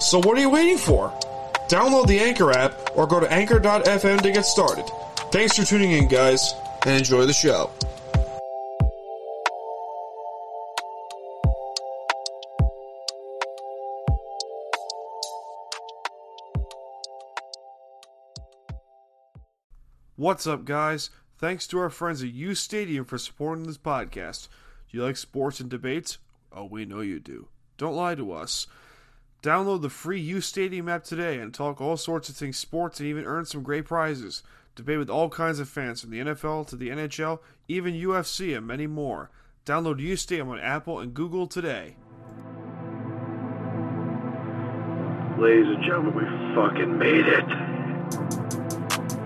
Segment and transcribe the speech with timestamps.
[0.00, 1.10] So what are you waiting for?
[1.68, 4.84] Download the Anchor app or go to anchor.fm to get started.
[5.32, 7.70] Thanks for tuning in, guys, and enjoy the show.
[20.16, 21.10] What's up, guys?
[21.38, 24.48] Thanks to our friends at U Stadium for supporting this podcast.
[24.88, 26.18] Do you like sports and debates?
[26.52, 27.48] Oh, we know you do.
[27.76, 28.68] Don't lie to us.
[29.44, 33.06] Download the free U Stadium app today and talk all sorts of things sports and
[33.06, 34.42] even earn some great prizes.
[34.74, 38.66] Debate with all kinds of fans from the NFL to the NHL, even UFC, and
[38.66, 39.28] many more.
[39.66, 41.96] Download U Stadium on Apple and Google today.
[45.38, 47.44] Ladies and gentlemen, we fucking made it.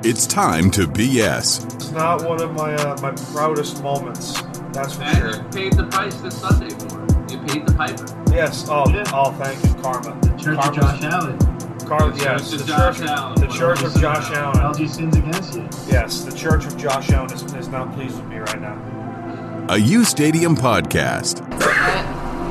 [0.04, 1.72] It's time to BS.
[1.76, 4.42] It's not one of my uh, my proudest moments.
[4.72, 7.17] That's for And you paid the price this Sunday for it.
[7.30, 8.06] You paid the piper.
[8.32, 8.66] Yes.
[8.68, 10.18] Oh, oh, thank you, Karma.
[10.20, 11.38] The church of Josh Allen.
[11.86, 12.12] Karma.
[12.16, 12.50] The Yes.
[12.50, 12.98] Church The of church.
[12.98, 13.40] Josh Allen.
[13.40, 14.58] The Church of Josh Allen.
[14.74, 15.68] LG sins against you.
[15.92, 16.20] Yes.
[16.22, 19.66] The Church of Josh Allen is, is not pleased with me right now.
[19.70, 21.42] A U Stadium podcast.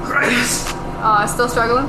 [0.05, 0.75] Christ.
[0.99, 1.85] Uh, still struggling?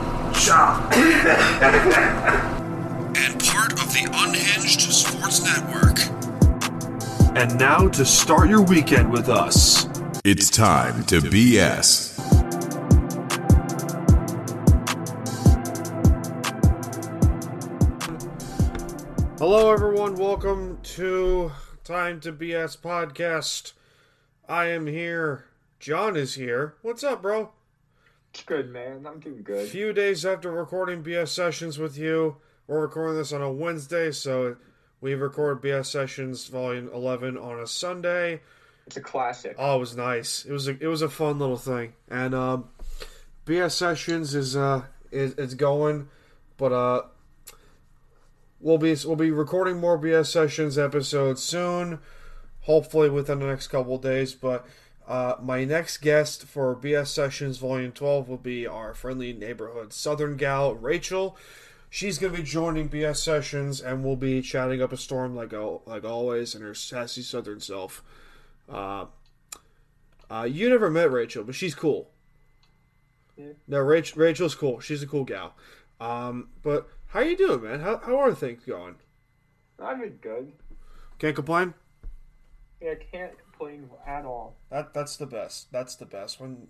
[3.16, 5.98] and part of the Unhinged Sports Network.
[7.36, 9.88] And now to start your weekend with us.
[10.24, 12.07] It's time to BS.
[19.38, 20.16] Hello, everyone.
[20.16, 21.52] Welcome to
[21.84, 23.72] Time to BS podcast.
[24.48, 25.44] I am here.
[25.78, 26.74] John is here.
[26.82, 27.52] What's up, bro?
[28.34, 29.06] It's good, man.
[29.06, 29.68] I'm doing good.
[29.68, 32.38] A few days after recording BS sessions with you.
[32.66, 34.56] We're recording this on a Wednesday, so
[35.00, 38.40] we record BS sessions volume 11 on a Sunday.
[38.88, 39.54] It's a classic.
[39.56, 40.46] Oh, it was nice.
[40.46, 41.92] It was a, it was a fun little thing.
[42.10, 42.70] And um,
[43.46, 46.08] BS sessions is uh is it's going,
[46.56, 47.02] but uh
[48.60, 52.00] we'll be we'll be recording more BS sessions episodes soon,
[52.62, 54.34] hopefully within the next couple of days.
[54.34, 54.66] But
[55.06, 60.36] uh, my next guest for BS sessions volume twelve will be our friendly neighborhood Southern
[60.36, 61.36] gal Rachel.
[61.90, 65.52] She's gonna be joining BS sessions, and we'll be chatting up a storm like
[65.86, 68.02] like always in her sassy Southern self.
[68.68, 69.06] Uh,
[70.30, 72.10] uh, you never met Rachel, but she's cool.
[73.36, 73.52] Yeah.
[73.66, 74.80] No, Rach- Rachel's cool.
[74.80, 75.54] She's a cool gal.
[76.00, 77.80] Um, but how you doing, man?
[77.80, 78.96] How, how are things going?
[79.82, 80.52] I've been good.
[81.18, 81.74] Can't complain.
[82.80, 84.56] Yeah, I can't complain at all.
[84.70, 85.70] That that's the best.
[85.72, 86.40] That's the best.
[86.40, 86.68] When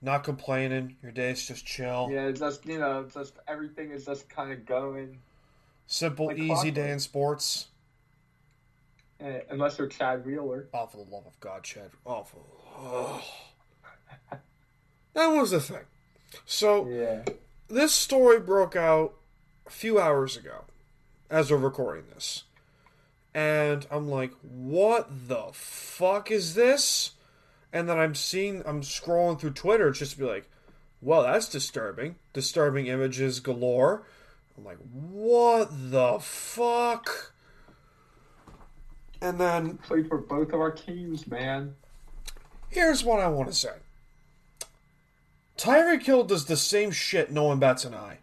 [0.00, 2.08] not complaining, your day's just chill.
[2.10, 5.18] Yeah, just you know, just everything is just kind of going.
[5.86, 6.74] Simple, Like easy clockwork.
[6.74, 7.68] day in sports.
[9.20, 10.68] eh, unless you're Chad Wheeler.
[10.72, 11.90] Oh, for the love of God, Chad.
[12.06, 12.38] Oh, for...
[12.78, 13.22] oh.
[15.14, 15.84] That was the thing.
[16.46, 17.24] So Yeah.
[17.68, 19.14] this story broke out
[19.66, 20.64] a few hours ago
[21.30, 22.44] as we're recording this.
[23.34, 27.12] And I'm like, what the fuck is this?
[27.72, 30.50] And then I'm seeing, I'm scrolling through Twitter just to be like,
[31.00, 32.16] well, that's disturbing.
[32.32, 34.04] Disturbing images galore.
[34.56, 37.32] I'm like, what the fuck?
[39.22, 41.76] And then Played for both of our teams, man.
[42.68, 43.74] Here's what I want to say.
[45.56, 48.18] Tyreek Hill does the same shit no one bats an eye.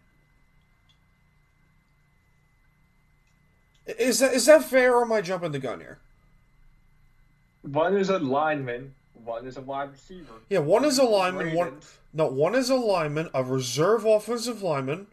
[3.98, 5.98] Is that is that fair or am I jumping the gun here?
[7.62, 10.32] One is a lineman, one is a wide receiver.
[10.48, 11.80] Yeah, one is a lineman, one
[12.12, 15.06] no, one is a lineman, a reserve offensive lineman,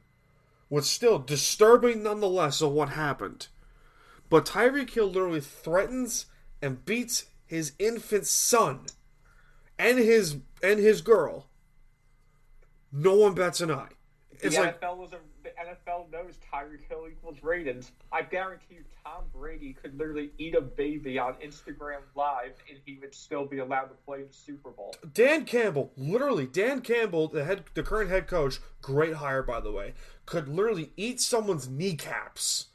[0.69, 3.47] with still disturbing nonetheless of what happened.
[4.29, 6.25] But Tyreek Hill literally threatens
[6.61, 8.81] and beats his infant son
[9.77, 11.47] and his and his girl.
[12.91, 13.89] No one bets an eye.
[14.39, 15.17] It's the like NFL was a,
[15.59, 17.91] NFL knows Tyreek Hill equals ratings.
[18.11, 22.97] I guarantee you, Tom Brady could literally eat a baby on Instagram Live, and he
[23.01, 24.93] would still be allowed to play in the Super Bowl.
[25.13, 29.71] Dan Campbell, literally, Dan Campbell, the head, the current head coach, great hire by the
[29.71, 29.93] way,
[30.25, 32.67] could literally eat someone's kneecaps.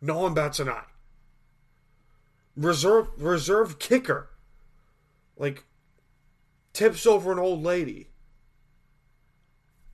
[0.00, 0.84] No one bats an eye.
[2.56, 4.30] Reserve, reserve kicker,
[5.36, 5.64] like
[6.72, 8.08] tips over an old lady.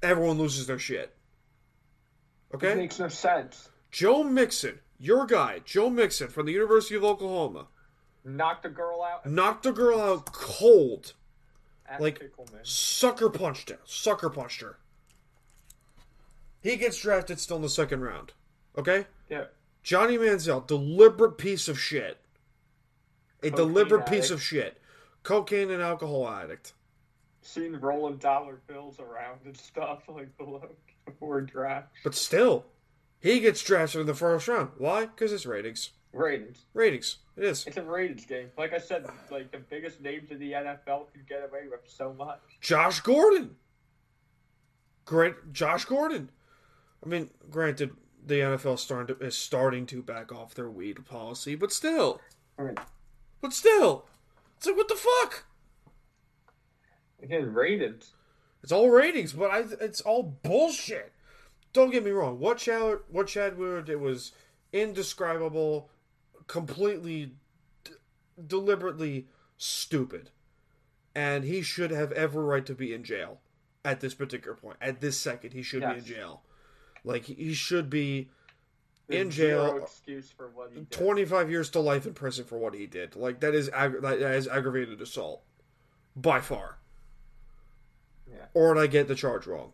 [0.02, 1.16] Everyone loses their shit.
[2.54, 3.68] Okay, makes no sense.
[3.90, 7.66] Joe Mixon, your guy, Joe Mixon from the University of Oklahoma,
[8.24, 9.24] knocked the girl out.
[9.26, 11.14] knocked a girl out cold.
[11.86, 12.64] At like- Pickleman.
[12.64, 13.78] sucker punched her.
[13.84, 14.78] Sucker punched her.
[16.62, 18.32] He gets drafted still in the second round.
[18.78, 19.06] Okay?
[19.28, 19.46] Yeah.
[19.82, 22.18] Johnny Manziel, deliberate piece of shit.
[23.42, 24.80] A Cocaine deliberate piece of shit.
[25.24, 26.72] Cocaine and alcohol addict.
[27.42, 30.68] Seen rolling dollar bills around and stuff like the below
[31.12, 31.88] before draft.
[32.04, 32.66] But still,
[33.20, 34.70] he gets drafted in the first round.
[34.78, 35.06] Why?
[35.06, 35.90] Because it's ratings.
[36.12, 36.64] Ratings.
[36.74, 37.18] Ratings.
[37.36, 37.66] It is.
[37.66, 38.50] It's a ratings game.
[38.58, 42.12] Like I said, like the biggest names in the NFL can get away with so
[42.12, 42.40] much.
[42.60, 43.56] Josh Gordon.
[45.04, 46.30] Great Josh Gordon.
[47.04, 47.90] I mean, granted,
[48.24, 52.20] the NFL to, is starting to back off their weed policy, but still.
[52.58, 52.76] Mean,
[53.40, 54.06] But still.
[54.56, 55.44] It's like, what the fuck?
[57.22, 58.14] again, ratings.
[58.62, 61.12] It's all ratings, but I, it's all bullshit.
[61.72, 62.38] Don't get me wrong.
[62.38, 64.32] What Chad, what Chad Wheeler did was
[64.72, 65.90] indescribable,
[66.46, 67.32] completely,
[67.84, 67.92] d-
[68.46, 69.26] deliberately
[69.56, 70.30] stupid,
[71.14, 73.40] and he should have every right to be in jail
[73.84, 74.76] at this particular point.
[74.80, 76.42] At this second, he should be in jail.
[77.04, 78.30] Like he should be
[79.08, 79.78] There's in jail.
[79.78, 80.90] Excuse for what he did.
[80.90, 83.16] 25 years to life in prison for what he did.
[83.16, 85.42] Like that is ag- that is aggravated assault
[86.14, 86.78] by far.
[88.32, 88.46] Yeah.
[88.54, 89.72] Or did I get the charge wrong?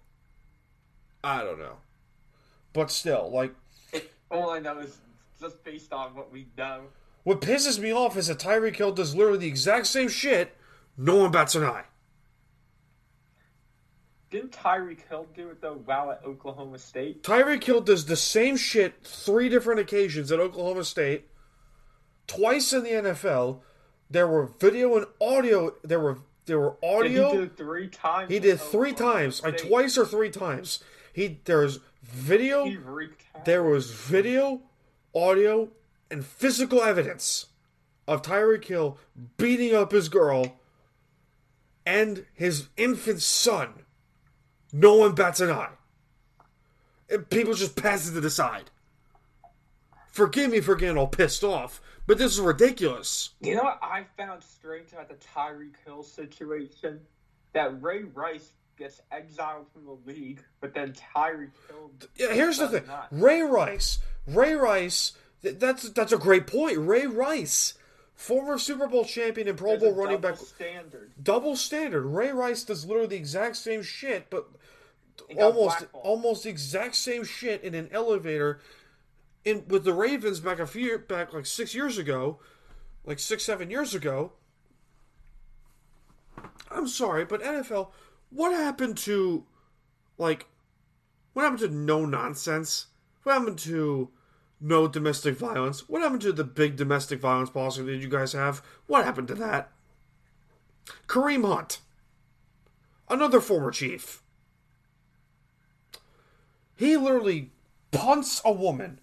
[1.23, 1.77] I don't know.
[2.73, 3.55] But still, like
[4.31, 4.99] All I know is
[5.41, 6.83] just based on what we know.
[7.25, 10.55] what pisses me off is that Tyreek Hill does literally the exact same shit.
[10.97, 11.85] No one bats an eye.
[14.31, 17.23] Didn't Tyreek Hill do it though while at Oklahoma State?
[17.23, 21.29] Tyreek Hill does the same shit three different occasions at Oklahoma State,
[22.27, 23.61] twice in the NFL.
[24.11, 25.75] There were video and audio.
[25.83, 27.31] There were there were audio.
[27.31, 28.33] he did three times.
[28.33, 30.83] He did three times, like twice or three times.
[31.13, 32.79] He there's video, He
[33.45, 34.63] there was video,
[35.15, 35.69] audio,
[36.11, 37.47] and physical evidence
[38.09, 38.99] of Tyreek Hill
[39.37, 40.59] beating up his girl
[41.87, 43.85] and his infant son.
[44.73, 45.71] No one bats an eye.
[47.11, 48.71] And people just pass it to the side.
[50.11, 53.31] Forgive me for getting all pissed off, but this is ridiculous.
[53.41, 56.99] You know what I found strange about the Tyreek Hill situation?
[57.53, 61.91] That Ray Rice gets exiled from the league, but then Tyreek Hill.
[62.17, 62.87] Yeah, here's the thing.
[62.87, 63.09] not.
[63.13, 63.99] Ray Rice.
[64.27, 65.13] Ray Rice.
[65.43, 66.79] th- That's that's a great point.
[66.79, 67.75] Ray Rice,
[68.15, 71.13] former Super Bowl champion and Pro There's Bowl running double back, standard.
[71.23, 72.03] double standard.
[72.07, 74.49] Ray Rice does literally the exact same shit, but
[75.39, 78.61] almost almost the exact same shit in an elevator
[79.49, 82.39] in with the Ravens back a few back like six years ago,
[83.05, 84.33] like six seven years ago.
[86.71, 87.91] I'm sorry, but NFL,
[88.31, 89.45] what happened to
[90.19, 90.47] like
[91.33, 92.87] what happened to no nonsense?
[93.23, 94.11] What happened to
[94.61, 95.89] no domestic violence?
[95.89, 98.63] What happened to the big domestic violence policy that you guys have?
[98.87, 99.71] What happened to that?
[101.07, 101.81] Kareem Hunt,
[103.09, 104.23] another former chief.
[106.75, 107.51] He literally
[107.91, 109.01] punts a woman.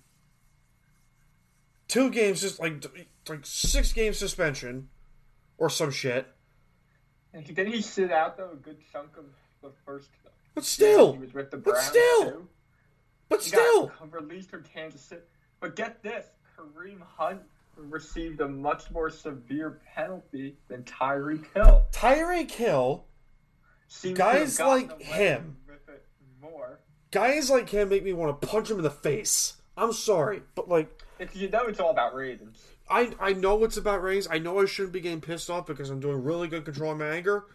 [1.96, 2.86] Two games, just like
[3.30, 4.90] like six game suspension,
[5.58, 6.28] or some shit.
[7.34, 9.24] And Didn't he sit out though a good chunk of
[9.62, 10.10] the first?
[10.54, 12.48] But still, he was with the Browns but still, too.
[13.30, 15.22] but He still, got released from Kansas City.
[15.62, 16.26] But get this,
[16.58, 17.40] Kareem Hunt
[17.78, 21.84] received a much more severe penalty than Tyreek Hill.
[21.94, 23.06] Tyreek Hill,
[23.88, 25.56] Seems Guys to have gotten like him.
[25.66, 26.06] with it
[26.42, 26.82] more.
[27.12, 29.54] guys like him make me want to punch him in the face.
[29.78, 31.04] I'm sorry, but like.
[31.20, 32.66] If you know it's all about ratings.
[32.90, 34.28] I I know it's about ratings.
[34.30, 37.08] I know I shouldn't be getting pissed off because I'm doing really good controlling my
[37.08, 37.46] anger,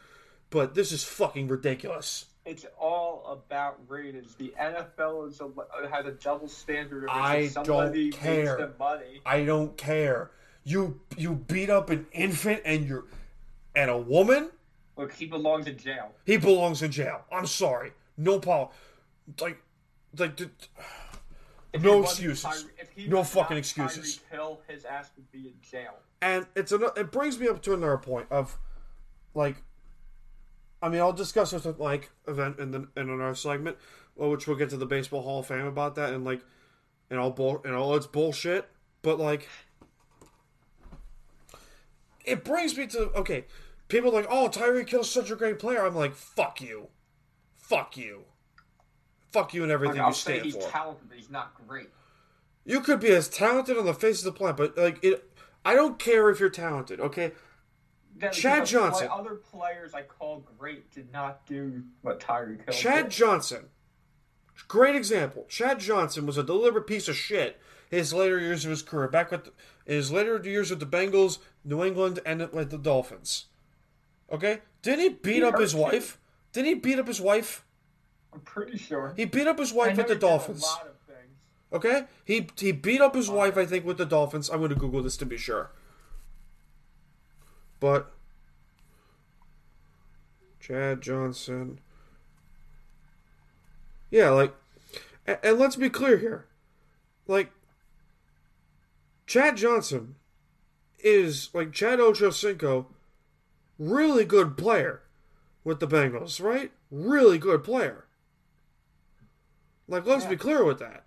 [0.50, 2.26] but this is fucking ridiculous.
[2.46, 4.34] It's all about ratings.
[4.36, 7.04] The NFL is a, has a double standard.
[7.04, 8.56] Of I somebody don't care.
[8.56, 9.20] The money.
[9.26, 10.30] I don't care.
[10.64, 13.04] You you beat up an infant and you're
[13.76, 14.50] and a woman.
[14.96, 16.12] Look, he belongs in jail.
[16.24, 17.22] He belongs in jail.
[17.30, 17.92] I'm sorry.
[18.16, 18.72] No pol.
[19.40, 19.62] Like
[20.16, 20.36] like.
[20.36, 20.50] the-
[21.72, 22.42] If No excuses.
[22.42, 24.18] Tyre- No fucking excuses.
[24.18, 25.94] Tyreek Hill, his ass would be in jail.
[26.22, 28.58] And it's an, it brings me up to another point of
[29.34, 29.62] like
[30.82, 33.76] I mean, I'll discuss this with Mike event in the in another segment,
[34.16, 36.40] which we'll get to the Baseball Hall of Fame about that and like,
[37.10, 38.68] and all bull and all its bullshit.
[39.02, 39.48] But like,
[42.24, 43.44] it brings me to okay.
[43.88, 45.84] People are like, oh, Tyreek Hill's such a great player.
[45.84, 46.88] I'm like, fuck you,
[47.56, 48.24] fuck you,
[49.32, 50.68] fuck you, and everything I'll you stand he's for.
[50.70, 51.88] talented, but he's not great.
[52.64, 55.30] You could be as talented on the face of the planet, but like it,
[55.64, 57.00] I don't care if you're talented.
[57.00, 57.32] Okay,
[58.16, 59.08] Then Chad Johnson.
[59.08, 63.12] play- other players I call great did not do what Tyreek Hill Chad did.
[63.12, 63.64] Johnson,
[64.68, 65.46] great example.
[65.48, 67.60] Chad Johnson was a deliberate piece of shit.
[67.90, 69.48] His later years of his career, back with
[69.84, 73.46] in his later years with the Bengals, New England, and with the Dolphins.
[74.30, 76.16] Okay, didn't he beat He up his wife?
[76.52, 77.64] Didn't he beat up his wife?
[78.32, 79.12] I'm pretty sure.
[79.16, 80.62] He beat up his wife with the Dolphins.
[80.62, 81.36] A lot of things.
[81.72, 84.48] Okay, he he beat up his wife, I think, with the Dolphins.
[84.50, 85.70] I'm going to Google this to be sure.
[87.80, 88.12] But
[90.60, 91.80] Chad Johnson,
[94.10, 94.54] yeah, like,
[95.26, 96.46] and, and let's be clear here,
[97.26, 97.50] like,
[99.26, 100.16] Chad Johnson
[100.98, 102.86] is like Chad Ochocinco,
[103.78, 105.00] really good player
[105.64, 106.72] with the Bengals, right?
[106.90, 108.04] Really good player.
[109.90, 111.04] Like, let's be clear with that.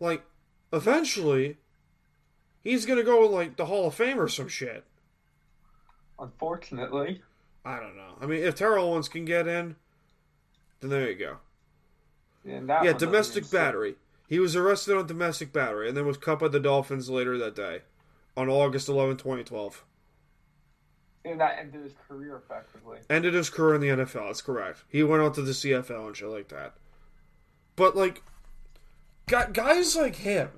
[0.00, 0.24] Like,
[0.72, 1.56] eventually,
[2.60, 4.84] he's gonna go like the Hall of Fame or some shit.
[6.18, 7.22] Unfortunately,
[7.64, 8.16] I don't know.
[8.20, 9.76] I mean, if Terrell Owens can get in,
[10.80, 11.36] then there you go.
[12.44, 13.94] that yeah, domestic battery.
[14.28, 17.54] He was arrested on domestic battery and then was cut by the Dolphins later that
[17.54, 17.82] day,
[18.36, 19.84] on August 11, 2012.
[21.24, 22.98] And that ended his career effectively.
[23.08, 24.26] Ended his career in the NFL.
[24.26, 24.82] That's correct.
[24.88, 26.74] He went on to the CFL and shit like that.
[27.76, 28.22] But like,
[29.26, 30.48] guys like him,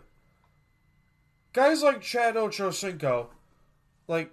[1.53, 3.27] guys like Chad Ochocinco,
[4.07, 4.33] like,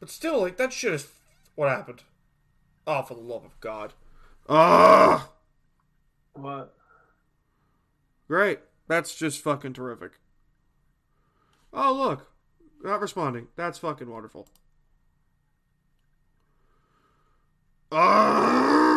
[0.00, 1.08] but still, like that shit is
[1.54, 2.02] what happened.
[2.86, 3.92] Oh, for the love of God!
[4.48, 5.30] Ah,
[6.32, 6.74] What?
[8.26, 8.58] great.
[8.88, 10.12] That's just fucking terrific.
[11.72, 12.26] Oh look,
[12.82, 13.46] not responding.
[13.54, 14.48] That's fucking wonderful.
[17.92, 18.89] Ah!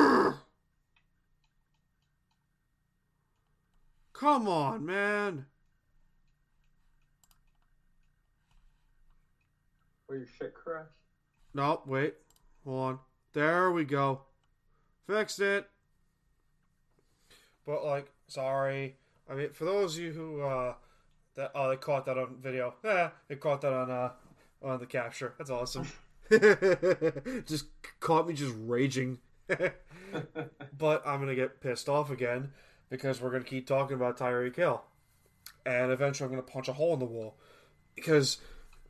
[4.23, 5.45] Come on, man.
[10.07, 10.85] Were you shit crash?
[11.53, 12.13] No, wait.
[12.63, 12.99] Hold on.
[13.33, 14.21] There we go.
[15.07, 15.69] Fixed it.
[17.65, 18.95] But like, sorry.
[19.29, 20.75] I mean, for those of you who uh
[21.35, 22.75] that oh they caught that on video.
[22.81, 24.11] Yeah, they caught that on uh
[24.61, 25.33] on the capture.
[25.37, 25.85] That's awesome.
[27.45, 27.65] just
[27.99, 29.17] caught me just raging.
[29.49, 32.51] but I'm gonna get pissed off again
[32.93, 34.83] because we're gonna keep talking about Tyreek Hill,
[35.65, 37.35] and eventually I'm gonna punch a hole in the wall
[37.95, 38.37] because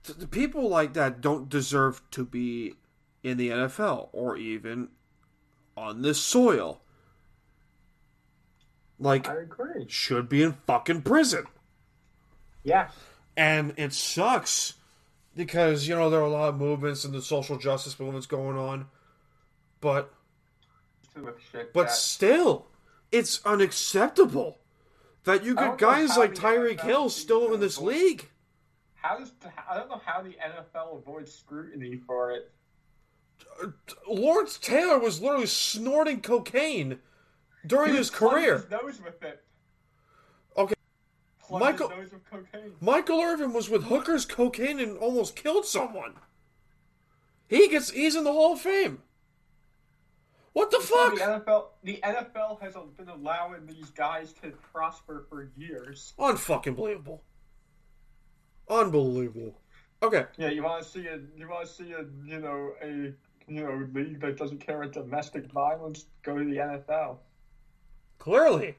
[0.03, 2.73] th- the people like that don't deserve to be
[3.23, 4.89] in the NFL or even
[5.77, 6.81] on this soil.
[8.99, 9.85] Like, I agree.
[9.87, 11.45] should be in fucking prison.
[12.63, 12.89] Yeah.
[13.37, 14.73] And it sucks
[15.33, 18.57] because, you know, there are a lot of movements and the social justice movements going
[18.57, 18.87] on.
[19.79, 20.13] But
[21.13, 21.71] Too much shit.
[21.73, 22.67] but that- still,
[23.13, 24.57] it's unacceptable
[25.23, 28.29] that you get guys like Tyreek Hill still in this avoid- league.
[28.95, 29.31] how does
[29.69, 32.51] I don't know how the NFL avoids scrutiny for it.
[34.07, 36.99] Lawrence Taylor was literally snorting cocaine
[37.65, 38.57] during his career.
[38.57, 39.43] His nose with it.
[40.57, 40.75] Okay.
[41.51, 42.75] Michael- his nose with cocaine.
[42.81, 46.15] Michael Irvin was with hookers, cocaine, and almost killed someone.
[47.47, 49.03] He gets he's in the Hall of Fame.
[50.53, 51.15] What the fuck?
[51.15, 51.21] The?
[51.21, 56.13] NFL, the NFL has been allowing these guys to prosper for years.
[56.19, 57.23] Unfucking believable.
[58.69, 59.59] Unbelievable.
[60.01, 60.25] Okay.
[60.37, 63.13] Yeah, you want to see a, you want to see a, you know, a,
[63.47, 66.05] you know, league that doesn't care about domestic violence.
[66.21, 67.17] Go to the NFL.
[68.19, 68.75] Clearly.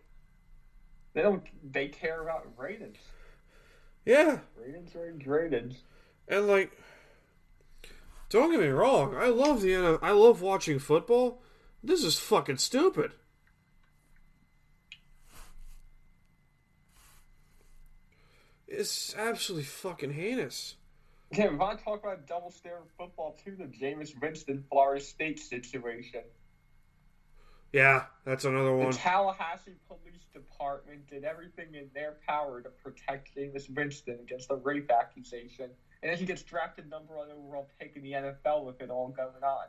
[1.12, 1.44] They don't.
[1.72, 2.98] They care about ratings.
[4.04, 4.38] Yeah.
[4.56, 5.74] Ratings, ratings, ratings.
[6.28, 6.72] And like
[8.30, 11.42] don't get me wrong, I love the I love watching football.
[11.84, 13.12] This is fucking stupid.
[18.66, 20.76] It's absolutely fucking heinous.
[21.30, 23.56] Yeah, we want talk about double stare football too.
[23.56, 26.22] The Jameis Winston Florida State situation.
[27.74, 28.90] Yeah, that's another one.
[28.90, 28.96] The.
[28.96, 34.90] Tallahassee Police Department did everything in their power to protect Jameis Winston against the rape
[34.90, 35.68] accusation,
[36.02, 39.08] and then he gets drafted number one overall pick in the NFL with it all
[39.08, 39.66] going on.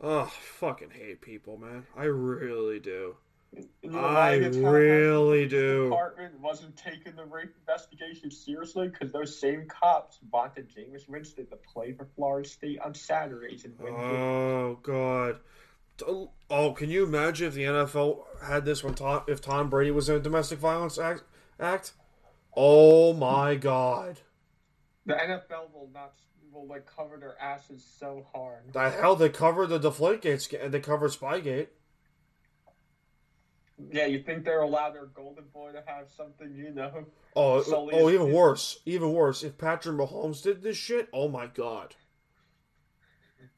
[0.00, 1.86] Oh, fucking hate people, man.
[1.96, 3.16] I really do.
[3.94, 5.84] I the really do.
[5.84, 11.56] Department wasn't taking the rape investigation seriously because those same cops wanted Jameis Winston to
[11.56, 13.94] play for Florida State on Saturdays and win.
[13.94, 14.04] games.
[14.04, 15.38] Oh god.
[16.50, 20.10] Oh, can you imagine if the NFL had this when Tom, if Tom Brady was
[20.10, 21.22] in a domestic violence act?
[21.58, 21.92] act?
[22.54, 24.20] Oh my god.
[25.06, 26.12] The NFL will not
[26.56, 28.72] will like cover their asses so hard.
[28.72, 31.68] The hell they covered the Deflategate and they covered Spygate.
[33.92, 37.04] Yeah, you think they're allowed their golden boy to have something, you know?
[37.34, 38.78] Oh, oh, is- even worse.
[38.86, 39.42] Even worse.
[39.42, 41.94] If Patrick Mahomes did this shit, oh my god.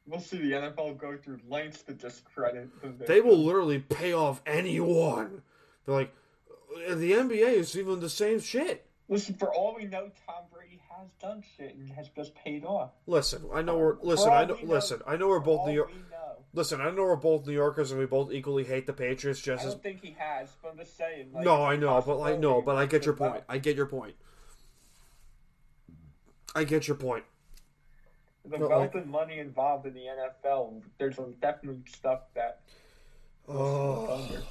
[0.05, 4.41] We'll see the NFL go through lengths to discredit the They will literally pay off
[4.45, 5.43] anyone.
[5.85, 6.13] They're like,
[6.89, 8.88] "Uh, the NBA is even the same shit.
[9.11, 12.91] Listen, for all we know, Tom Brady has done shit and has just paid off.
[13.07, 14.29] Listen, I know we're listen.
[14.31, 14.53] I know.
[14.53, 15.91] know- Listen, I know we're both New York.
[16.53, 19.63] Listen, I know we're both New Yorkers and we both equally hate the Patriots just
[19.65, 21.31] I don't think he has, but I'm just saying.
[21.33, 23.43] Like, No, I know, but I know, but I get your point.
[23.49, 24.15] I get your point.
[26.55, 27.23] I get your point.
[28.45, 32.61] The But, wealth like- and money involved in the NFL, there's definitely stuff that.
[33.47, 34.23] Oh, Thunder.
[34.23, 34.45] I'm gonna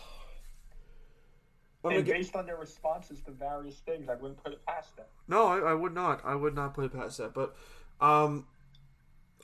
[1.84, 5.06] And get, based on their responses to various things, I wouldn't put it past them.
[5.28, 6.24] no, I, I would not.
[6.24, 7.34] I would not put it past that.
[7.34, 7.54] But,
[8.00, 8.46] um,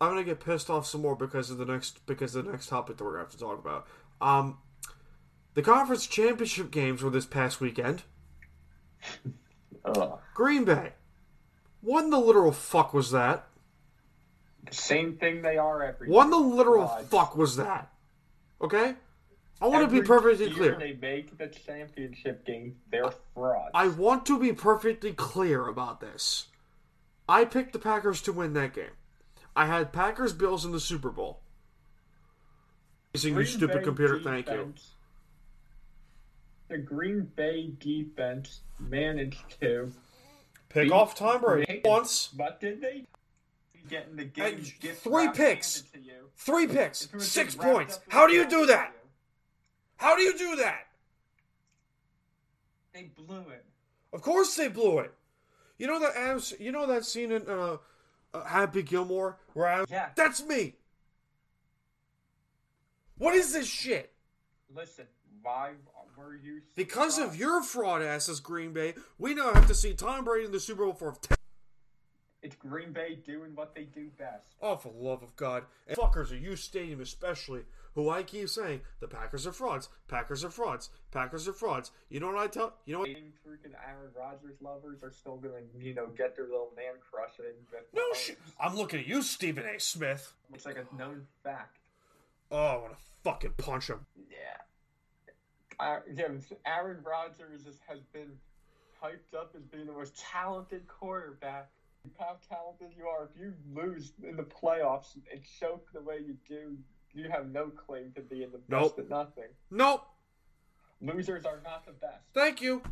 [0.01, 2.69] I'm gonna get pissed off some more because of the next because of the next
[2.69, 3.87] topic that we're gonna have to talk about.
[4.21, 4.59] Um,
[5.55, 8.03] the conference championship games were this past weekend.
[10.35, 10.93] Green Bay.
[11.81, 13.47] What in the literal fuck was that?
[14.71, 16.09] Same thing they are every.
[16.09, 17.07] What in the literal God.
[17.07, 17.93] fuck was that?
[18.61, 18.95] Okay?
[19.65, 20.77] I want to be perfectly clear.
[20.79, 22.77] They make the championship game.
[22.91, 23.71] They're frauds.
[23.73, 26.49] I want to be perfectly clear about this.
[27.27, 28.93] I picked the Packers to win that game.
[29.57, 31.41] I had Packers Bills in the Super Bowl.
[33.15, 34.75] Using your stupid Bay computer, thank you.
[36.69, 39.91] The Green Bay defense managed to
[40.69, 42.29] Pick off Tom Brady once.
[42.37, 43.07] But did they?
[43.89, 45.83] Getting the game three picks.
[45.93, 46.29] to you.
[46.37, 48.01] Three picks, six points.
[48.09, 48.93] How do you do that?
[50.05, 50.87] How do you do that?
[52.93, 53.65] They blew it.
[54.13, 55.15] Of course they blew it.
[55.79, 57.79] You know that Adams, you know that scene in uh,
[58.35, 60.11] uh, Happy Gilmore where Adams, Yeah.
[60.15, 60.75] that's me.
[63.17, 64.13] What is this shit?
[64.77, 65.07] Listen,
[65.43, 65.71] why
[66.19, 66.61] were you?
[66.77, 70.53] Because of your fraud asses, Green Bay, we now have to see Tom Brady in
[70.53, 71.15] the Super Bowl for.
[71.23, 71.39] Ten-
[72.43, 74.49] It's Green Bay doing what they do best.
[74.61, 75.65] oh, for the love of God!
[75.89, 77.63] And fuckers at U Stadium, especially,
[77.95, 79.89] who I keep saying the Packers are frauds.
[80.09, 80.91] Packers are frauds.
[81.11, 81.91] Packers are frauds.
[82.09, 82.75] You know what I tell?
[82.85, 83.09] You know what?
[83.09, 87.39] Hating freaking Aaron Rodgers lovers are still gonna, you know, get their little man crush
[87.39, 87.55] in.
[87.95, 88.39] No shit.
[88.61, 89.79] I'm looking at you, Stephen A.
[89.79, 90.33] Smith.
[90.53, 91.79] It's like a known fact.
[92.51, 94.07] Oh, I want to fucking punch him.
[94.17, 94.37] Yeah.
[95.81, 96.29] Uh, yeah,
[96.67, 98.31] Aaron Rodgers has been
[99.03, 101.71] hyped up as being the most talented quarterback.
[102.19, 106.37] How talented you are, if you lose in the playoffs and choke the way you
[106.47, 106.77] do,
[107.15, 108.99] you have no claim to being the best Nope.
[108.99, 109.45] at nothing.
[109.71, 110.05] Nope.
[111.01, 112.23] Losers are not the best.
[112.33, 112.83] Thank you.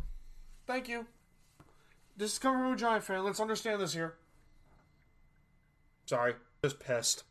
[0.67, 1.05] Thank you.
[2.15, 3.23] This is coming from a Giant fan.
[3.23, 4.15] Let's understand this here.
[6.05, 6.35] Sorry.
[6.63, 7.23] Just pissed.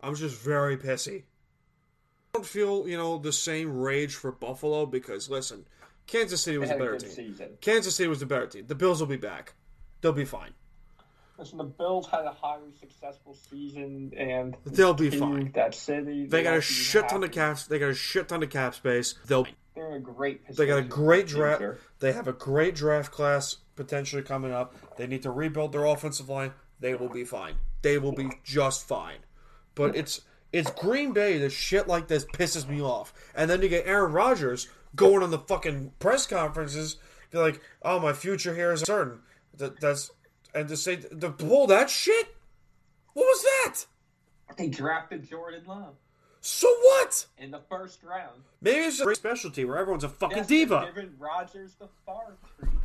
[0.00, 1.22] I'm just very pissy.
[1.22, 5.66] I don't feel, you know, the same rage for Buffalo because, listen,
[6.06, 7.10] Kansas City was a better team.
[7.10, 7.48] season.
[7.60, 8.66] Kansas City was the better team.
[8.66, 9.54] The Bills will be back.
[10.00, 10.50] They'll be fine.
[11.38, 15.50] Listen, the Bills had a highly successful season, and They'll be fine.
[15.54, 17.66] That city, They got a shit ton of caps.
[17.66, 19.14] They got a shit ton of cap space.
[19.26, 19.46] They'll.
[19.74, 21.58] They're a great They got a great draft.
[21.58, 21.78] future.
[21.98, 24.74] They have a great draft class potentially coming up.
[24.96, 26.52] They need to rebuild their offensive line.
[26.78, 27.56] They will be fine.
[27.82, 29.18] They will be just fine.
[29.74, 30.20] But it's
[30.52, 33.12] it's Green Bay that shit like this pisses me off.
[33.34, 36.96] And then you get Aaron Rodgers going on the fucking press conferences,
[37.32, 39.20] be like, "Oh, my future here is certain."
[39.56, 40.12] That, that's
[40.54, 42.34] and to say to pull that shit.
[43.14, 44.56] What was that?
[44.56, 45.94] They drafted Jordan Love
[46.40, 47.26] So what?
[47.38, 48.42] in the first round.
[48.60, 50.90] Maybe it's a great specialty where everyone's a fucking Yes, diva.
[50.94, 52.34] Giving Rodgers the far.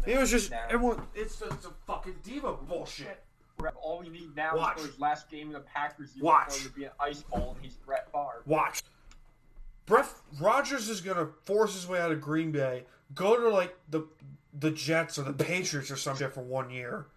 [0.05, 0.63] It was just now.
[0.69, 1.01] everyone.
[1.15, 3.23] It's just a fucking diva bullshit.
[3.82, 4.77] All we need now Watch.
[4.77, 6.63] is for his last game in the Packers Watch.
[6.63, 8.41] to be an ice bowl, and he's Brett Favre.
[8.45, 8.84] Watch.
[9.86, 10.08] Brett
[10.39, 14.03] Rodgers is gonna force his way out of Green Bay, go to like the
[14.53, 17.08] the Jets or the Patriots or some shit for one year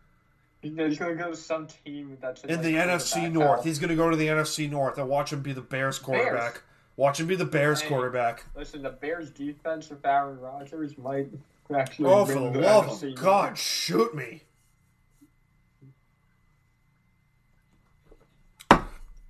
[0.63, 3.65] He's gonna go to some team that's in like, the NFC North.
[3.65, 6.63] He's gonna go to the NFC North and watch him be the Bears quarterback.
[6.97, 7.89] Watch him be the Bears Hey.
[7.89, 8.45] quarterback.
[8.55, 11.29] Listen, the Bears' defense with Aaron Rodgers might
[11.75, 12.09] actually.
[12.09, 14.45] Oh, for the love of God, shoot me!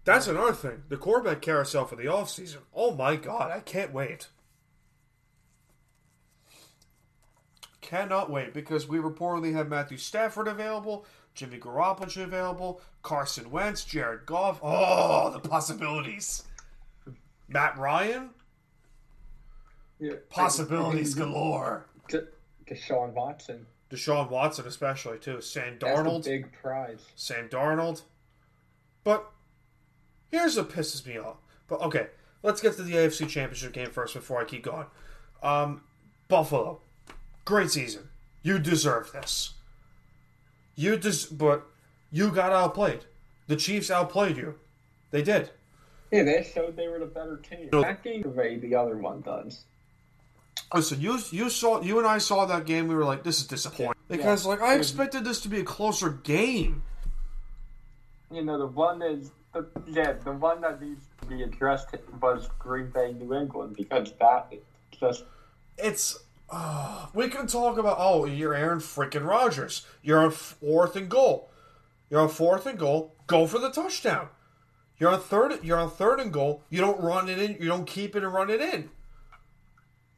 [0.05, 0.83] That's another thing.
[0.89, 2.59] The quarterback carousel for the offseason.
[2.75, 4.29] Oh my God, I can't wait.
[7.81, 14.27] Cannot wait because we reportedly have Matthew Stafford available, Jimmy Garoppolo available, Carson Wentz, Jared
[14.27, 14.61] Goff.
[14.63, 16.43] Oh, the possibilities.
[17.49, 18.31] Matt Ryan,
[19.99, 20.15] Yeah.
[20.31, 21.87] possibilities galore.
[22.09, 22.27] De-
[22.67, 23.67] Deshaun Watson.
[23.91, 25.41] Deshaun Watson, especially too.
[25.41, 26.25] Sam That's Darnold.
[26.25, 27.01] big prize.
[27.15, 28.03] Sam Darnold.
[29.05, 29.31] But
[30.31, 31.37] here's what pisses me off.
[31.69, 32.07] But okay,
[32.43, 34.87] let's get to the AFC Championship game first before I keep going.
[35.43, 35.83] Um,
[36.29, 36.81] Buffalo,
[37.45, 38.09] great season.
[38.43, 39.55] You deserve this.
[40.75, 41.67] You des- but
[42.11, 43.01] you got outplayed.
[43.47, 44.55] The Chiefs outplayed you.
[45.11, 45.51] They did.
[46.11, 47.69] Yeah, they showed they were the better team.
[47.73, 49.65] That game, the way the other one does.
[50.75, 52.89] Listen, you you saw you and I saw that game.
[52.89, 56.11] We were like, this is disappointing because like I expected this to be a closer
[56.11, 56.83] game.
[58.31, 62.49] You know, the one is, the, yeah, the one that needs to be addressed was
[62.59, 64.51] Green Bay, New England, because that
[64.91, 65.25] just,
[65.77, 66.19] it's
[66.53, 69.85] uh, we can talk about oh you're Aaron freaking Rodgers.
[70.03, 71.51] You're on fourth and goal.
[72.11, 73.15] You're on fourth and goal.
[73.27, 74.29] Go for the touchdown.
[74.99, 75.65] You're on third.
[75.65, 76.63] You're on third and goal.
[76.71, 77.53] You don't run it in.
[77.59, 78.91] You don't keep it and run it in.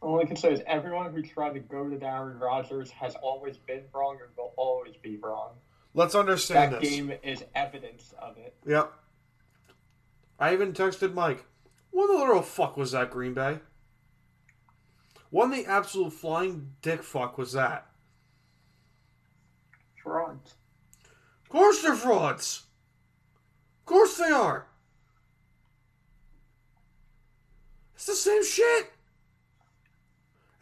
[0.03, 3.57] all I can say is everyone who tried to go to Aaron Rodgers has always
[3.57, 5.53] been wrong and will always be wrong.
[5.95, 6.91] Let's understand That this.
[6.91, 8.55] game is evidence of it.
[8.67, 8.93] Yep.
[10.39, 11.45] I even texted Mike.
[11.93, 13.61] What the little fuck was that, Green Bay?
[15.35, 17.89] What in the absolute flying dick fuck was that?
[20.01, 20.55] Frauds.
[21.43, 22.63] Of course they're frauds.
[23.81, 24.69] Of course they are.
[27.97, 28.93] It's the same shit.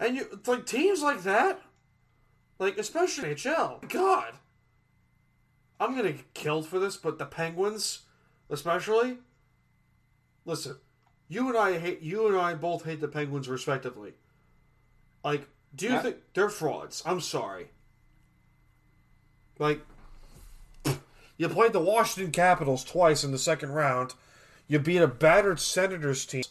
[0.01, 1.61] And you it's like teams like that,
[2.59, 3.87] like especially NHL.
[3.91, 4.33] God,
[5.79, 8.05] I'm gonna get killed for this, but the Penguins,
[8.49, 9.19] especially.
[10.47, 10.77] Listen,
[11.29, 14.15] you and I hate you and I both hate the Penguins respectively.
[15.25, 17.03] Like, do you think they're frauds?
[17.07, 17.71] I'm sorry.
[19.59, 19.81] Like,
[21.37, 24.15] you played the Washington Capitals twice in the second round.
[24.69, 26.45] You beat a battered Senators team.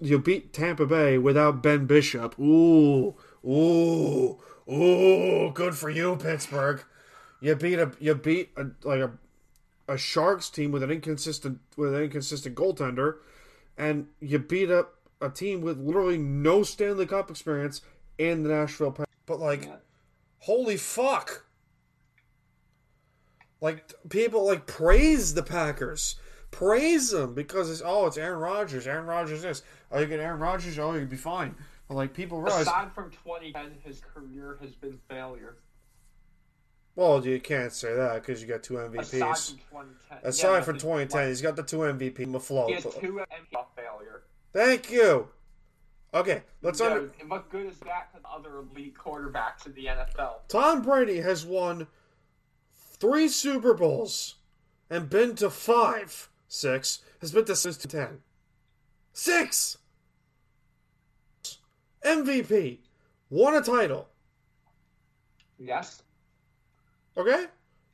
[0.00, 2.38] You beat Tampa Bay without Ben Bishop.
[2.38, 4.38] Ooh, ooh,
[4.70, 5.50] ooh!
[5.52, 6.84] Good for you, Pittsburgh.
[7.40, 9.12] You beat a you beat a, like a
[9.88, 13.16] a Sharks team with an inconsistent with an inconsistent goaltender,
[13.78, 17.80] and you beat up a team with literally no Stanley Cup experience
[18.18, 18.92] in the Nashville.
[18.92, 19.76] Pen- But like, Yeah.
[20.40, 21.44] holy fuck!
[23.60, 26.16] Like people like praise the Packers,
[26.50, 28.86] praise them because it's oh it's Aaron Rodgers.
[28.86, 29.62] Aaron Rodgers this.
[29.90, 30.78] Oh you get Aaron Rodgers.
[30.78, 31.54] Oh you'd be fine.
[31.88, 35.56] But like people realize, Aside from 2010, his career has been failure.
[36.94, 39.48] well you can't say that because you got two Aside MVPs.
[39.48, 40.18] from 2010.
[40.24, 42.68] Aside yeah, from 2010, he's got the two MVP afloat.
[42.68, 44.22] He has two MVP failure.
[44.52, 45.28] Thank you.
[46.14, 47.12] Okay, let's Yeah, under.
[47.20, 50.46] and what good is that to the other elite quarterbacks in the NFL?
[50.48, 51.88] Tom Brady has won
[52.72, 54.36] three Super Bowls
[54.88, 58.20] and been to five, six, has been to six to ten.
[59.12, 59.78] Six!
[62.04, 62.78] MVP.
[63.30, 64.08] Won a title.
[65.58, 66.02] Yes.
[67.16, 67.46] Okay?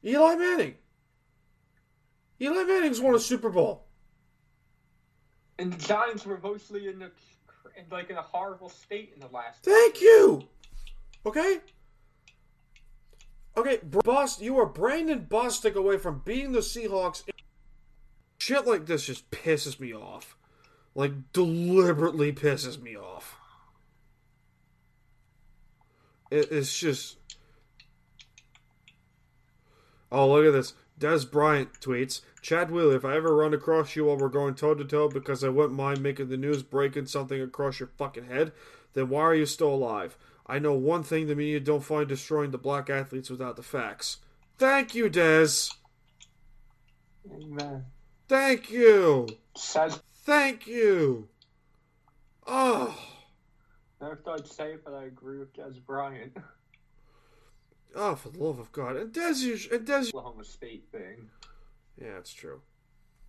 [0.05, 0.75] Eli Manning.
[2.41, 3.87] Eli Manning's won a Super Bowl.
[5.59, 7.11] And the Giants were mostly in the
[7.77, 9.63] in like in a horrible state in the last.
[9.63, 10.45] Thank you.
[11.25, 11.59] Okay.
[13.57, 17.25] Okay, Boston, you are Brandon Bostick away from beating the Seahawks.
[18.39, 20.37] Shit like this just pisses me off.
[20.95, 23.37] Like deliberately pisses me off.
[26.31, 27.17] It, it's just.
[30.13, 30.75] Oh, look at this.
[31.01, 34.75] Dez Bryant tweets Chad Wheeler, if I ever run across you while we're going toe
[34.75, 38.53] to toe because I wouldn't mind making the news breaking something across your fucking head,
[38.93, 40.17] then why are you still alive?
[40.47, 44.19] I know one thing the media don't find destroying the black athletes without the facts.
[44.59, 45.75] Thank you, Dez.
[47.31, 47.87] Amen.
[48.29, 49.29] Thank you.
[49.57, 51.29] Thank you.
[52.47, 52.99] Oh.
[54.01, 56.37] never thought I'd say it, but I agree with Dez Bryant.
[57.95, 58.97] Oh, for the love of God.
[58.97, 60.09] And Dez, you, and Dez.
[60.09, 61.29] Oklahoma State thing.
[62.01, 62.61] Yeah, it's true.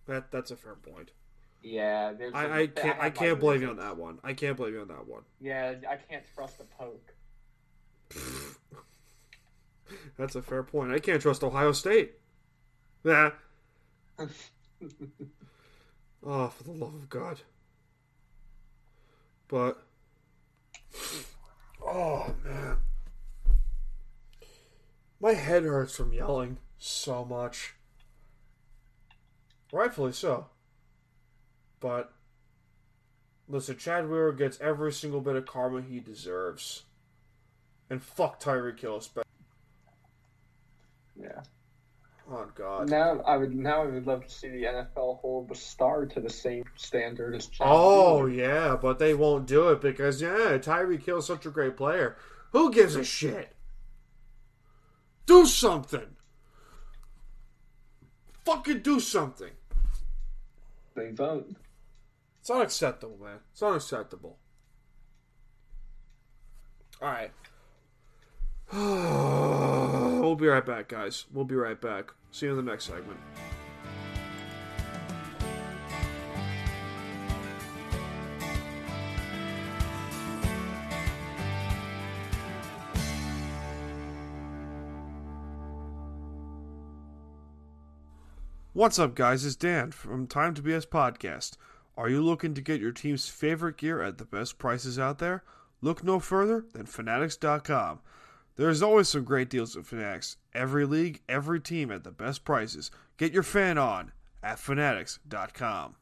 [0.06, 1.10] That that's a fair point.
[1.62, 2.34] Yeah, there's.
[2.34, 4.18] I, I can't I can't blame you on that one.
[4.24, 5.22] I can't blame you on that one.
[5.40, 7.14] Yeah, I can't trust the poke.
[10.16, 10.92] That's a fair point.
[10.92, 12.14] I can't trust Ohio State.
[13.04, 13.30] Nah.
[16.24, 17.40] oh, for the love of God.
[19.48, 19.82] But
[21.84, 22.78] oh man.
[25.22, 27.74] My head hurts from yelling so much.
[29.72, 30.46] Rightfully so.
[31.78, 32.12] But
[33.48, 36.82] listen, Chad Wheeler gets every single bit of karma he deserves.
[37.88, 38.96] And fuck Tyreek Hill.
[38.96, 39.22] especially.
[41.14, 41.42] Yeah.
[42.28, 42.90] Oh god.
[42.90, 46.20] Now I would now I would love to see the NFL hold the star to
[46.20, 51.04] the same standard as John Oh yeah, but they won't do it because yeah, Tyreek
[51.04, 52.16] Hill's such a great player.
[52.50, 53.54] Who gives a shit?
[55.26, 56.16] Do something.
[58.44, 59.52] Fucking do something.
[60.94, 61.54] They vote.
[62.40, 63.38] It's unacceptable, man.
[63.52, 64.38] It's unacceptable.
[67.00, 67.30] All right.
[70.20, 71.26] we'll be right back, guys.
[71.32, 72.12] We'll be right back.
[72.30, 73.18] See you in the next segment.
[88.82, 89.44] What's up, guys?
[89.44, 91.52] It's Dan from Time to BS Podcast.
[91.96, 95.44] Are you looking to get your team's favorite gear at the best prices out there?
[95.80, 98.00] Look no further than Fanatics.com.
[98.56, 100.36] There's always some great deals at Fanatics.
[100.52, 102.90] Every league, every team at the best prices.
[103.18, 104.10] Get your fan on
[104.42, 105.94] at Fanatics.com.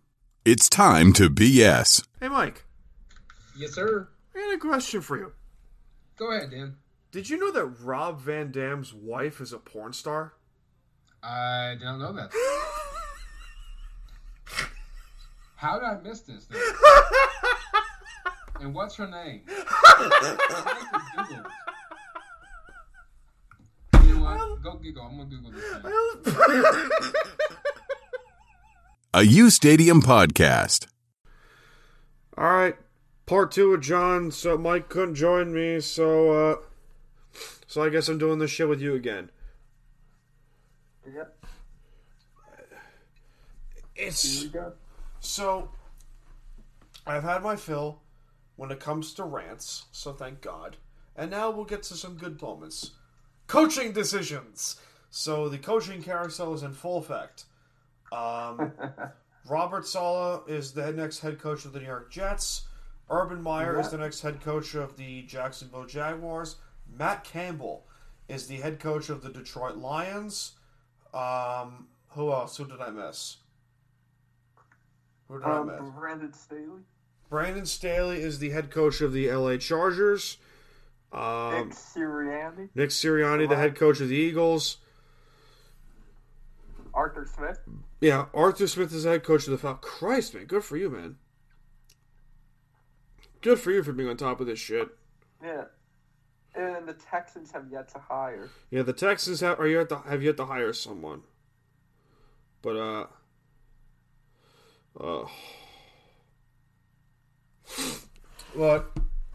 [0.47, 2.07] It's time to BS.
[2.19, 2.65] Hey, Mike,
[3.55, 4.09] Yes, sir.
[4.35, 5.35] I got a question for you.
[6.17, 6.77] Go ahead, Dan.
[7.13, 10.33] Did you know that Rob Van Dam's wife is a porn star?
[11.23, 12.31] I don't know that.
[15.61, 16.49] How did I miss this?
[18.61, 19.43] And what's her name?
[19.47, 21.45] I can Google
[23.93, 24.07] it.
[24.07, 24.63] You know what?
[24.63, 25.03] Go Google.
[25.03, 27.13] I'm gonna Google this.
[29.13, 30.87] A U Stadium podcast.
[32.39, 32.77] All right,
[33.27, 34.31] part two with John.
[34.31, 36.57] So Mike couldn't join me, so uh,
[37.67, 39.31] so I guess I'm doing this shit with you again.
[41.07, 41.45] Yep.
[43.95, 44.73] It's Here we go.
[45.21, 45.71] So
[47.07, 48.01] I've had my fill
[48.57, 50.77] when it comes to rants, so thank God.
[51.17, 52.93] And now we'll get to some good moments.
[53.47, 54.77] Coaching decisions.
[55.11, 57.45] So the coaching carousel is in full effect.
[58.13, 58.73] Um,
[59.49, 62.63] Robert Saleh is the next head coach of the New York Jets.
[63.11, 66.57] Urban Meyer is the next head coach of the Jacksonville Jaguars.
[66.97, 67.85] Matt Campbell
[68.29, 70.53] is the head coach of the Detroit Lions.
[71.13, 72.57] Um, who else?
[72.57, 73.39] Who did I miss?
[75.31, 75.81] Who did I miss?
[75.81, 76.83] Um, Brandon Staley,
[77.29, 80.39] Brandon Staley is the head coach of the LA Chargers.
[81.13, 84.79] Um, Nick Sirianni, Nick Sirianni, the head coach of the Eagles.
[86.93, 87.61] Arthur Smith.
[88.01, 89.85] Yeah, Arthur Smith is the head coach of the Falcons.
[89.85, 91.17] Christ, man, good for you, man.
[93.41, 94.89] Good for you for being on top of this shit.
[95.43, 95.65] Yeah.
[96.55, 98.49] And the Texans have yet to hire.
[98.71, 101.23] Yeah, the Texans have are yet to have yet to hire someone.
[102.61, 103.07] But uh
[104.99, 105.25] uh
[108.55, 108.91] What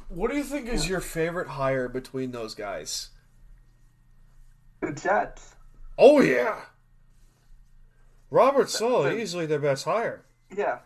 [0.10, 3.10] what do you think is your favorite hire between those guys?
[4.82, 5.56] The Jets.
[5.98, 6.62] Oh yeah.
[8.30, 10.26] Robert Saleh, easily their best hire.
[10.56, 10.80] Yeah.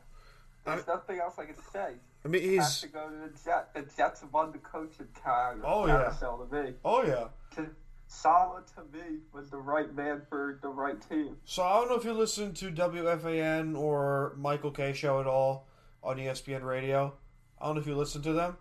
[0.65, 1.93] I- There's nothing else I can say.
[2.23, 3.69] I mean he's to go to the Jets.
[3.73, 5.97] The Jets won the coaching car- Oh, yeah.
[5.97, 6.73] carousel to me.
[6.86, 7.27] Oh yeah.
[7.55, 7.67] To,
[8.12, 11.38] Saleh to me was the right man for the right team.
[11.45, 15.67] So I don't know if you listen to WFAN or Michael Kay show at all
[16.02, 17.13] on ESPN radio.
[17.62, 18.58] I don't know if you listen to them.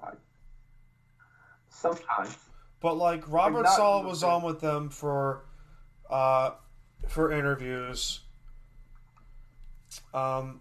[0.00, 0.10] I,
[1.70, 2.36] Sometimes.
[2.80, 5.44] But like Robert not Saleh was on with them for
[6.10, 6.50] uh
[7.06, 8.20] for interviews.
[10.12, 10.60] Um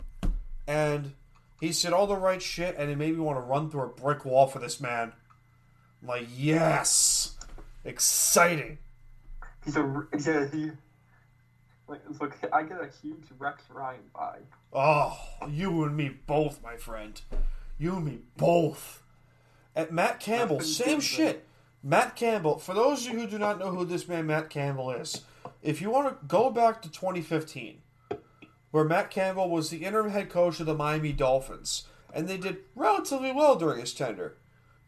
[0.67, 1.13] and
[1.59, 3.87] he said all the right shit and it made me want to run through a
[3.87, 5.11] brick wall for this man.
[6.03, 7.33] I'm like, yes.
[7.87, 8.77] Exciting.
[9.63, 10.71] He's a yeah he.
[11.87, 14.43] Like, look, I get a huge Rex Ryan vibe.
[14.73, 15.17] Oh,
[15.49, 17.19] you and me both, my friend.
[17.77, 19.01] You and me both.
[19.73, 21.45] At Matt Campbell, same shit.
[21.81, 24.91] Matt Campbell, for those of you who do not know who this man Matt Campbell
[24.91, 25.21] is,
[25.61, 27.77] if you want to go back to 2015,
[28.71, 32.57] where Matt Campbell was the interim head coach of the Miami Dolphins, and they did
[32.75, 34.35] relatively well during his tenure,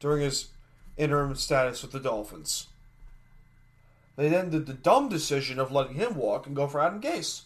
[0.01, 0.49] during his
[0.97, 2.67] interim status with the Dolphins.
[4.19, 7.43] They then did the dumb decision of letting him walk and go for Adam Gase.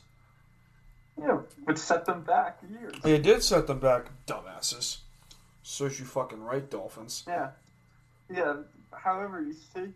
[1.21, 2.95] Yeah, which set them back years.
[3.03, 4.97] They did set them back, dumbasses.
[5.61, 7.25] Serves you fucking right, Dolphins.
[7.27, 7.51] Yeah.
[8.27, 8.55] Yeah.
[8.91, 9.93] However, you see,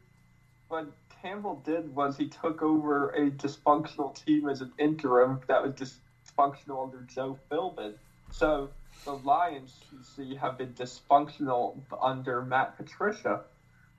[0.67, 0.85] what
[1.19, 6.83] Campbell did was he took over a dysfunctional team as an interim that was dysfunctional
[6.83, 7.95] under Joe Philbin.
[8.29, 8.69] So
[9.03, 13.45] the Lions, you see, have been dysfunctional under Matt Patricia.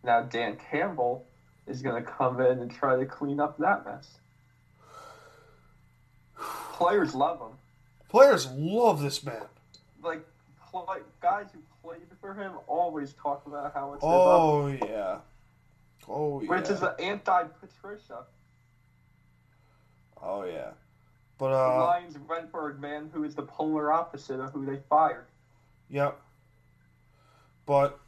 [0.04, 1.26] Now Dan Campbell
[1.68, 4.18] is going to come in and try to clean up that mess.
[6.72, 7.58] Players love him.
[8.08, 9.42] Players love this man.
[10.02, 10.24] Like
[10.70, 15.18] play, guys who played for him always talk about how it's Oh yeah.
[16.08, 16.48] Oh yeah.
[16.48, 18.24] which is an anti-Patricia.
[20.22, 20.70] oh yeah.
[21.36, 25.26] But uh, Lions a man who is the polar opposite of who they fired.
[25.90, 26.20] Yep.
[27.64, 28.00] But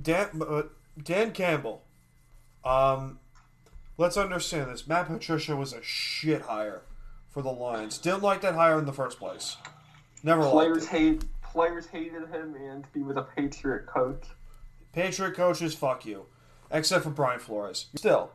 [0.00, 0.62] Dan, uh,
[1.00, 1.82] Dan Campbell.
[2.64, 3.18] Um,
[3.98, 4.86] let's understand this.
[4.86, 6.82] Matt Patricia was a shit hire
[7.30, 7.98] for the Lions.
[7.98, 9.56] Didn't like that hire in the first place.
[10.22, 10.98] Never Players liked it.
[10.98, 14.22] hate players hated him, and he was a Patriot coach.
[14.92, 16.26] Patriot coaches, fuck you.
[16.70, 17.86] Except for Brian Flores.
[17.96, 18.30] Still,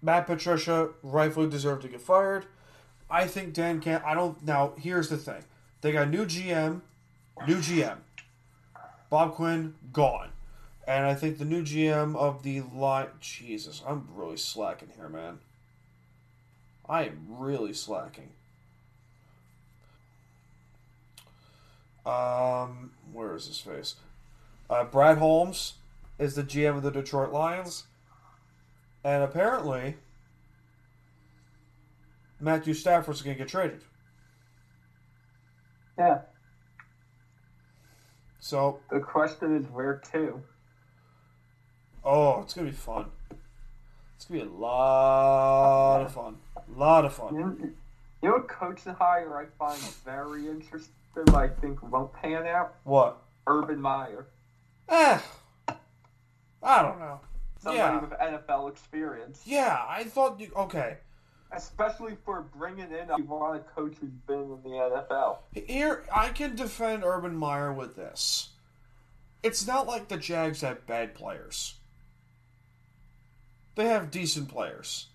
[0.00, 2.46] Matt Patricia rightfully deserved to get fired.
[3.10, 4.04] I think Dan Camp.
[4.06, 4.42] I don't.
[4.42, 5.42] Now, here's the thing.
[5.82, 6.80] They got new GM,
[7.46, 7.98] new GM.
[9.10, 10.30] Bob Quinn gone,
[10.86, 13.08] and I think the new GM of the line.
[13.20, 15.38] Jesus, I'm really slacking here, man.
[16.88, 18.30] I am really slacking.
[22.04, 23.94] Um, where is his face?
[24.68, 25.74] Uh, Brad Holmes
[26.18, 27.84] is the GM of the Detroit Lions,
[29.04, 29.96] and apparently
[32.40, 33.82] Matthew Stafford's going to get traded.
[35.96, 36.22] Yeah.
[38.40, 40.42] So, The question is where to.
[42.04, 43.06] Oh, it's going to be fun.
[44.16, 46.36] It's going to be a lot of fun.
[46.56, 47.34] A lot of fun.
[47.34, 47.74] You
[48.22, 50.94] you know what coaching hire I find very interesting,
[51.34, 52.74] I think won't pan out?
[52.84, 53.18] What?
[53.48, 54.26] Urban Meyer.
[54.88, 55.18] Eh,
[56.62, 57.20] I don't know.
[57.58, 58.00] Somebody Yeah.
[58.00, 59.42] with NFL experience.
[59.44, 60.50] Yeah, I thought you.
[60.56, 60.98] Okay,
[61.50, 65.38] Especially for bringing in a one coach who's been in the NFL.
[65.52, 68.50] Here, I can defend Urban Meyer with this.
[69.42, 71.74] It's not like the Jags have bad players.
[73.74, 75.06] They have decent players.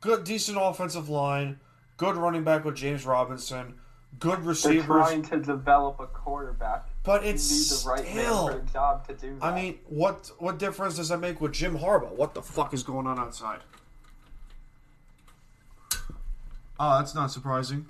[0.00, 1.60] Good, decent offensive line.
[1.96, 3.74] Good running back with James Robinson.
[4.18, 4.86] Good receivers.
[4.86, 6.86] They're trying to develop a quarterback.
[7.02, 8.48] But You it's need the right man still.
[8.48, 9.44] for the job to do that.
[9.44, 12.12] I mean, what what difference does that make with Jim Harbaugh?
[12.12, 13.60] What the fuck is going on outside?
[16.80, 17.86] Oh, that's not surprising.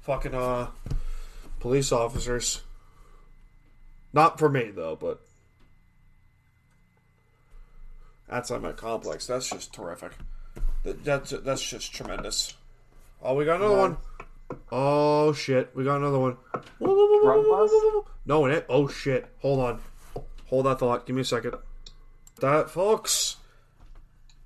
[0.00, 0.68] Fucking uh,
[1.60, 2.62] police officers.
[4.12, 5.20] Not for me though, but
[8.28, 9.26] that's on my complex.
[9.26, 10.12] That's just terrific.
[10.84, 12.54] That, that's that's just tremendous.
[13.22, 13.96] Oh, we got another one.
[14.70, 16.36] Oh shit, we got another one.
[16.78, 17.74] Drug bust?
[18.26, 18.66] No, it.
[18.68, 19.26] Oh shit.
[19.40, 19.80] Hold on.
[20.46, 21.06] Hold that thought.
[21.06, 21.54] Give me a second.
[22.40, 23.36] That, folks.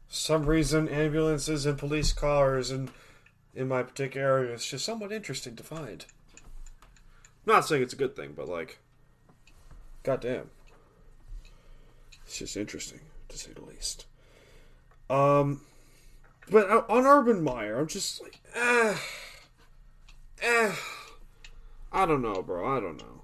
[0.09, 2.91] Some reason ambulances and police cars and
[3.55, 6.05] in my particular area is just somewhat interesting to find.
[7.47, 8.79] I'm not saying it's a good thing, but like,
[10.03, 10.51] goddamn,
[12.27, 13.01] it's just interesting
[13.33, 14.07] to say the least.
[15.11, 15.63] Um,
[16.51, 18.97] but on Urban Meyer, I'm just like, eh,
[20.43, 20.75] eh.
[21.93, 22.77] I don't know, bro.
[22.77, 23.23] I don't know.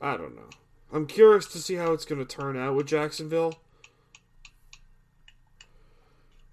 [0.00, 0.50] I don't know.
[0.92, 3.54] I'm curious to see how it's going to turn out with Jacksonville.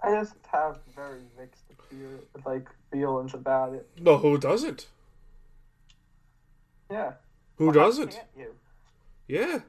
[0.02, 1.64] I just have very mixed
[2.46, 3.88] like feelings about it.
[4.00, 4.88] No, who doesn't?
[6.90, 7.14] Yeah.
[7.58, 8.20] Who Well, doesn't?
[9.28, 9.60] Yeah.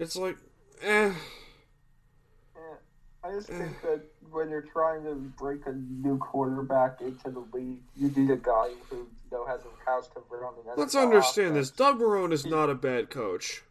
[0.00, 0.38] It's like,
[0.82, 1.12] eh.
[3.22, 7.82] I just think that when you're trying to break a new quarterback into the league,
[7.94, 10.54] you need a guy who you know has a house to run.
[10.66, 11.70] And Let's understand this.
[11.70, 13.62] Doug Marrone is not a bad coach.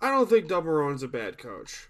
[0.00, 1.88] I don't think Doug Marrone's a bad coach.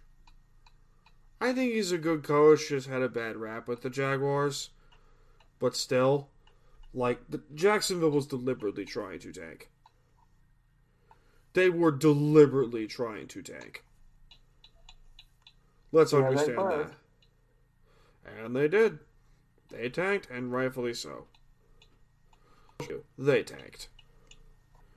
[1.38, 4.70] I think he's a good coach, just had a bad rap with the Jaguars.
[5.58, 6.28] But still,
[6.94, 9.70] like, the, Jacksonville was deliberately trying to tank.
[11.52, 13.84] They were deliberately trying to tank.
[15.92, 16.92] Let's Yeah, understand that.
[18.44, 19.00] And they did.
[19.70, 21.26] They tanked, and rightfully so.
[23.18, 23.88] They tanked.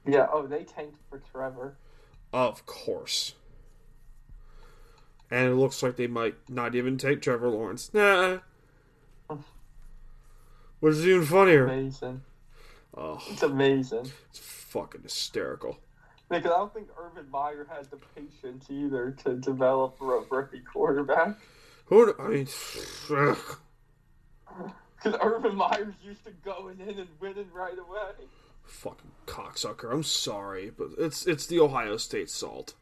[0.05, 0.27] Yeah.
[0.31, 1.75] Oh, they tanked for Trevor.
[2.31, 3.33] Of course.
[5.31, 7.91] And it looks like they might not even take Trevor Lawrence.
[7.93, 8.39] Nah.
[10.79, 11.65] Which is even funnier.
[11.65, 12.21] Amazing.
[12.95, 14.11] Oh, It's amazing.
[14.29, 15.79] it's fucking hysterical.
[16.33, 21.37] Because I don't think Urban Meyer had the patience either to develop a rookie quarterback.
[21.85, 22.13] Who?
[22.19, 22.47] I mean.
[23.05, 23.37] Because
[25.21, 28.27] Urban Meyer's used to going in and winning right away.
[28.63, 29.91] fucking cocksucker.
[29.91, 32.73] I'm sorry, but it's it's the Ohio State salt.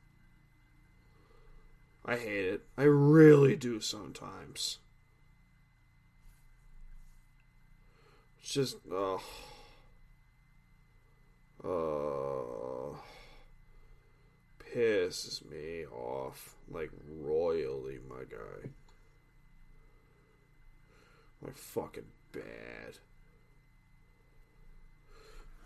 [2.06, 2.66] I hate it.
[2.78, 4.80] I really do sometimes.
[8.42, 9.18] It's just, uh,
[11.64, 12.98] uh,
[14.76, 18.70] pisses me off like royally, my guy.
[21.42, 22.98] Like fucking bad.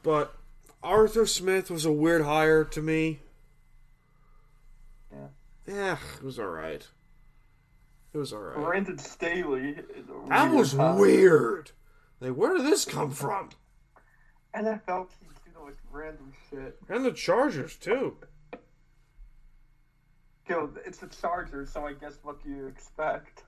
[0.03, 0.33] But
[0.83, 3.19] Arthur Smith was a weird hire to me.
[5.11, 5.27] Yeah.
[5.67, 6.87] Yeah, it was alright.
[8.13, 8.63] It was alright.
[8.63, 9.71] Brandon Staley.
[9.71, 10.95] Is a That was hire.
[10.99, 11.71] weird.
[12.21, 13.49] Like, where did this come from?
[14.55, 16.77] NFL teams do the most random shit.
[16.87, 18.15] And the Chargers too.
[20.47, 23.43] Yo, it's the Chargers, so I guess what do you expect?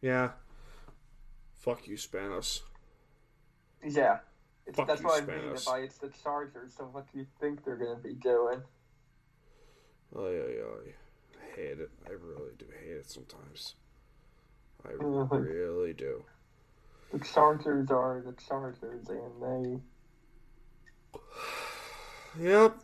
[0.00, 0.30] Yeah.
[1.54, 2.60] Fuck you, Spanos.
[3.86, 4.18] Yeah.
[4.66, 5.38] It's, Fuck that's you, what I mean.
[5.54, 5.68] Spanos.
[5.68, 8.62] I, it's the Chargers, so what do you think they're going to be doing?
[10.16, 10.94] Oy, oy.
[11.34, 11.90] I hate it.
[12.06, 13.76] I really do hate it sometimes.
[14.84, 16.24] I really do.
[17.12, 19.80] The Chargers are the Chargers, and
[21.14, 21.18] they.
[22.40, 22.78] Yep.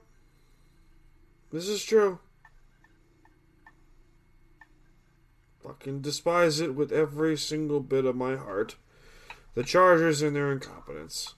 [1.52, 2.18] This is true.
[5.62, 8.76] Fucking despise it with every single bit of my heart.
[9.54, 11.34] The Chargers and their incompetence.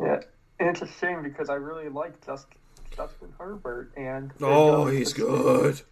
[0.00, 0.20] Yeah.
[0.58, 2.46] And it's a shame because I really like Just,
[2.96, 4.32] Justin Herbert, and.
[4.40, 5.82] Oh, he's good.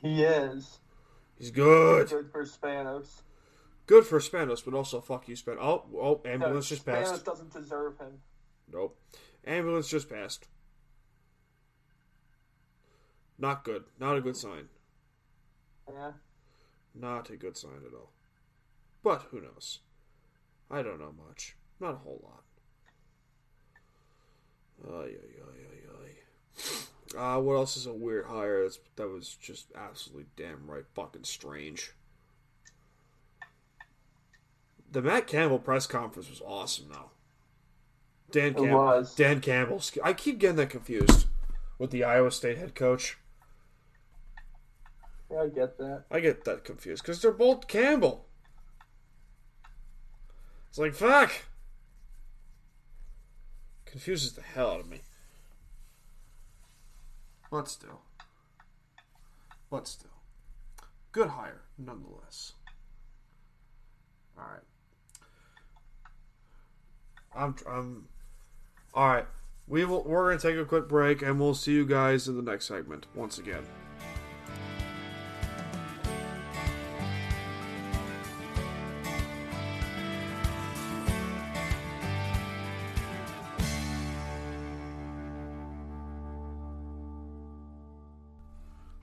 [0.00, 0.80] He is.
[1.38, 2.08] He's good.
[2.08, 3.22] Good for Spanos.
[3.86, 5.58] Good for Spanos, but also fuck you, Spanos.
[5.60, 7.14] Oh, oh, No, ambulance just passed.
[7.14, 8.20] Spanos doesn't deserve him.
[8.72, 8.98] Nope.
[9.46, 10.48] Ambulance just passed.
[13.38, 13.84] Not good.
[13.98, 14.68] Not a good sign.
[15.92, 16.12] Yeah.
[16.94, 18.12] Not a good sign at all.
[19.02, 19.80] But who knows?
[20.70, 21.56] I don't know much.
[21.80, 22.44] Not a whole lot.
[24.84, 26.16] Ay, ay, ay, ay,
[27.16, 27.36] ay.
[27.36, 31.24] Uh, what else is a weird hire that's, that was just absolutely damn right fucking
[31.24, 31.92] strange?
[34.90, 37.10] The Matt Campbell press conference was awesome, though.
[38.30, 39.06] Dan Campbell.
[39.16, 39.82] Dan Campbell.
[40.02, 41.26] I keep getting that confused
[41.78, 43.18] with the Iowa State head coach.
[45.32, 46.04] Yeah, I get that.
[46.10, 48.26] I get that confused because they're both Campbell.
[50.68, 51.32] It's like fuck.
[53.86, 55.00] Confuses the hell out of me.
[57.50, 58.00] But still.
[59.70, 60.10] But still.
[61.12, 62.52] Good hire, nonetheless.
[64.38, 64.62] Alright.
[67.34, 68.08] I'm I'm
[68.94, 69.26] Alright.
[69.66, 72.42] We will we're gonna take a quick break and we'll see you guys in the
[72.42, 73.64] next segment once again.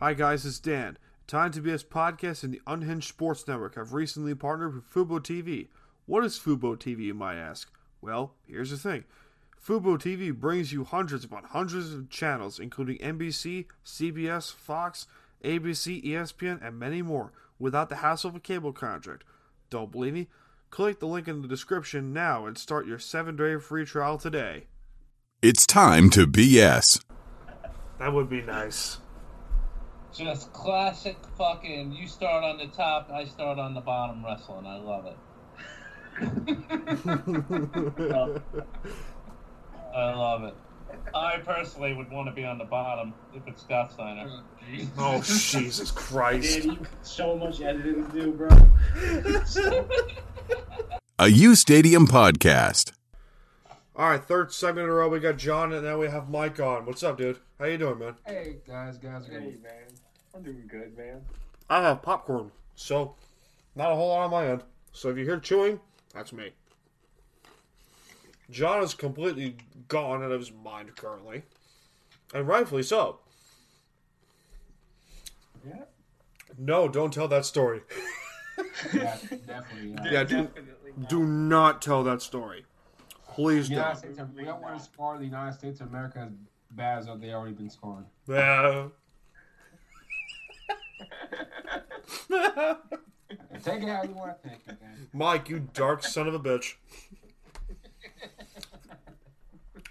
[0.02, 0.98] Hi guys, it's Dan.
[1.28, 5.68] Time to BS Podcast and the Unhinged Sports Network have recently partnered with Fubo TV.
[6.06, 7.70] What is Fubo TV, you might ask?
[8.02, 9.04] Well, here's the thing.
[9.62, 15.06] Fubo TV brings you hundreds upon hundreds of channels, including NBC, CBS, Fox,
[15.44, 19.26] ABC, ESPN, and many more, without the hassle of a cable contract.
[19.70, 20.30] Don't believe me?
[20.70, 24.68] Click the link in the description now and start your 7-day free trial today.
[25.42, 27.04] It's time to BS.
[27.98, 29.00] That would be nice.
[30.14, 31.92] Just classic fucking.
[31.92, 34.66] You start on the top, I start on the bottom wrestling.
[34.66, 35.18] I love it.
[39.96, 40.54] I love it.
[41.14, 44.42] I personally would want to be on the bottom if it's Scott Steiner.
[44.98, 46.64] Oh, Jesus oh, Christ.
[46.64, 48.50] Dude, so much editing to do, bro.
[51.20, 52.92] A U Stadium podcast.
[54.00, 55.10] All right, third segment in a row.
[55.10, 56.86] We got John, and now we have Mike on.
[56.86, 57.38] What's up, dude?
[57.60, 58.16] How you doing, man?
[58.26, 59.62] Hey guys, guys, Hey, good.
[59.62, 59.74] man.
[60.34, 61.20] I'm doing good, man.
[61.70, 63.16] I have popcorn, so
[63.76, 64.64] not a whole lot on my end.
[64.94, 65.82] So if you hear chewing,
[66.14, 66.52] that's me.
[68.50, 69.58] John is completely
[69.90, 71.44] gone out of his mind currently,
[72.34, 73.20] and rightfully so.
[75.68, 75.84] Yeah,
[76.58, 77.82] No, don't tell that story.
[78.94, 79.90] yeah, definitely.
[80.06, 80.12] Yeah.
[80.12, 81.10] Yeah, do, Definitely not.
[81.10, 82.64] do not tell that story.
[83.34, 83.98] Please The United don't.
[83.98, 86.32] States of, we don't want to spar the United States of America as
[86.72, 88.06] bad as they already been scoring.
[88.28, 88.88] Yeah.
[93.64, 95.08] Take it how you want to take it, man.
[95.14, 96.76] Mike, you dark son of a bitch.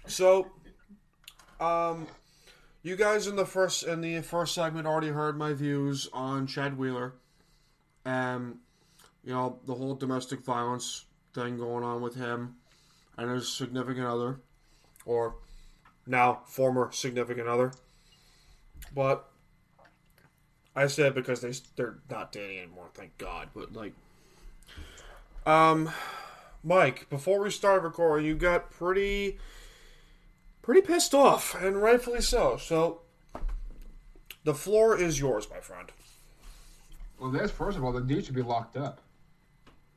[0.07, 0.47] So,
[1.59, 2.07] um,
[2.81, 6.77] you guys in the first in the first segment already heard my views on Chad
[6.77, 7.13] Wheeler,
[8.05, 8.57] and
[9.23, 12.55] you know the whole domestic violence thing going on with him
[13.19, 14.39] and his significant other,
[15.05, 15.35] or
[16.07, 17.73] now former significant other.
[18.93, 19.29] But
[20.75, 23.49] I said because they they're not dating anymore, thank God.
[23.53, 23.93] But like,
[25.45, 25.91] um,
[26.63, 29.37] Mike, before we started recording, you got pretty,
[30.61, 32.57] pretty pissed off, and rightfully so.
[32.57, 33.01] So,
[34.43, 35.91] the floor is yours, my friend.
[37.19, 39.01] Well, this first of all, the dude should be locked up.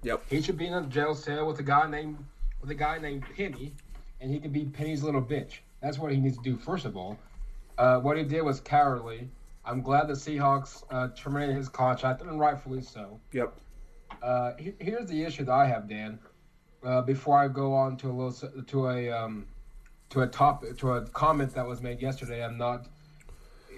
[0.02, 0.24] Yep.
[0.28, 2.18] He should be in a jail cell with a guy named
[2.62, 3.74] with a guy named Penny,
[4.20, 5.58] and he can be Penny's little bitch.
[5.82, 7.18] That's what he needs to do first of all.
[7.76, 9.28] Uh, what he did was cowardly.
[9.64, 13.20] I'm glad the Seahawks uh, terminated his contract, and rightfully so.
[13.32, 13.54] Yep.
[14.22, 16.18] Uh, he- here's the issue that I have, Dan.
[16.84, 19.46] Uh, before I go on to a little to a um,
[20.10, 22.86] to a topic to a comment that was made yesterday, I'm not.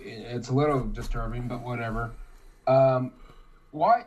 [0.07, 2.13] It's a little disturbing, but whatever.
[2.67, 3.13] Um,
[3.73, 4.05] why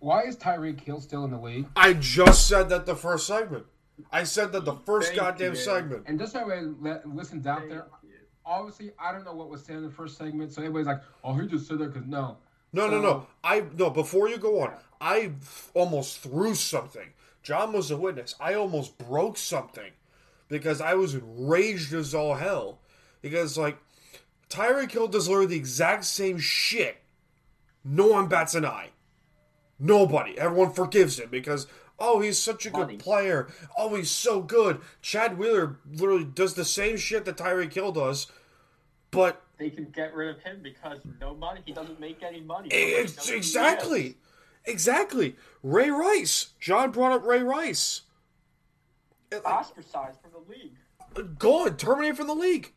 [0.00, 1.66] why is Tyreek Hill still in the league?
[1.74, 3.64] I just said that the first segment.
[4.10, 5.58] I said that the mm, first Thank goddamn you.
[5.58, 6.04] segment.
[6.06, 7.86] And just so everybody le- listens out there,
[8.44, 11.34] obviously I don't know what was said in the first segment, so everybody's like, "Oh,
[11.34, 12.38] he just said that because no."
[12.72, 13.26] No, no, So- no.
[13.44, 13.90] I no.
[13.90, 17.12] Before you go on, I f- almost threw something.
[17.42, 18.34] John was a witness.
[18.40, 19.92] I almost broke something
[20.48, 22.80] because I was enraged as all hell.
[23.22, 23.78] Because like
[24.50, 26.96] Tyreek Hill does literally the exact same shit.
[27.84, 28.90] No one bats an eye.
[29.78, 30.38] Nobody.
[30.38, 31.66] Everyone forgives him because
[31.98, 32.96] oh he's such a Money.
[32.96, 33.48] good player.
[33.78, 34.80] Oh he's so good.
[35.02, 38.26] Chad Wheeler literally does the same shit that Tyreek Hill does,
[39.10, 41.60] but They can get rid of him because no money.
[41.64, 42.68] He doesn't make any money.
[42.70, 44.16] Ex- Nobody knows who he exactly.
[44.66, 45.36] Exactly.
[45.62, 46.48] Ray Rice.
[46.58, 48.02] John brought up Ray Rice.
[49.32, 51.38] Uh, Ostracized from the league.
[51.38, 51.76] Gone.
[51.76, 52.72] Terminated from the league.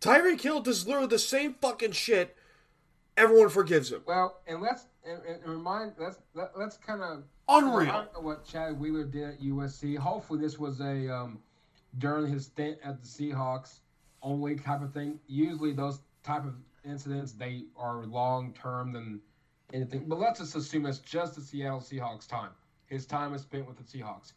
[0.00, 2.36] Tyreek Hill does literally the same fucking shit.
[3.16, 4.02] Everyone forgives him.
[4.06, 7.90] Well, and let's and, and remind let's let, let's kind of Unreal.
[7.90, 9.96] I don't know what Chad Wheeler did at USC.
[9.96, 11.38] Hopefully, this was a um,
[11.98, 13.80] during his stint at the Seahawks
[14.22, 15.20] only type of thing.
[15.28, 19.20] Usually, those type of incidents they are long term than
[19.72, 20.06] anything.
[20.08, 22.50] But let's just assume it's just the Seattle Seahawks time.
[22.86, 24.32] His time is spent with the Seahawks.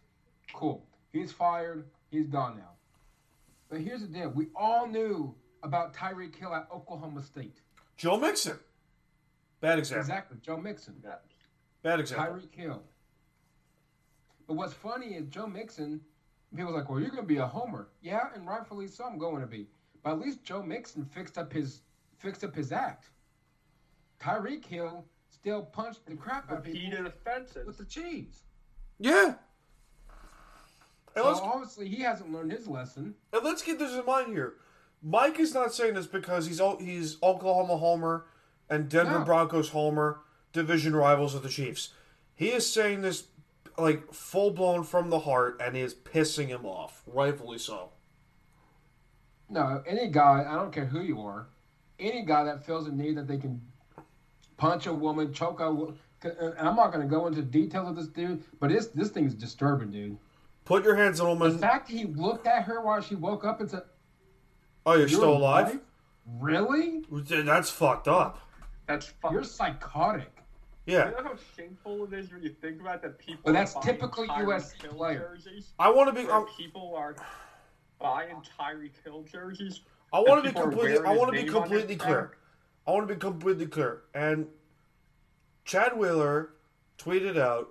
[0.53, 0.83] Cool.
[1.11, 1.85] He's fired.
[2.11, 2.71] He's gone now.
[3.69, 5.33] But here's the deal: we all knew
[5.63, 7.57] about Tyreek Hill at Oklahoma State.
[7.97, 8.59] Joe Mixon.
[9.61, 10.01] Bad example.
[10.01, 11.03] Exactly, Joe Mixon.
[11.81, 12.35] Bad example.
[12.35, 12.83] Tyreek Hill.
[14.49, 16.01] But what's funny is Joe Mixon,
[16.55, 17.89] people's like, well, you're going to be a homer.
[18.01, 19.67] Yeah, and rightfully so, I'm going to be.
[20.03, 21.81] But at least Joe Mixon fixed up his
[22.17, 23.11] fixed up his act.
[24.19, 27.67] Tyreek Hill still punched the crap out of people Repeated offenses.
[27.67, 28.41] with the cheese.
[28.97, 29.35] Yeah.
[31.15, 33.13] And So obviously he hasn't learned his lesson.
[33.31, 34.55] and let's get this in mind here.
[35.03, 38.25] Mike is not saying this because he's he's Oklahoma Homer
[38.67, 39.25] and Denver No.
[39.25, 40.21] Broncos Homer,
[40.53, 41.89] division rivals of the Chiefs.
[42.33, 43.25] He is saying this
[43.79, 47.89] like full blown from the heart, and is pissing him off, rightfully so.
[49.49, 51.47] No, any guy, I don't care who you are,
[51.99, 53.61] any guy that feels a need that they can
[54.57, 57.95] punch a woman, choke a woman, and I'm not going to go into details of
[57.95, 60.17] this dude, but this this thing is disturbing, dude.
[60.65, 61.57] Put your hands on a The woman.
[61.57, 63.81] fact he looked at her while she woke up and said,
[64.85, 65.79] Oh, you're, "You're still alive?
[66.39, 67.03] Really?
[67.11, 68.39] That's fucked up.
[68.87, 69.33] That's fucking.
[69.35, 70.38] You're psychotic."
[70.89, 71.05] Yeah.
[71.05, 73.41] You know how shameful it is when you think about that people.
[73.45, 75.35] Well, are that's buying typical US Hill player.
[75.35, 76.27] Jerseys, I want to be.
[76.27, 77.15] where I, people are
[77.99, 79.81] buying Tyreek Hill jerseys.
[80.11, 81.05] I want to be completely.
[81.05, 82.31] I want to be completely clear.
[82.87, 84.01] I want to be completely clear.
[84.15, 84.47] And
[85.63, 86.49] Chad Wheeler
[86.97, 87.69] tweeted out,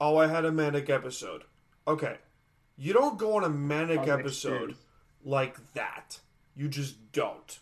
[0.00, 1.44] "Oh, I had a manic episode."
[1.86, 2.18] Okay,
[2.76, 4.76] you don't go on a manic On episode
[5.24, 6.20] like that.
[6.54, 7.58] You just don't,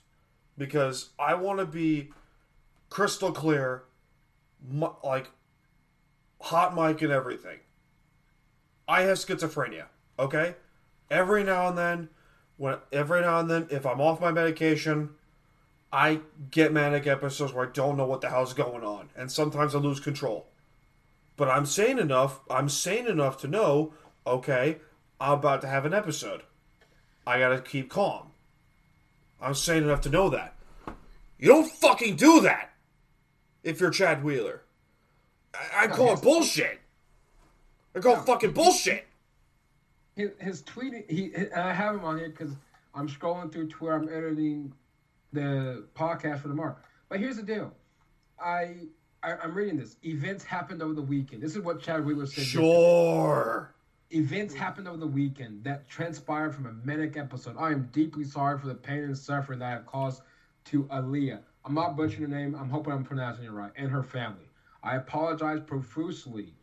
[0.59, 2.11] because I want to be
[2.89, 3.85] crystal clear, mu-
[5.03, 5.31] like
[6.41, 7.59] hot mic and everything.
[8.89, 9.87] I have schizophrenia.
[10.19, 10.55] Okay,
[11.11, 12.09] every now and then,
[12.57, 15.11] when every now and then, if I'm off my medication,
[15.93, 19.75] I get manic episodes where I don't know what the hell's going on, and sometimes
[19.75, 20.47] I lose control.
[21.37, 22.41] But I'm sane enough.
[22.51, 23.93] I'm sane enough to know.
[24.27, 24.79] Okay,
[25.21, 26.43] I'm about to have an episode.
[27.27, 28.31] I gotta keep calm.
[29.41, 30.55] I'm sane enough to know that.
[31.39, 32.71] You don't fucking do that.
[33.67, 34.63] If you're Chad Wheeler,
[35.53, 36.79] I, I call it bullshit.
[37.97, 39.07] I call it fucking bullshit.
[40.15, 42.53] His, his tweet, he, and I have him on here because
[42.95, 43.97] I'm scrolling through Twitter.
[43.97, 44.73] I'm editing
[45.33, 46.77] the podcast for tomorrow.
[47.09, 47.73] But here's the deal,
[48.41, 48.77] I,
[49.25, 49.97] I I'm reading this.
[50.05, 51.43] Events happened over the weekend.
[51.43, 52.45] This is what Chad Wheeler said.
[52.45, 53.75] Sure.
[54.13, 57.57] Events happened over the weekend that transpired from a manic episode.
[57.59, 60.23] I am deeply sorry for the pain and suffering that I have caused
[60.67, 61.41] to Aaliyah.
[61.67, 62.55] I'm not butchering her name.
[62.55, 63.73] I'm hoping I'm pronouncing it right.
[63.77, 64.49] And her family.
[64.85, 66.55] I apologize profusely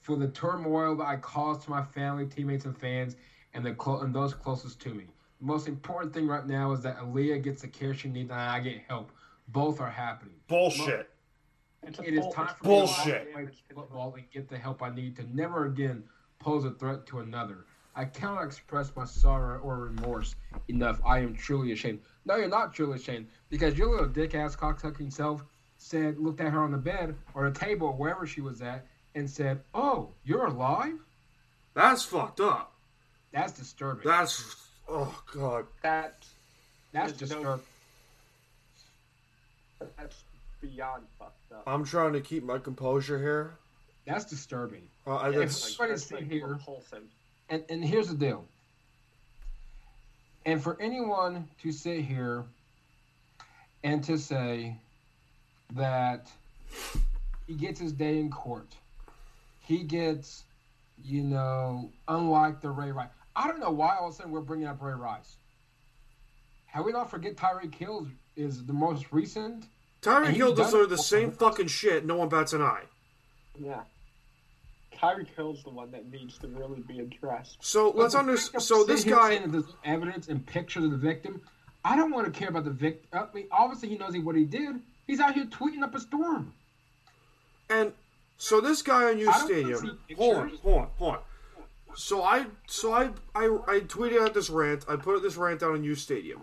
[0.00, 3.14] for the turmoil that I caused to my family, teammates, and fans,
[3.54, 5.04] and the clo- and those closest to me.
[5.40, 8.40] The most important thing right now is that Aaliyah gets the care she needs and
[8.40, 9.12] I get help.
[9.48, 10.34] Both are happening.
[10.48, 11.10] Bullshit.
[11.84, 13.26] It's a It is full- time it's for Bullshit.
[13.28, 16.02] me to play football and get the help I need to never again
[16.40, 17.66] pose a threat to another.
[17.94, 20.34] I cannot express my sorrow or remorse
[20.68, 21.00] enough.
[21.04, 22.00] I am truly ashamed.
[22.24, 25.44] No, you're not truly ashamed because your little dick ass cocksucking self
[25.78, 28.86] said, looked at her on the bed or the table or wherever she was at,
[29.14, 30.98] and said, "Oh, you're alive."
[31.74, 32.72] That's fucked up.
[33.32, 34.06] That's disturbing.
[34.06, 34.56] That's
[34.88, 35.66] oh god.
[35.82, 36.28] That's
[36.92, 37.64] That's there's no- disturbing.
[39.96, 40.22] that's
[40.60, 41.62] beyond fucked up.
[41.66, 43.54] I'm trying to keep my composure here.
[44.06, 44.82] That's disturbing.
[45.06, 47.02] Uh, I, If that's, everybody That's sit like here, repulsive.
[47.50, 48.46] And and here's the deal.
[50.46, 52.44] And for anyone to sit here
[53.84, 54.76] and to say
[55.74, 56.28] that
[57.46, 58.68] he gets his day in court,
[59.60, 60.44] he gets,
[61.04, 63.10] you know, unlike the Ray Rice.
[63.36, 65.36] I don't know why all of a sudden we're bringing up Ray Rice.
[66.66, 69.64] Have we not forget Tyreek Hill is the most recent?
[70.02, 72.06] Tyreek and Hill he's done deserved it the same fucking shit.
[72.06, 72.84] No one bats an eye.
[73.58, 73.82] Yeah.
[75.00, 77.56] Tyreek Hill's the one that needs to really be addressed.
[77.60, 78.32] So let's But under.
[78.32, 79.38] the fact of So this guy.
[79.38, 81.40] that evidence and pictures of the victim.
[81.84, 83.08] I don't want to care about the victim.
[83.12, 84.80] I mean, obviously he knows what he did.
[85.06, 86.52] He's out here tweeting up a storm.
[87.70, 87.92] And
[88.36, 89.98] so this guy on U I Stadium.
[90.16, 91.20] Hold on, hold on, hold on.
[91.94, 94.84] So I, so I, I, I tweeted out this rant.
[94.88, 96.42] I put this rant down on U Stadium.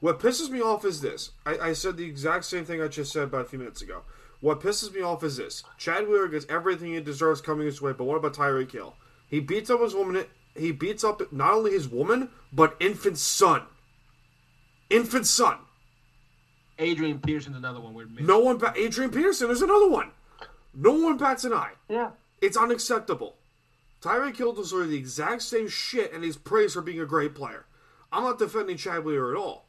[0.00, 1.30] What pisses me off is this.
[1.46, 4.02] I, I said the exact same thing I just said about a few minutes ago.
[4.42, 5.62] What pisses me off is this.
[5.78, 8.96] Chad Wheeler gets everything he deserves coming his way, but what about Tyreek Hill?
[9.28, 10.24] He beats up his woman.
[10.56, 13.62] He beats up not only his woman, but infant son.
[14.90, 15.58] Infant son.
[16.80, 17.94] Adrian Peterson's another one.
[17.94, 18.58] With No one.
[18.58, 20.10] Ba- Adrian Peterson is another one.
[20.74, 21.74] No one bats an eye.
[21.88, 22.10] Yeah.
[22.40, 23.36] It's unacceptable.
[24.02, 27.66] Tyreek Hill deserves the exact same shit and he's praised for being a great player.
[28.10, 29.66] I'm not defending Chad Wheeler at all.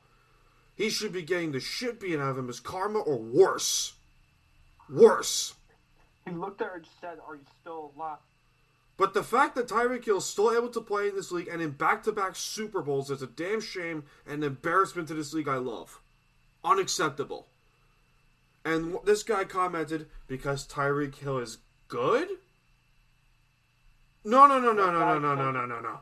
[0.76, 3.93] He should be getting the shit beaten out of him as karma or worse.
[4.89, 5.53] Worse.
[6.25, 8.17] He looked at her and said, Are you still alive?
[8.95, 11.61] But the fact that Tyreek Hill is still able to play in this league and
[11.61, 15.34] in back to back Super Bowls is a damn shame and an embarrassment to this
[15.34, 15.99] league I love.
[16.63, 17.47] Unacceptable.
[18.63, 21.57] And this guy commented, because Tyreek Hill is
[21.89, 22.29] good?
[24.23, 25.99] No, no, no, no, no, no, no, no, no, no, no.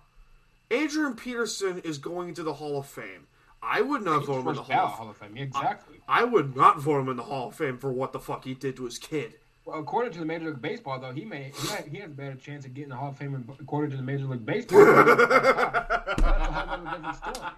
[0.70, 3.28] Adrian Peterson is going into the Hall of Fame.
[3.64, 5.38] I would not vote him in the First ballot Hall Hall of of Fame.
[5.38, 6.02] Exactly.
[6.08, 8.54] I would not vote him in the Hall of Fame for what the fuck he
[8.54, 9.36] did to his kid.
[9.66, 12.14] Well, according to the Major League Baseball, though, he may he, had, he has a
[12.16, 14.84] better chance of getting the Hall of Fame according to the Major League Baseball.
[14.86, 17.50] That's a whole other different story.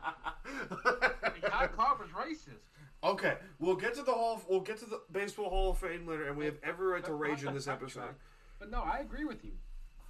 [1.44, 2.60] Kyle Carver's racist.
[3.04, 4.42] Okay, we'll get to the hall.
[4.50, 7.14] We'll get to the baseball Hall of Fame later, and we have every right to
[7.14, 8.16] rage in this episode.
[8.60, 9.52] But no, I agree with you.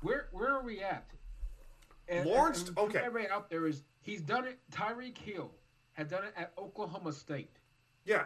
[0.02, 1.06] Where where are we at?
[2.08, 3.00] And, Lawrence- and, and okay.
[3.00, 4.60] Everybody out there is he's done it.
[4.72, 5.52] Tyreek Hill
[5.94, 7.56] had done it at Oklahoma State.
[8.06, 8.26] Yeah,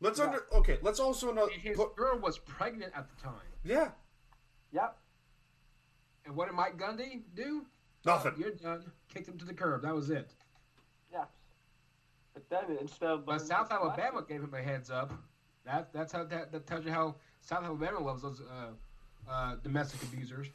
[0.00, 0.44] let's under.
[0.52, 1.44] Okay, let's also know.
[1.52, 3.34] And his Put, girl was pregnant at the time.
[3.64, 3.90] yeah,
[4.72, 4.96] Yep.
[6.24, 7.66] And what did Mike Gundy do?
[8.04, 8.34] nothing.
[8.38, 8.84] You're done.
[9.12, 9.82] Kicked him to the curb.
[9.82, 10.30] That was it.
[11.12, 11.26] Yes.
[12.34, 15.12] But then instead of But South Alabama gave him a heads up.
[15.64, 20.02] That that's how that, that tells you how South Alabama loves those uh, uh, domestic
[20.02, 20.48] abusers.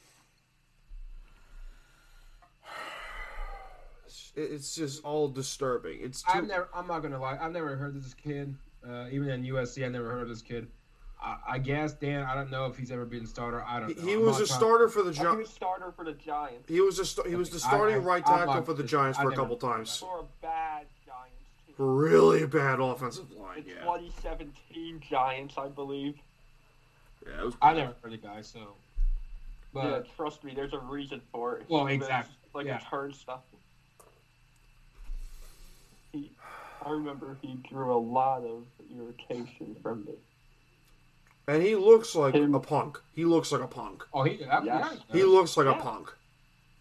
[4.36, 6.00] It's just all disturbing.
[6.02, 6.32] It's too.
[6.34, 6.70] I've never.
[6.74, 7.38] I'm not gonna lie.
[7.40, 8.56] I've never heard of this kid.
[8.88, 10.68] Uh, even in USC, I never heard of this kid.
[11.22, 12.24] I, I guess Dan.
[12.24, 13.64] I don't know if he's ever been a starter.
[13.68, 13.90] I don't.
[13.90, 14.02] he, know.
[14.08, 15.20] he I'm was a trying- starter for the Giants.
[15.20, 15.50] He Giants.
[15.50, 18.24] was starter for the Giants He was a sta- he was the starting I- right
[18.28, 19.98] I'm tackle not- for the Giants for a couple times.
[19.98, 21.76] for a bad Giants team.
[21.78, 23.64] Really bad offensive line.
[23.64, 26.16] The Yeah, 2017 Giants, I believe.
[27.26, 27.42] yeah.
[27.42, 28.42] It was I never heard of the guy.
[28.42, 28.60] So,
[29.74, 31.66] but yeah, trust me, there's a reason for it.
[31.68, 32.78] Well, He was, exactly, Like yeah.
[32.78, 33.44] a turnstile.
[36.12, 36.32] He,
[36.86, 38.64] I remember he drew a lot of
[38.96, 40.14] irritation from me.
[41.48, 43.00] And he looks like Him- a punk.
[43.14, 44.04] He looks like a punk.
[44.14, 44.44] oh, he.
[44.46, 44.98] I, Yes.
[45.10, 45.82] yeah, He looks like a Yeah.
[45.82, 46.14] punk.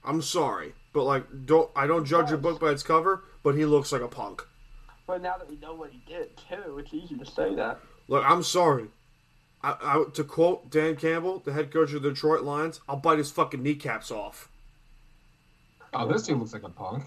[0.04, 3.64] I'm sorry, but like, don't I don't judge a book by its cover, but he
[3.64, 4.46] looks like a punk.
[5.06, 7.78] But now that we know what he did, too, it's easy to say that.
[8.08, 8.88] Look, I'm sorry.
[9.62, 13.18] I, I, to quote Dan Campbell, the head coach of the Detroit Lions, I'll bite
[13.18, 14.48] his fucking kneecaps off.
[15.92, 17.04] Oh, this dude looks like a punk.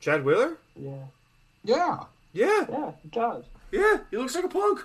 [0.00, 0.58] Chad Wheeler?
[0.76, 0.92] Yeah.
[1.64, 2.04] Yeah.
[2.32, 3.44] Yeah, Yeah, he does.
[3.70, 4.84] yeah, he looks like a punk.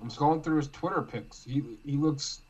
[0.00, 1.44] I'm scrolling through his Twitter pics.
[1.44, 2.40] He he looks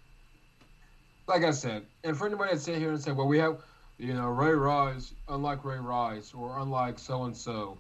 [1.27, 1.85] like I said.
[2.05, 3.59] And for anybody that sit here and say, "Well, we have,
[3.99, 7.77] you know, Ray Rice, unlike Ray Rice, or unlike so and so,"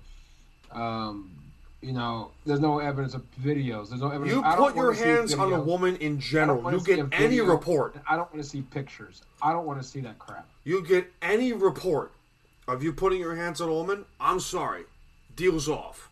[0.72, 1.30] um,
[1.80, 3.88] you know, there's no evidence of videos.
[3.88, 4.32] There's no evidence.
[4.32, 7.96] You I don't put your hands on a woman in general, you get any report.
[8.08, 9.22] I don't want to see pictures.
[9.40, 10.48] I don't want to see that crap.
[10.64, 12.12] You get any report
[12.68, 14.84] of you putting your hands on a woman, I'm sorry.
[15.34, 16.10] Deals off.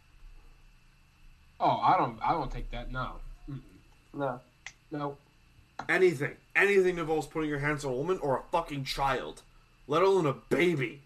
[1.58, 2.18] Oh, I don't.
[2.22, 2.90] I don't take that.
[2.90, 3.12] No.
[3.50, 3.60] Mm-mm.
[4.14, 4.40] No.
[4.90, 5.16] No.
[5.88, 6.32] Anything.
[6.56, 9.42] Anything involves putting your hands on a woman or a fucking child.
[9.86, 11.02] Let alone a baby.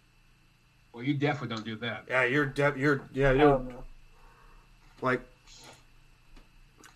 [0.92, 2.04] Well, you definitely don't do that.
[2.08, 3.60] Yeah, you're de- you're yeah, you're
[5.02, 5.20] like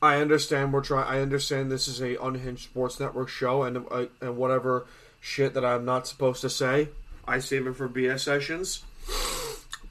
[0.01, 1.09] I understand we're trying.
[1.09, 4.87] I understand this is a unhinged sports network show, and uh, and whatever
[5.21, 6.91] shit that I'm not supposed to say,
[7.29, 8.83] I save it for BS sessions.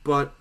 [0.04, 0.34] But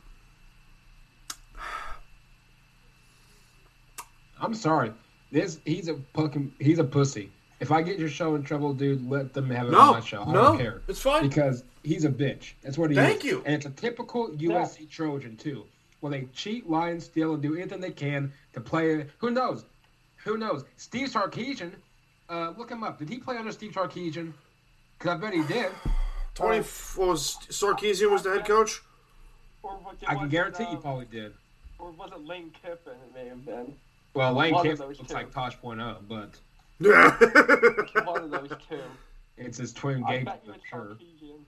[4.40, 4.92] I'm sorry.
[5.32, 7.30] This he's a fucking he's a pussy.
[7.58, 10.00] If I get your show in trouble, dude, let them have it No, on my
[10.00, 10.22] show.
[10.22, 10.82] I no, don't care.
[10.88, 11.28] it's fine.
[11.28, 12.52] because he's a bitch.
[12.62, 13.30] That's what he Thank is.
[13.30, 13.42] you.
[13.46, 15.64] And it's a typical USC Trojan too,
[16.00, 19.06] where they cheat, lie, and steal, and do anything they can to play.
[19.18, 19.64] Who knows?
[20.24, 20.64] Who knows?
[20.76, 21.72] Steve Sarkisian.
[22.28, 22.98] Uh, look him up.
[22.98, 24.32] Did he play under Steve Sarkisian?
[24.98, 25.70] Because I bet he did.
[26.36, 26.60] Twenty
[26.96, 28.82] what was Sarkisian was the head coach.
[29.62, 31.32] Or was it, I can guarantee it, he um, probably did.
[31.78, 32.92] Or it was it Lane Kiffin?
[32.92, 33.74] It may have been.
[34.14, 35.14] Well, Lane one Kiffin those looks two.
[35.14, 36.38] like Tosh.0, but
[36.78, 38.04] Yeah.
[38.04, 38.80] One of those two.
[39.38, 40.24] it's his twin I game.
[40.26, 40.96] bet you I'm it's sure.
[41.00, 41.40] Sarkisian.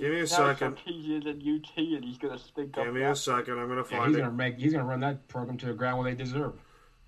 [0.00, 0.76] Give me a Now second.
[0.76, 2.84] Sarkisian at UT, and he's gonna stink up.
[2.84, 3.12] Give me that.
[3.12, 3.58] a second.
[3.58, 4.20] I'm gonna Yeah, find he's it.
[4.20, 4.56] gonna make.
[4.58, 6.54] He's gonna run that program to the ground where they deserve.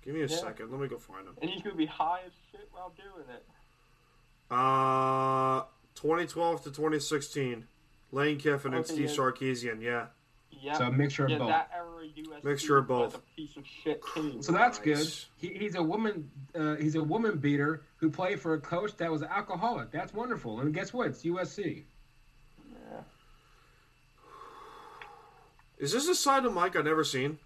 [0.03, 0.35] Give me a Yeah.
[0.37, 0.71] second.
[0.71, 1.35] Let me go find him.
[1.41, 3.45] And he's gonna be high as shit while doing it.
[4.51, 5.63] Uh,
[5.95, 7.65] 2012 to 2016.
[8.11, 9.15] Lane Kiffin and Steve yeah.
[9.15, 9.81] Sarkisian.
[9.81, 10.05] Yeah.
[10.51, 10.77] Yeah.
[10.77, 11.47] So a mixture of yeah, both.
[11.47, 13.15] that era USC Mixture of was both.
[13.15, 14.41] a piece of shit team.
[14.41, 15.07] So that's good.
[15.37, 16.29] He, he's a woman.
[16.55, 19.91] Uh, he's a woman beater who played for a coach that was an alcoholic.
[19.91, 20.59] That's wonderful.
[20.59, 21.07] And guess what?
[21.07, 21.83] It's USC.
[22.71, 22.99] Yeah.
[25.79, 27.39] Is this a side of Mike I've never seen?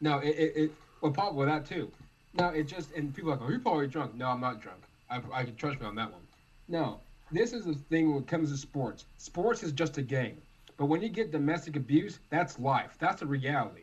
[0.00, 0.28] No, it.
[0.28, 0.70] it, it
[1.00, 1.90] well, probably that too.
[2.34, 4.14] No, it just and people are like, oh, you're probably drunk.
[4.14, 4.80] No, I'm not drunk.
[5.10, 6.22] I, I can trust me on that one.
[6.68, 7.00] No,
[7.32, 9.04] this is the thing when it comes to sports.
[9.16, 10.40] Sports is just a game,
[10.76, 12.96] but when you get domestic abuse, that's life.
[12.98, 13.82] That's a reality.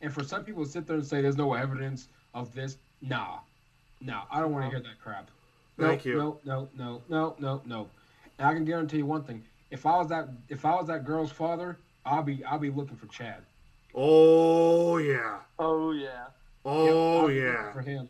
[0.00, 3.38] And for some people to sit there and say there's no evidence of this, nah,
[4.00, 5.30] nah, I don't want to hear that crap.
[5.78, 6.16] No, Thank you.
[6.16, 7.88] No, no, no, no, no, no.
[8.38, 11.04] And I can guarantee you one thing: if I was that, if I was that
[11.04, 13.42] girl's father, I'll be, I'll be looking for Chad.
[13.94, 15.38] Oh yeah.
[15.58, 16.24] Oh yeah.
[16.64, 17.72] Oh I'll be yeah.
[17.72, 18.08] for him.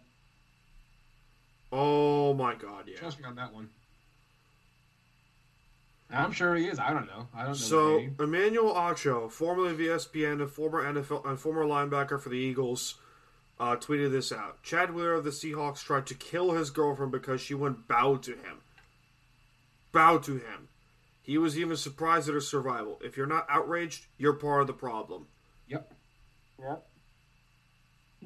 [1.73, 2.85] Oh my God.
[2.87, 2.99] Yeah.
[2.99, 3.71] Trust me on that one.
[6.11, 6.79] I'm sure he is.
[6.79, 7.27] I don't know.
[7.35, 7.55] I don't know.
[7.55, 8.17] So name.
[8.21, 12.97] Emmanuel Acho, formerly of ESPN and former NFL and former linebacker for the Eagles,
[13.59, 14.63] uh, tweeted this out.
[14.63, 18.33] Chad Wheeler of the Seahawks tried to kill his girlfriend because she wouldn't bow to
[18.33, 18.61] him.
[19.91, 20.69] Bow to him.
[21.23, 23.01] He was even surprised at her survival.
[23.03, 25.29] If you're not outraged, you're part of the problem.
[25.69, 25.93] Yep.
[26.61, 26.77] Yeah.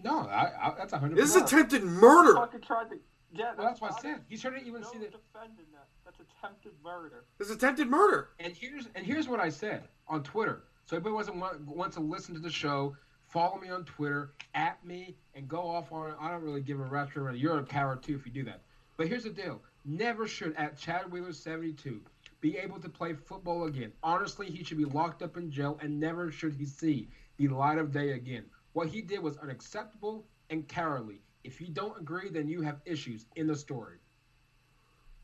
[0.03, 1.17] No, I, I, that's a hundred.
[1.17, 1.71] This is percent.
[1.71, 2.35] attempted murder.
[2.35, 2.99] Fucking tried to.
[3.39, 4.25] Yeah, Well, that's what I not- said.
[4.29, 5.13] He shouldn't even No see that.
[5.13, 5.79] defending that.
[5.79, 7.25] Uh, that's attempted murder.
[7.39, 8.31] This is attempted murder.
[8.39, 10.65] And here's and here's what I said on Twitter.
[10.85, 12.97] So everybody wasn't want, wants to listen to the show.
[13.29, 16.11] Follow me on Twitter, at me, and go off on.
[16.11, 16.17] it.
[16.21, 18.63] I don't really give a rat's for You're a coward too if you do that.
[18.97, 22.01] But here's the deal: never should at Chad Wheeler 72
[22.41, 23.93] be able to play football again.
[24.03, 27.09] Honestly, he should be locked up in jail, and never should he see
[27.39, 28.45] the light of day again.
[28.75, 31.21] What he did was unacceptable and cowardly.
[31.47, 33.99] If you don't agree, then you have issues in the story.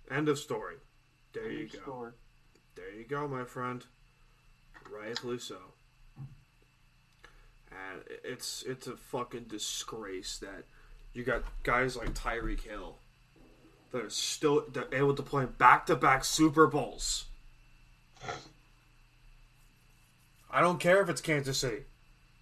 [0.08, 0.76] End of story.
[1.32, 1.78] There you go.
[1.80, 2.12] story.
[2.76, 3.84] There you go, my friend.
[4.88, 5.56] Rightfully so.
[7.70, 10.64] And it's it's a fucking disgrace that
[11.12, 12.98] you got guys like Tyreek Hill
[13.90, 17.24] that are still that are able to play back to back Super Bowls.
[20.50, 21.84] I don't care if it's Kansas City.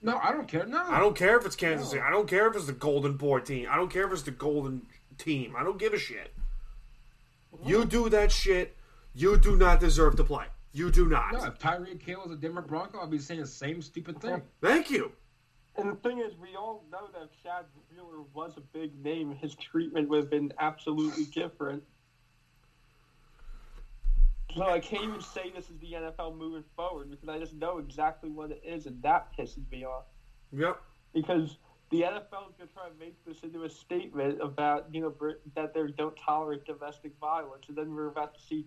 [0.03, 0.66] No, I don't care.
[0.66, 1.90] No, I don't care if it's Kansas No.
[1.92, 2.03] City.
[2.03, 3.68] I don't care if it's the Golden Boy team.
[3.70, 4.86] I don't care if it's the Golden
[5.18, 5.55] team.
[5.57, 6.32] I don't give a shit.
[7.64, 8.76] You do that shit,
[9.14, 10.46] you do not deserve to play.
[10.72, 11.32] You do not.
[11.32, 14.40] No, if Tyreek Hill was a Denver Bronco, I'd be saying the same stupid thing.
[14.62, 15.12] Thank you.
[15.76, 19.34] And the thing is, we all know that if Chad Wheeler was a big name,
[19.34, 21.82] his treatment would have been absolutely different.
[24.57, 27.78] So I can't even say this is the NFL moving forward because I just know
[27.78, 30.05] exactly what it is, and that pisses me off.
[30.53, 30.80] Yep.
[31.14, 31.59] Because
[31.90, 35.14] the NFL is going to try to make this into a statement about you know
[35.55, 38.66] that they don't tolerate domestic violence, and then we're about to see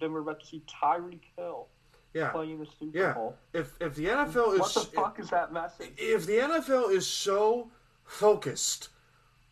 [0.00, 1.68] then we're about to see Tyreek Hill
[2.14, 2.30] Yeah.
[2.30, 3.12] playing in the Super Yeah.
[3.14, 3.36] Bowl.
[3.52, 5.92] If if the NFL is What the fuck is that message?
[5.98, 7.70] if the NFL is so
[8.04, 8.88] focused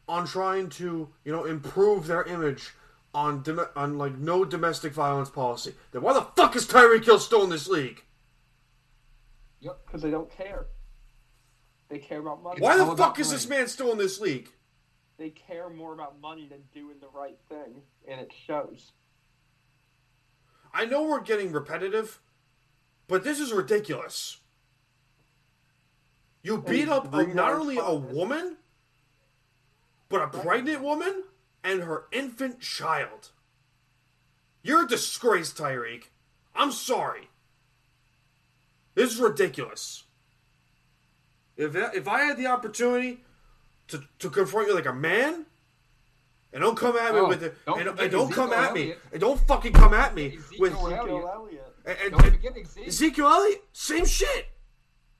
[0.09, 2.75] on trying to you know improve their image
[3.17, 7.19] on dom- on like no domestic violence policy, then why the fuck is Tyreek Hill
[7.19, 8.05] still in this league?
[9.61, 10.67] Yep, because they don't care.
[11.89, 12.61] They care about money.
[12.61, 14.51] Why the fuck is this man still in this league?
[15.17, 18.93] They care more about money than doing the right thing, and it shows.
[20.75, 22.21] I know we're getting repetitive,
[23.09, 24.37] but this is ridiculous.
[26.43, 28.59] You beat up a, not only a woman,
[30.11, 31.25] but a pregnant woman
[31.67, 33.31] and her infant child.
[34.63, 36.05] You're a disgrace, Tyreek.
[36.55, 37.29] I'm sorry.
[38.95, 40.05] This is ridiculous.
[41.57, 43.21] If if I had the opportunity
[43.89, 45.45] to, to confront you like a man,
[46.53, 48.95] and don't come at me Oh, with it, don't and, and don't come at me,
[49.13, 50.73] and don't fucking come at me Ezekiel with.
[50.75, 51.75] Ezekiel Elliott.
[51.85, 52.87] and, and- Don't forget Zeke.
[52.89, 54.47] Ezekiel Elliott, same shit.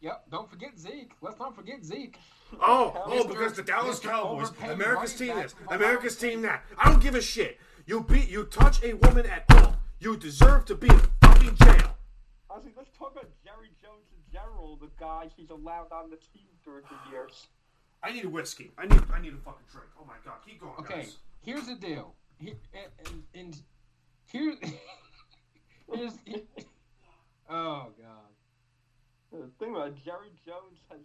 [0.01, 0.25] Yep.
[0.31, 1.11] Don't forget Zeke.
[1.23, 2.19] Let's not forget Zeke.
[2.61, 6.63] Oh, oh, because the Dallas Cowboys, America's team back this, America's team that.
[6.79, 7.59] I don't give a shit.
[7.87, 11.97] You beat, you touch a woman at all, you deserve to be in fucking jail.
[12.51, 16.17] I think let's talk about Jerry Jones in general, the guy he's allowed on the
[16.17, 17.47] team during the years.
[18.03, 18.73] I need a whiskey.
[18.79, 19.89] I need, I need a fucking drink.
[20.01, 20.95] Oh my god, keep going, Okay.
[21.03, 21.17] guys.
[21.43, 22.15] Here's the deal.
[22.39, 23.57] Here, and, and, and
[24.31, 24.55] here,
[25.95, 26.13] here's.
[27.49, 28.31] oh God.
[29.33, 31.01] The thing about Jerry Jones has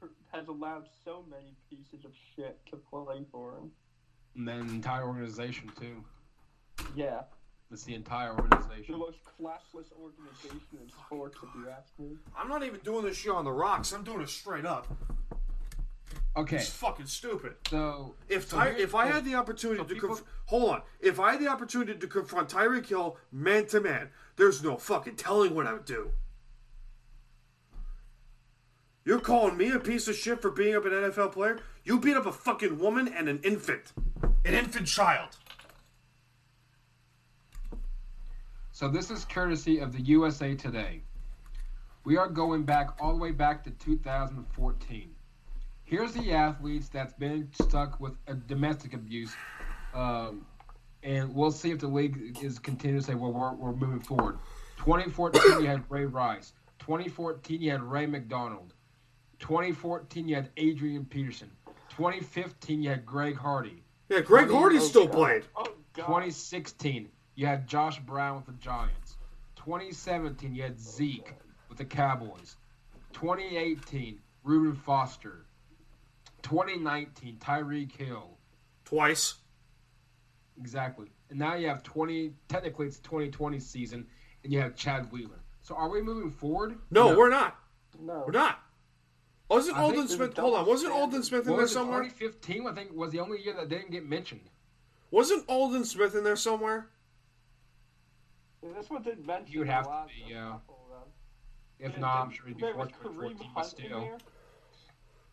[0.32, 3.70] has allowed so many pieces of shit to play for him.
[4.36, 6.04] And then the entire organization too.
[6.94, 7.22] Yeah,
[7.72, 8.92] It's the entire organization.
[8.92, 12.16] the most classless organization in sports, if you ask me.
[12.36, 13.92] I'm not even doing this shit on the rocks.
[13.92, 14.86] I'm doing it straight up.
[16.36, 16.56] Okay.
[16.56, 17.54] It's fucking stupid.
[17.70, 20.82] So If so Ty- if I had the opportunity so to people- conf- hold on,
[21.00, 25.16] if I had the opportunity to confront Tyreek Hill man to man, there's no fucking
[25.16, 26.12] telling what I would do.
[29.06, 31.60] You're calling me a piece of shit for being up an NFL player?
[31.84, 33.92] You beat up a fucking woman and an infant,
[34.44, 35.28] an infant child.
[38.72, 41.02] So this is courtesy of the USA Today.
[42.04, 45.14] We are going back all the way back to 2014.
[45.84, 49.32] Here's the athletes that's been stuck with a domestic abuse,
[49.94, 50.44] um,
[51.04, 54.40] and we'll see if the league is continuing to say, well, we're, we're moving forward.
[54.78, 56.54] 2014, you had Ray Rice.
[56.80, 58.72] 2014, you had Ray McDonald.
[59.38, 61.50] 2014, you had Adrian Peterson.
[61.90, 63.82] 2015, you had Greg Hardy.
[64.08, 65.14] Yeah, Greg Twenty- Hardy still oh, God.
[65.14, 65.44] played.
[65.56, 65.64] Oh
[65.94, 69.16] 2016, you had Josh Brown with the Giants.
[69.56, 71.32] 2017, you had Zeke
[71.68, 72.56] with the Cowboys.
[73.14, 75.46] 2018, Reuben Foster.
[76.42, 78.36] 2019, Tyreek Hill.
[78.84, 79.34] Twice.
[80.58, 81.08] Exactly.
[81.30, 84.06] And now you have 20, technically it's 2020 season,
[84.44, 85.40] and you have Chad Wheeler.
[85.62, 86.76] So are we moving forward?
[86.90, 87.58] No, we're not.
[87.98, 88.22] No.
[88.26, 88.60] We're not.
[89.48, 90.36] Wasn't I Aldon Smith?
[90.36, 90.66] Hold on.
[90.66, 91.22] Wasn't Aldon.
[91.22, 92.02] Smith in What there somewhere?
[92.02, 94.40] 2015, I think, was the only year that didn't get mentioned.
[95.10, 96.88] Wasn't Aldon Smith in there somewhere?
[98.76, 100.50] This one didn't mention You would a have to lot be, of yeah.
[100.50, 101.08] couple of.
[101.78, 103.86] If Yeah, not, I'm sure he'd be there was 14, Kareem 14 but Hunt in
[103.86, 104.00] still.
[104.00, 104.18] there.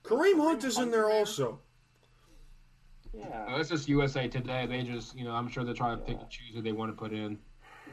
[0.03, 1.59] Kareem Hunt is in there also.
[3.17, 3.57] Yeah.
[3.57, 4.65] It's just USA Today.
[4.67, 6.91] They just, you know, I'm sure they're trying to pick and choose who they want
[6.91, 7.39] to put in.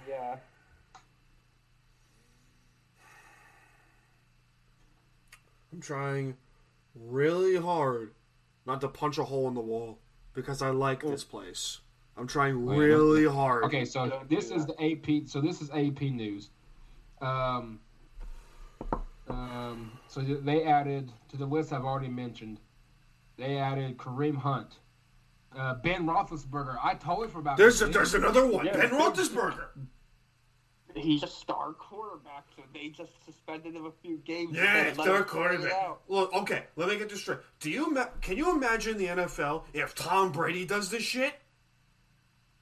[0.09, 0.37] Yeah.
[5.73, 6.37] I'm trying
[6.95, 8.13] really hard
[8.67, 9.99] not to punch a hole in the wall
[10.35, 11.81] because I like this place.
[12.17, 13.65] I'm trying Wait, really hard.
[13.65, 15.29] Okay, so this is the AP.
[15.29, 16.51] So this is AP news.
[17.21, 17.81] Um,
[19.29, 22.59] um, so they added to the list I've already mentioned.
[23.39, 24.79] They added Kareem Hunt,
[25.57, 26.79] uh, Ben Roethlisberger.
[26.83, 27.57] I totally forgot.
[27.57, 28.25] There's a, about there's him.
[28.25, 28.67] another one.
[28.67, 29.69] Yeah, Ben Ben- Roethlisberger.
[30.97, 34.57] He's a star quarterback, so they just suspended him a few games.
[34.57, 35.73] Yeah, and it's let their him play it quarterback.
[35.73, 36.01] out.
[36.09, 37.39] Look, okay, let me get this straight.
[37.61, 41.35] Do you ma- can you imagine the NFL if Tom Brady does this shit?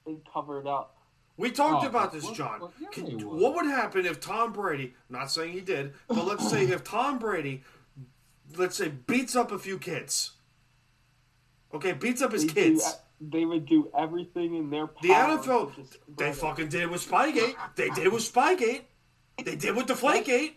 [0.06, 0.96] They covered up.
[1.36, 2.60] We talked Oh, about this, well, John.
[2.60, 3.40] well, yeah, Can- would.
[3.40, 4.94] what would happen if Tom Brady?
[5.08, 7.62] Not saying he did, but let's say if Tom Brady,
[8.56, 10.32] let's say, beats up a few kids.
[11.72, 12.96] Okay, beats up his They kids.
[13.20, 15.02] Do, they would do everything in their power.
[15.02, 15.72] The NFL,
[16.16, 16.34] they him.
[16.34, 17.54] fucking did it with Spygate.
[17.76, 18.82] They did it with Spygate.
[19.44, 20.54] They did with the Deflategate.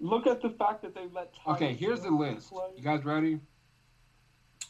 [0.00, 1.32] Look at the fact that they let.
[1.34, 2.50] Tyreek Okay, here's the list.
[2.50, 2.68] play.
[2.76, 3.40] You guys ready?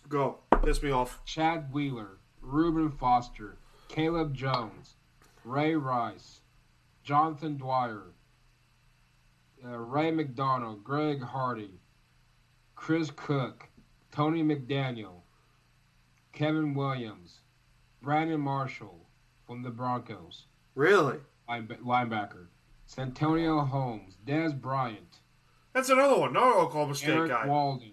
[0.09, 0.39] Go.
[0.65, 1.21] Piss me off.
[1.25, 3.59] Chad Wheeler, Reuben Foster,
[3.89, 4.97] Caleb Jones,
[5.45, 6.41] Ray Rice,
[7.03, 8.13] Jonathan Dwyer,
[9.65, 11.81] uh, Ray McDonald, Greg Hardy,
[12.75, 13.69] Chris Cook,
[14.13, 15.20] Tony McDaniel,
[16.33, 17.41] Kevin Williams,
[18.03, 19.07] Brandon Marshall
[19.47, 21.19] from the Broncos, Really?
[21.49, 22.47] linebacker,
[22.87, 25.19] Santonio Holmes, Dez Bryant,
[25.73, 26.31] That's another one.
[26.31, 27.47] Another Oklahoma State Erik guy.
[27.47, 27.93] Walden,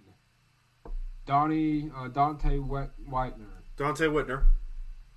[1.25, 4.43] Donnie uh, Donte Wet- Whitner, Donte Whitner.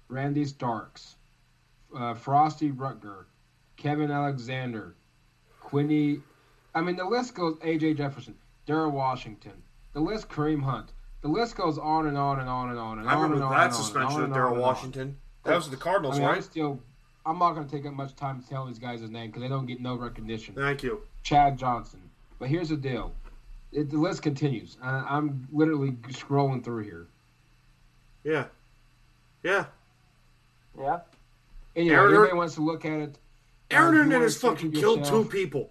[0.09, 1.17] Randy Starks,
[1.95, 3.29] uh, Frostee Rucker,
[3.77, 4.97] Kevin Alexander,
[5.61, 6.21] Quinny.
[6.75, 8.35] I mean, the list goes AJ Jefferson,
[8.67, 9.63] Daryl Washington,
[9.93, 10.93] the list Kareem Hunt.
[11.23, 13.45] The list goes on and on and on and on and I on remember and
[13.45, 14.59] on that and on suspension and of Daryl.
[14.59, 15.17] Washington.
[15.45, 16.43] That was the Cardinals, I'm right?
[16.45, 16.81] still.
[17.27, 19.43] I'm not going to take up much time to tell these guys his name because
[19.43, 20.55] they don't get no recognition.
[20.55, 21.03] Thank you.
[21.23, 22.01] Chad Johnson.
[22.39, 23.13] But here's the deal.
[23.73, 24.79] It, the list continues.
[24.83, 27.07] I, I'm literally scrolling through here.
[28.25, 28.47] Yeah.
[29.43, 29.67] Yeah.
[30.79, 31.01] Yeah.
[31.77, 33.19] Anyway, Aaron- anybody wants to look at it.
[33.71, 35.71] uh, Aaron if Hernandez wanna see it fucking for killed two people.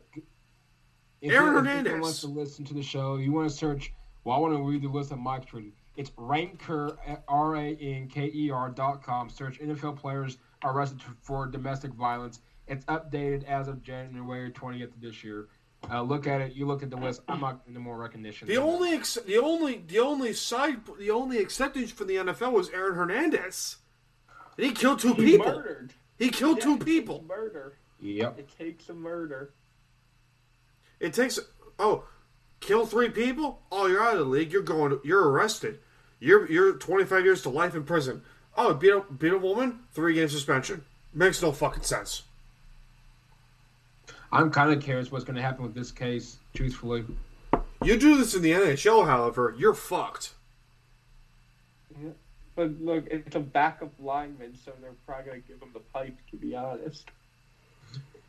[1.21, 1.99] If Aaron Hernandez.
[2.01, 3.91] wants to listen to the show, you want to search.
[4.29, 5.71] Well, I want to read the list that Mike reading.
[5.97, 9.27] It's Ranker R A N K E R dot com.
[9.27, 12.41] Search NFL players arrested for domestic violence.
[12.67, 15.47] It's updated as of January 20th of this year.
[15.89, 16.53] Uh, look at it.
[16.53, 17.21] You look at the list.
[17.27, 18.47] I'm not into more recognition.
[18.47, 22.69] The only ex- the only the only side the only acceptance for the NFL was
[22.69, 23.77] Aaron Hernandez.
[24.57, 25.47] And he killed two He people.
[25.47, 25.93] murdered.
[26.19, 27.25] He killed Yeah, two people.
[27.27, 27.73] Murder.
[27.99, 28.37] Yep.
[28.37, 29.55] It takes a murder.
[30.99, 31.39] It takes
[31.79, 32.03] oh,
[32.59, 33.61] kill three people?
[33.71, 34.51] Oh, you're out of the league.
[34.51, 34.99] You're going.
[35.03, 35.79] You're arrested.
[36.19, 38.21] You're you're 25 years to life in prison.
[38.57, 40.83] Oh, beat a beat a woman, three game suspension.
[41.13, 42.23] Makes no fucking sense.
[44.31, 46.37] I'm kind of curious what's going to happen with this case.
[46.53, 47.03] Truthfully,
[47.83, 50.33] You do this in the NHL, however, you're fucked.
[52.55, 56.17] But look, it's a backup lineman, so they're probably gonna give him the pipe.
[56.31, 57.09] To be honest.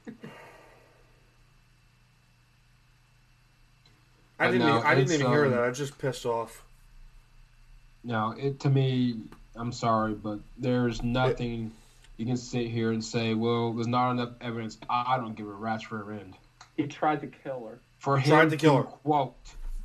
[4.40, 4.66] I I didn't.
[4.66, 5.64] know, even, I didn't it's, even hear um, that.
[5.64, 6.64] I just pissed off.
[8.04, 8.32] no.
[8.38, 9.20] It to me,
[9.56, 11.72] I'm sorry, but there's nothing
[12.16, 13.34] you can sit here and say.
[13.34, 14.78] Well, there's not enough evidence.
[14.88, 16.34] I, I don't give a rat's rear end.
[16.76, 17.80] He tried to kill her.
[17.98, 18.84] For him Tried to kill her.
[18.84, 19.36] quote,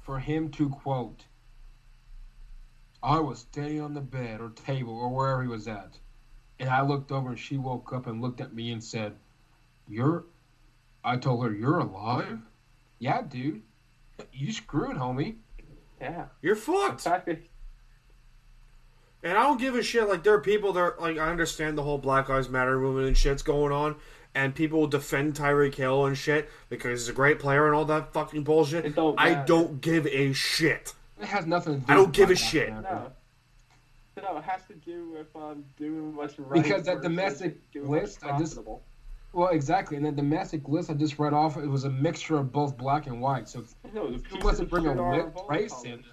[0.03, 1.25] for him to quote,
[3.03, 5.97] I was standing on the bed or table or wherever he was at,
[6.59, 9.15] and I looked over and she woke up and looked at me and said,
[9.87, 10.23] "You're,"
[11.03, 12.39] I told her, "You're alive."
[12.99, 13.61] Yeah, dude.
[14.33, 15.35] You screwed, homie.
[16.01, 16.25] Yeah.
[16.41, 17.07] You're fucked.
[19.23, 20.07] And I don't give a shit.
[20.07, 23.07] Like there are people that are, like I understand the whole Black Lives Matter movement
[23.07, 23.95] and shit's going on,
[24.35, 27.85] and people will defend Tyreek Hill and shit because he's a great player and all
[27.85, 28.85] that fucking bullshit.
[28.85, 30.93] It don't I don't give a shit.
[31.19, 31.91] It has nothing to do.
[31.91, 32.69] I don't with give a shit.
[32.69, 33.11] Matter.
[34.17, 36.61] no, no, it has to do with um doing what's right.
[36.61, 38.83] Because that domestic list, I just- profitable.
[39.35, 39.97] Well, exactly.
[39.97, 43.05] And the domestic list I just read off, it was a mixture of both black
[43.07, 43.49] and white.
[43.49, 45.49] So if No, the you pieces want to bring a of shit are lit both
[45.49, 46.03] race in,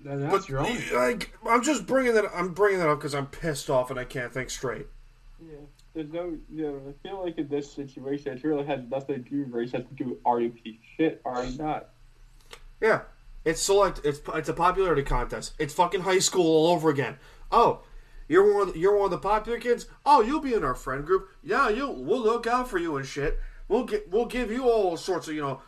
[0.00, 0.76] then that's But your own.
[0.92, 2.24] like, I'm just bringing that.
[2.34, 4.88] I'm bringing that up because I'm pissed off and I can't think straight.
[5.40, 5.58] Yeah,
[5.94, 9.30] there's no, you know, I feel like in this situation, it really has nothing to
[9.30, 9.70] do with race.
[9.70, 11.90] Has to do with are you a piece of shit or are you not?
[12.80, 13.02] Yeah,
[13.44, 14.00] it's select.
[14.02, 15.52] It's it's a popularity contest.
[15.60, 17.18] It's fucking high school all over again.
[17.52, 17.82] Oh,
[18.28, 18.68] you're one.
[18.68, 19.86] Of the, you're one of the popular kids.
[20.04, 21.28] Oh, you'll be in our friend group.
[21.42, 21.88] Yeah, you.
[21.88, 23.38] We'll look out for you and shit.
[23.68, 24.10] We'll get.
[24.10, 25.60] We'll give you all sorts of you know,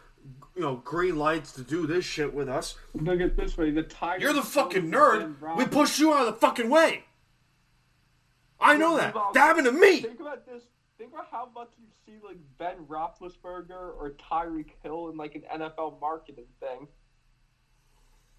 [0.55, 2.75] you know, green lights to do this shit with us.
[2.95, 4.23] Look at this way: the Tigers.
[4.23, 5.29] You're the fucking nerd.
[5.57, 7.05] We Roethlisberger- pushed you out of the fucking way.
[8.61, 9.15] I know that.
[9.15, 10.01] Well, That happened to me.
[10.01, 10.65] Think about this.
[10.99, 15.43] Think about how much you see like Ben Roethlisberger or Tyreek Hill in like an
[15.61, 16.89] NFL marketing thing.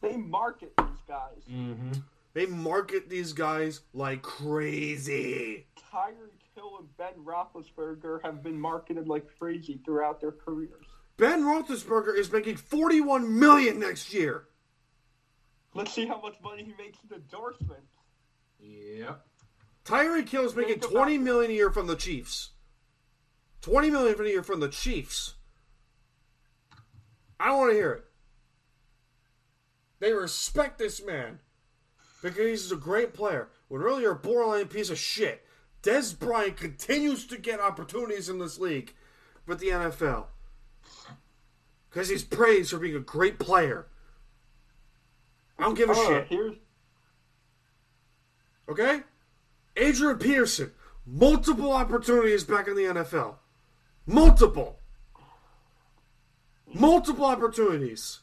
[0.01, 1.43] They market these guys.
[1.49, 1.91] Mm-hmm.
[2.33, 5.65] They market these guys like crazy.
[5.91, 10.85] Tyreek Hill and Ben Roethlisberger have been marketed like crazy throughout their careers.
[11.17, 14.45] Ben Roethlisberger is making 41 million next year.
[15.73, 17.91] Let's see how much money he makes in endorsements.
[18.59, 19.25] Yep.
[19.85, 22.51] Tyreek Hill is making Think about- 20 million a year from the Chiefs.
[23.61, 25.33] 20 million for a year from the Chiefs.
[27.39, 28.05] I don't want to hear it.
[29.99, 31.39] They respect this man
[32.21, 33.49] because he's a great player.
[33.67, 35.45] When really you're a borderline piece of shit.
[35.81, 38.93] Dez Bryant continues to get opportunities in this league
[39.45, 40.25] with the NFL
[41.89, 43.87] because he's praised for being a great player.
[45.57, 46.27] I don't give a Oh, shit.
[46.27, 46.55] Here's
[48.67, 49.01] Okay?
[49.75, 50.71] Adrian Peterson,
[51.05, 53.35] multiple opportunities back in the NFL.
[54.05, 54.77] Multiple.
[56.71, 58.19] Multiple opportunities.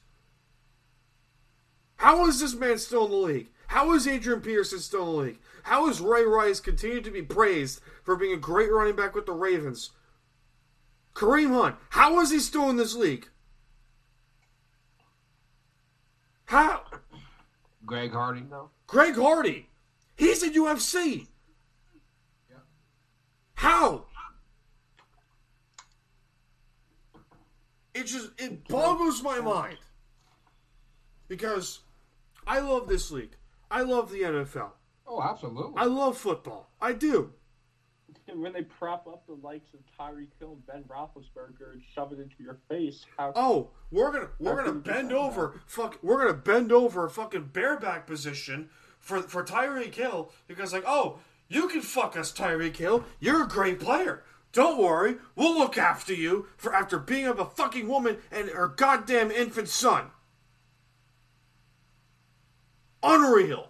[1.97, 3.49] How is this man still in the league?
[3.69, 5.39] How is Adrian Peterson still in the league?
[5.65, 9.27] How is Ray Rice continued to be praised for being a great running back with
[9.27, 9.91] the Ravens?
[11.15, 13.29] Kareem Hunt, how is he still in this league?
[16.45, 16.85] How?
[17.85, 18.43] Greg Hardy.
[18.49, 18.71] no.
[18.87, 19.69] Greg Hardy.
[20.17, 21.27] He's in UFC.
[22.49, 22.57] Yeah.
[23.55, 24.07] How?
[27.95, 29.79] It just it boggles my mind.
[31.29, 31.81] Because
[32.47, 33.37] I love this league.
[33.71, 34.71] I love the NFL.
[35.07, 35.75] Oh, absolutely.
[35.77, 36.71] I love football.
[36.81, 37.33] I do.
[38.35, 42.19] When they prop up the likes of Tyreek Hill and Ben Roethlisberger and shove it
[42.19, 45.61] into your face, how Oh, we're gonna we're gonna bend over.
[45.67, 50.83] Fuck, we're gonna bend over a fucking bareback position for for Tyreek Hill because like,
[50.87, 53.05] oh, you can fuck us, Tyreek Hill.
[53.21, 54.25] You're a great player.
[54.53, 58.69] Don't worry, we'll look after you for after being up a fucking woman and her
[58.69, 60.11] goddamn infant son.
[63.03, 63.69] Unreal.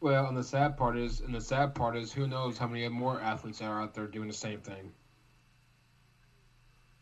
[0.00, 2.86] Well, and the sad part is, and the sad part is, who knows how many
[2.88, 4.92] more athletes are out there doing the same thing.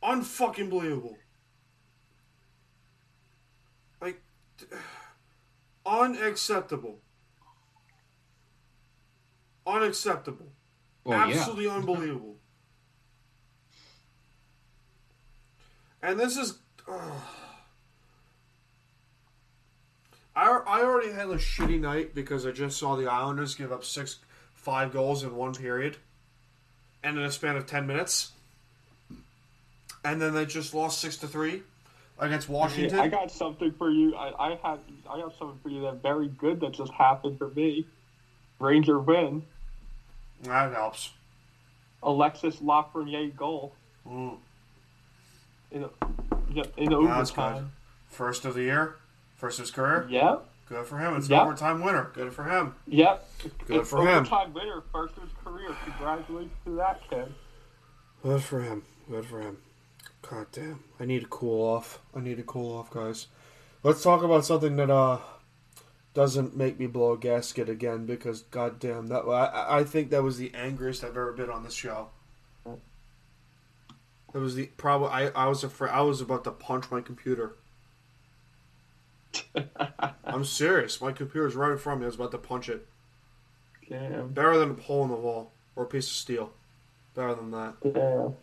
[0.02, 1.16] Unfucking believable.
[4.00, 4.22] Like,
[5.86, 6.98] unacceptable.
[9.66, 10.52] Unacceptable.
[11.04, 11.34] Well, yeah.
[11.36, 12.36] Absolutely unbelievable.
[16.04, 16.58] And this is.
[20.34, 23.84] I, I already had a shitty night because I just saw the Islanders give up
[23.84, 24.18] six,
[24.54, 25.96] five goals in one period,
[27.02, 28.32] and in a span of ten minutes,
[30.04, 31.62] and then they just lost six to three
[32.18, 32.98] against Washington.
[32.98, 34.14] I got something for you.
[34.16, 34.78] I, I had
[35.08, 37.86] I got something for you that very good that just happened for me.
[38.58, 39.42] Ranger win.
[40.42, 41.10] that helps.
[42.02, 43.74] Alexis Lafreniere goal
[44.08, 44.36] Mm,
[45.70, 45.88] in
[46.76, 47.70] in overtime.
[48.08, 48.96] First of the year,
[49.42, 50.06] first of his career.
[50.08, 50.44] Yep.
[50.68, 51.16] Good for him.
[51.16, 51.40] It's Yeah.
[51.42, 52.12] an overtime winner.
[52.14, 52.76] Good for him.
[52.86, 53.28] Yep.
[53.66, 54.18] Good It's for him.
[54.18, 55.76] overtime winner, first of his career.
[55.84, 57.34] Congratulations to that kid.
[58.22, 58.84] Good for him.
[59.10, 59.58] Good for him.
[60.30, 60.84] God damn.
[61.00, 61.98] I need to cool off.
[62.14, 63.26] I need to cool off, guys.
[63.82, 65.18] Let's talk about something that uh
[66.14, 70.22] doesn't make me blow a gasket again because god damn that I, I think that
[70.22, 72.10] was the angriest I've ever been on this show.
[74.32, 77.56] That was the probably I, I was afraid I was about to punch my computer.
[80.24, 81.00] I'm serious.
[81.00, 82.04] My computer's right in front of me.
[82.06, 82.86] I was about to punch it.
[83.88, 84.28] Damn.
[84.28, 86.52] Better than a hole in the wall or a piece of steel.
[87.14, 87.74] Better than that.
[87.82, 88.34] Damn.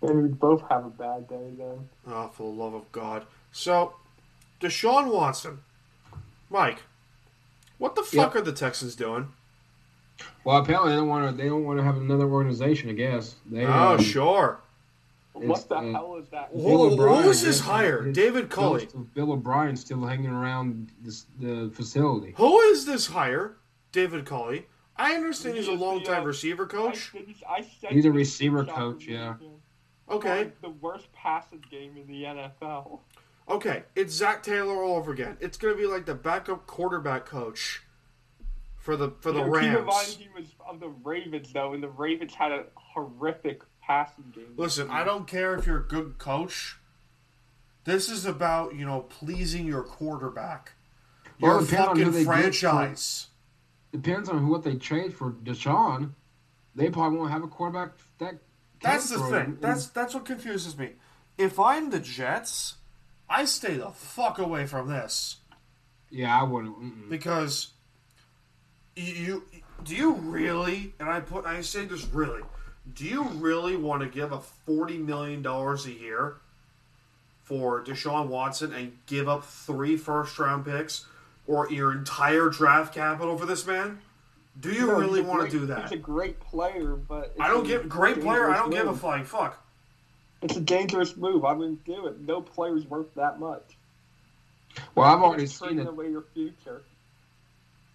[0.00, 1.88] Maybe we both have a bad day then.
[2.06, 3.26] Oh, for the love of God.
[3.50, 3.94] So,
[4.60, 5.58] Deshaun Watson.
[6.50, 6.82] Mike,
[7.78, 8.40] what the fuck Yeah.
[8.40, 9.28] are the Texans doing?
[10.44, 11.42] Well, apparently they don't want to.
[11.42, 12.90] They don't want to have another organization.
[12.90, 13.34] I guess.
[13.50, 14.60] They, Oh, um, sure.
[15.34, 16.50] What the uh, hell is that?
[16.52, 18.02] Who- Bill who O'Brien, was I his guess, hire?
[18.12, 18.86] David Culley.
[18.86, 22.34] Bill, Bill O'Brien still hanging around this, the facility.
[22.36, 23.56] Who is this hire?
[23.92, 24.66] David Culley.
[24.96, 27.12] I understand he's a He is the, longtime uh, receiver coach.
[27.48, 29.34] I, I He's a receiver coach, yeah.
[29.40, 30.50] the- Okay.
[30.60, 33.00] The worst passing game in the NFL.
[33.48, 33.84] Okay.
[33.96, 35.38] It's Zac Taylor all over again.
[35.40, 37.82] It's going to be like the backup quarterback coach
[38.76, 40.16] for the for the You know, Keep in mind Rams.
[40.16, 44.54] he was of the Ravens though, and the Ravens had a horrific passing game.
[44.56, 46.76] Listen, I don't care if you're a good coach.
[47.84, 50.72] This is about, you know, pleasing your quarterback.
[51.38, 53.26] Your it depends on who fucking they get for- franchise.
[53.90, 56.12] Depends on what they trade for Deshaun.
[56.74, 58.36] They probably won't have a quarterback that.
[58.80, 59.30] That's the throw.
[59.30, 59.58] thing.
[59.60, 60.92] That's that's what confuses me.
[61.36, 62.76] If I'm the Jets,
[63.28, 65.36] I stay the fuck away from this
[66.12, 66.78] yeah, I wouldn't.
[66.78, 67.08] mm-mm.
[67.08, 67.68] because
[68.94, 70.94] you, you do you really?
[71.00, 72.42] And I put I say this really.
[72.94, 76.34] Do you really want to give a forty million dollars a year
[77.44, 81.06] for Deshaun Watson and give up three first round picks
[81.46, 84.00] or your entire draft capital for this man?
[84.60, 85.82] Do you No, really he's a want to do that?
[85.82, 88.50] He's a great player, but it's I don't a give great player.
[88.50, 89.64] I don't dangerous give a flying fuck.
[90.42, 91.44] It's a dangerous move.
[91.44, 92.20] I wouldn't do it.
[92.20, 93.62] No player's worth that much.
[94.94, 95.86] Well, I've already seen it.
[95.86, 96.82] away your future.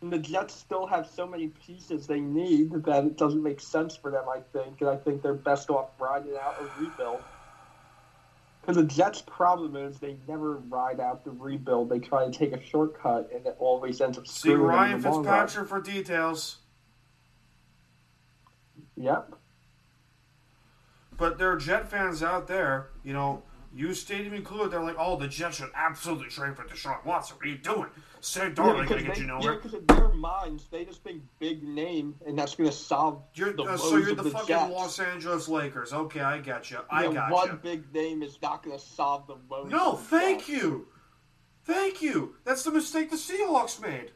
[0.07, 3.97] And the Jets still have so many pieces they need that it doesn't make sense
[3.97, 4.23] for them.
[4.29, 7.21] I think, and I think they're best off riding out a rebuild.
[8.61, 11.89] Because the Jets' problem is they never ride out the rebuild.
[11.89, 14.95] They try to take a shortcut, and it always ends up See screwing them Ryan
[14.95, 15.41] in the long run.
[15.41, 16.59] Fitzpatrick for details.
[18.95, 19.35] Yep.
[21.17, 23.43] But there are Jet fans out there, you know,
[23.77, 27.37] you stadium included, they're like, oh, the Jets should absolutely trade for Deshaun Watson.
[27.37, 27.89] What are you doing?
[28.19, 31.21] Sam Darnold ain't going to get you yeah, because in their minds, they just think
[31.39, 34.47] big name, and that's going to solve You're, the uh, so you're the, the fucking
[34.47, 34.73] Jets.
[34.73, 35.93] Los Angeles Lakers.
[35.93, 36.79] Okay, I got you.
[36.89, 37.59] I You got one you.
[37.61, 39.69] big name is not going to solve the woes.
[39.69, 40.87] No, thank you.
[41.65, 42.35] Thank you.
[42.45, 44.11] That's the mistake the Seahawks made.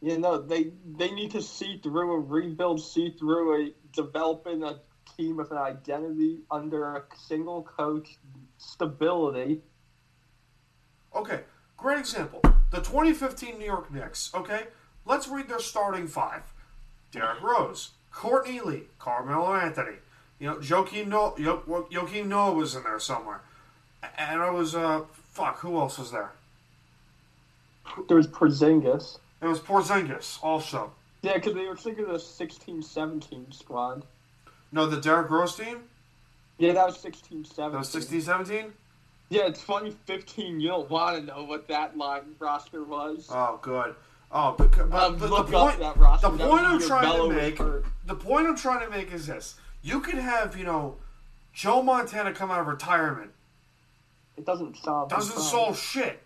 [0.00, 4.80] You know, they they need to see through a rebuild, see through a developing a
[5.16, 8.18] team with an identity under a single coach,
[8.58, 9.60] stability.
[11.14, 11.40] Okay,
[11.76, 12.40] great example.
[12.70, 14.30] The 2015 New York Knicks.
[14.34, 14.64] Okay,
[15.04, 16.42] let's read their starting five:
[17.12, 19.96] Derrick Rose, Courtney Lee, Carmelo Anthony.
[20.38, 23.42] You know, Joakim Noah, jo- Joakim Noah was in there somewhere,
[24.18, 25.60] and I was uh, fuck.
[25.60, 26.32] Who else was there?
[28.08, 29.18] There was Porzingis.
[29.40, 30.92] It was Porzingis also.
[31.22, 34.04] Yeah, because they were thinking of the 16-17 squad.
[34.72, 35.84] No, the Derrick Rose team.
[36.58, 37.56] Yeah, that was 16-17.
[37.56, 38.72] That was 16, 17?
[39.30, 39.96] Yeah, it's funny.
[40.06, 40.60] 15.
[40.60, 43.28] You don't want to know what that line roster was.
[43.30, 43.94] Oh, good.
[44.30, 46.28] Oh, but, but, Um, but the point, that roster.
[46.30, 47.56] the That point I'm trying Bello to make,
[48.06, 50.96] the point I'm trying to make is this: you could have, you know,
[51.52, 53.30] Joe Montana come out of retirement,
[54.36, 55.08] It doesn't solve.
[55.08, 56.20] doesn't solve shit.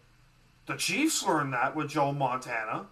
[0.67, 2.87] The Chiefs learned that with Joe Montana.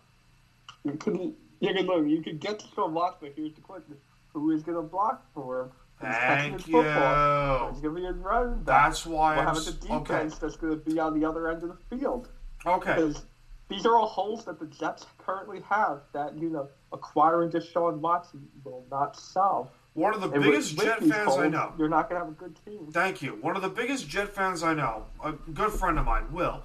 [0.84, 1.34] You couldn't.
[1.60, 2.06] You could look.
[2.06, 3.96] You could get to Phil Watts, but here's the question:
[4.34, 5.70] Who is going to block for him?
[6.00, 6.82] Thank you.
[6.82, 8.66] Who's going to be running back?
[8.90, 10.28] That's why What I'm s- to defense okay.
[10.40, 12.28] that's going to be on the other end of the field?
[12.66, 12.94] Okay.
[12.94, 13.22] Because
[13.68, 18.46] these are all holes that the Jets currently have that, you know, acquiring Deshaun Watson
[18.64, 19.70] will not solve.
[19.94, 21.72] One of the And biggest with, Jet with these fans I know.
[21.78, 22.88] You're not going to have a good team.
[22.92, 23.38] Thank you.
[23.40, 26.62] One of the biggest Jet fans I know, a good friend of mine, Will.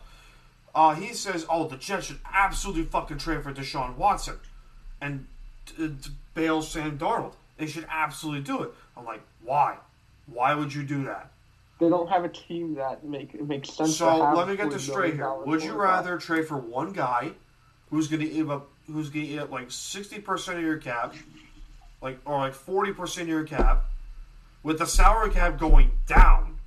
[0.75, 4.35] Uh, he says, "Oh, the Jets should absolutely fucking trade for Deshaun Watson
[5.01, 5.27] and
[5.77, 7.33] uh, to bail Sam Darnold.
[7.57, 9.77] They should absolutely do it." I'm like, "Why?
[10.27, 11.31] Why would you do that?"
[11.79, 13.97] They don't have a team that make it makes sense.
[13.97, 15.33] So let me get this straight here.
[15.45, 17.31] Would you rather trade for one guy
[17.89, 20.77] who's going to eat up, who's going to eat up like sixty percent of your
[20.77, 21.15] cap,
[22.01, 23.85] like or like forty percent of your cap,
[24.61, 26.59] with the salary cap going down,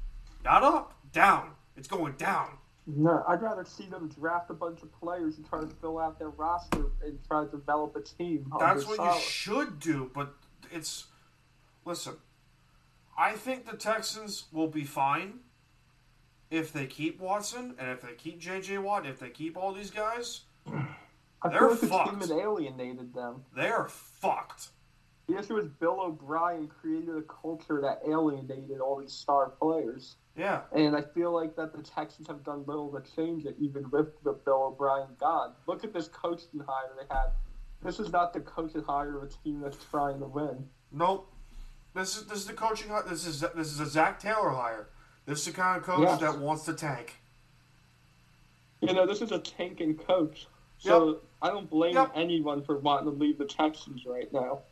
[0.44, 1.50] not up, down.
[1.76, 2.58] It's going down.
[2.86, 6.18] No, I'd rather see them draft a bunch of players and try to fill out
[6.18, 8.52] their roster and try to develop a team.
[8.58, 10.34] That's what you should do, but
[10.70, 11.06] it's
[11.84, 12.14] listen.
[13.16, 15.40] I think the Texans will be fine
[16.50, 19.90] if they keep Watson and if they keep JJ Watt, if they keep all these
[19.90, 20.42] guys.
[20.66, 22.10] I they're feel like the fucked.
[22.10, 23.44] team had alienated them.
[23.56, 24.68] They are fucked.
[25.28, 30.16] The issue is Bill O'Brien created a culture that alienated all these star players.
[30.36, 30.62] Yeah.
[30.72, 34.08] And I feel like that the Texans have done little to change it, even with
[34.22, 35.52] the Bill O'Brien gone.
[35.66, 37.28] Look at this coaching hire they had.
[37.82, 40.66] This is not the coaching hire of a team that's trying to win.
[40.92, 41.30] Nope.
[41.94, 42.88] This is this is the coaching.
[42.90, 44.88] hi- This is this is a Zac Taylor hire.
[45.26, 46.20] This is the kind of coach Yes.
[46.20, 47.16] that wants to tank.
[48.80, 50.46] You know, this is a tanking coach.
[50.78, 51.22] So Yep.
[51.40, 52.12] I don't blame Yep.
[52.14, 54.62] anyone for wanting to leave the Texans right now.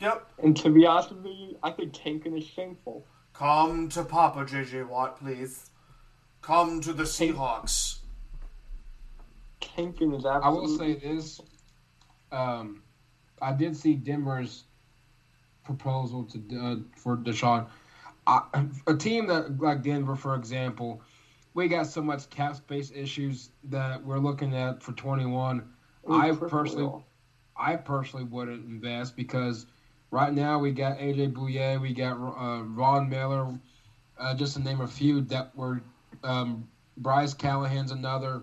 [0.00, 0.30] Yep.
[0.38, 3.06] And to be honest with you, I think tanking is shameful.
[3.32, 5.70] Come to Papa JJ Watt, please.
[6.42, 8.00] Come to the Seahawks.
[9.60, 10.42] Tanking is absolutely.
[10.44, 11.40] I will say this.
[12.32, 12.82] Um,
[13.40, 14.64] I did see Denver's
[15.64, 17.66] proposal to uh, for Deshaun.
[18.26, 18.42] I,
[18.86, 21.02] a team that like Denver, for example,
[21.54, 25.68] we got so much cap space issues that we're looking at for 21.
[26.10, 27.04] I personally,
[27.56, 29.66] I personally wouldn't invest because
[30.10, 33.58] right now we got AJ Bouye, we got uh, Von Miller,
[34.18, 35.82] uh, just to name a few that were.
[36.22, 36.68] Um,
[36.98, 38.42] Bryce Callahan's another.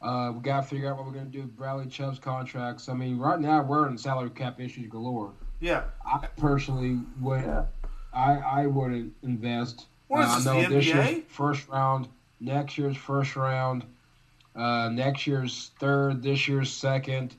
[0.00, 2.88] Uh, we got to figure out what we're going to do with Bradley Chubb's contracts.
[2.88, 5.32] I mean, right now we're in salary cap issues galore.
[5.60, 5.84] Yeah.
[6.06, 7.42] I personally would.
[7.42, 7.64] Yeah.
[8.12, 9.86] I I wouldn't invest.
[10.08, 10.94] What is Uh, this, I know the this NBA?
[11.14, 12.08] year's first round,
[12.40, 13.84] next year's first round,
[14.56, 17.34] uh, next year's third, this year's second.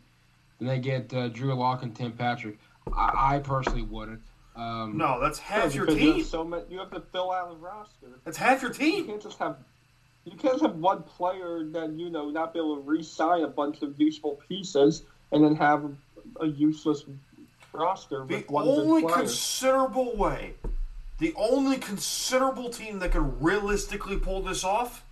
[0.60, 2.60] Then they get uh, Drew Lock and Tim Patrick.
[2.94, 4.22] I, I personally wouldn't.
[4.56, 6.18] Um, No, that's half your because you team.
[6.20, 8.08] have so many, you have to fill out a roster.
[8.26, 8.88] That's half your team.
[8.92, 9.08] You team.
[9.08, 9.58] can't just have
[10.26, 13.48] you can't just have one player that you know not be able to re-sign a
[13.48, 17.06] bunch of useful pieces and then have a, a useless
[17.74, 20.54] roster The only considerable way,
[21.20, 25.04] the only considerable team that could realistically pull this off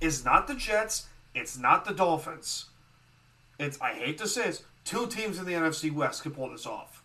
[0.00, 2.66] is not the Jets, it's not the Dolphins.
[3.58, 6.66] It's I hate to say it, two teams in the NFC West could pull this
[6.66, 7.02] off.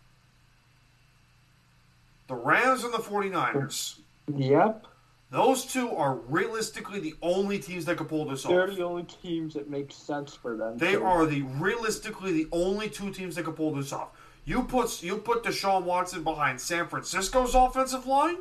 [2.28, 3.98] The Rams and the 49ers.
[4.34, 4.86] Yep,
[5.30, 8.50] Those two are realistically the only teams that could pull this off.
[8.50, 10.76] they're the only teams that make sense for them.
[10.78, 11.04] They too.
[11.04, 14.08] are the realistically the only two teams that can pull this off.
[14.46, 18.36] You put you put Deshaun Watson behind San Francisco's offensive line.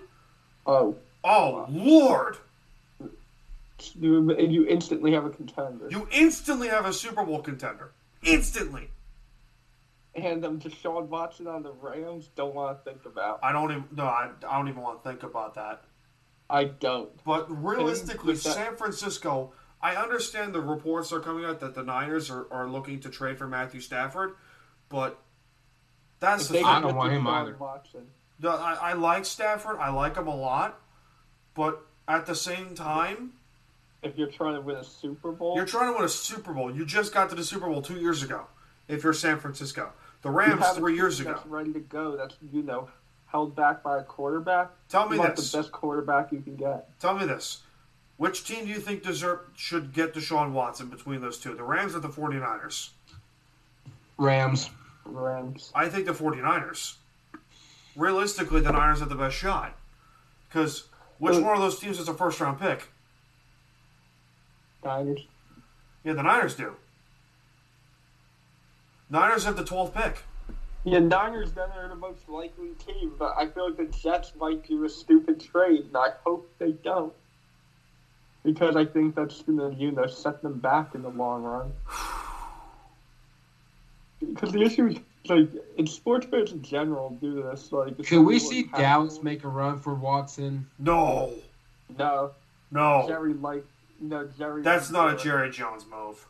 [0.66, 0.96] Oh,
[1.28, 2.38] Oh Lord!
[4.00, 5.88] you, and you instantly have a contender.
[5.90, 7.92] You instantly have a Super Bowl contender.
[8.24, 8.90] Instantly.
[10.14, 13.40] and um, Deshaun Watson on the Rams don't want to think about.
[13.42, 14.06] I don't even no.
[14.06, 15.84] I, I don't even want to think about that.
[16.48, 17.10] I don't.
[17.24, 19.52] But realistically, San Francisco.
[19.82, 23.38] I understand the reports are coming out that the Niners are, are looking to trade
[23.38, 24.36] for Matthew Stafford,
[24.90, 25.20] but
[26.20, 26.68] that's the they thing.
[26.68, 27.56] I don't want him either.
[27.56, 28.08] Watson,
[28.42, 29.78] No, I, I like Stafford.
[29.78, 30.80] I like him a lot,
[31.54, 33.34] but at the same time,
[34.02, 36.74] if you're trying to win a Super Bowl, you're trying to win a Super Bowl.
[36.74, 38.48] You just got to the Super Bowl two years ago.
[38.88, 41.34] If you're San Francisco, the Rams three years ago.
[41.34, 42.16] That's ready to go.
[42.16, 42.90] That's you know
[43.28, 44.70] held back by a quarterback.
[44.90, 45.52] Tell me you want this.
[45.52, 46.88] the best quarterback you can get.
[47.00, 47.62] Tell me this:
[48.18, 51.56] Which team do you think deserve should get Deshaun Watson between those two?
[51.56, 52.90] The Rams or the 49ers?
[54.18, 54.70] Rams.
[55.06, 55.72] Rams.
[55.74, 56.96] I think the 49ers.
[57.96, 59.76] Realistically, the Niners have the best shot.
[60.48, 60.86] Because
[61.20, 62.90] which one of those teams is a first round pick?
[64.84, 65.26] Niners.
[66.04, 66.76] Yeah, the Niners do.
[69.10, 70.24] Niners have the 12th pick.
[70.84, 74.68] Yeah, Niners then are the most likely team, but I feel like the Jets might
[74.68, 77.14] do a stupid trade, and I hope they don't.
[78.44, 81.72] Because I think that's gonna, you know, set them back in the long run.
[84.34, 84.98] Because the issue is,
[85.30, 87.72] like, in sports fans in general do this.
[87.72, 90.68] Like, Could we see when Dallas Pat- make a run for Watson?
[90.80, 91.34] No.
[91.98, 92.32] No,
[92.72, 93.06] No.
[93.08, 93.66] Jerry like
[94.00, 94.62] No, Jerry.
[94.62, 95.50] That's not a Jerry.
[95.50, 96.26] Jerry Jones move.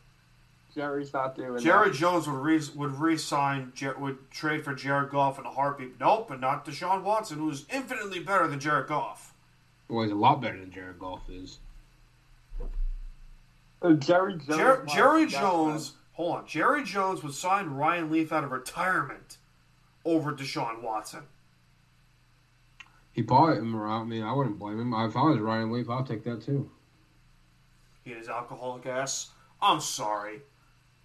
[0.75, 1.95] Jerry's not doing Jerry that.
[1.97, 5.97] Jones would re- would re-sign Jer- would trade for Jared Goff in a heartbeat.
[5.99, 9.33] Nope, but not Deshaun Watson, who is infinitely better than Jared Goff.
[9.87, 11.59] Well, he's a lot better than Jared Goff is.
[13.81, 14.57] Uh, Jerry Jones.
[14.57, 16.47] Jer- Jerry the best Jones, hold on.
[16.47, 19.37] Jerry Jones would sign Ryan Leaf out of retirement
[20.03, 21.23] over Deshaun Watson.
[23.13, 23.57] He probably.
[23.57, 24.93] I mean, I wouldn't blame him.
[24.93, 26.69] If I was Ryan Leaf, I'll take that too.
[28.03, 29.29] He his alcoholic ass.
[29.61, 30.41] I'm sorry.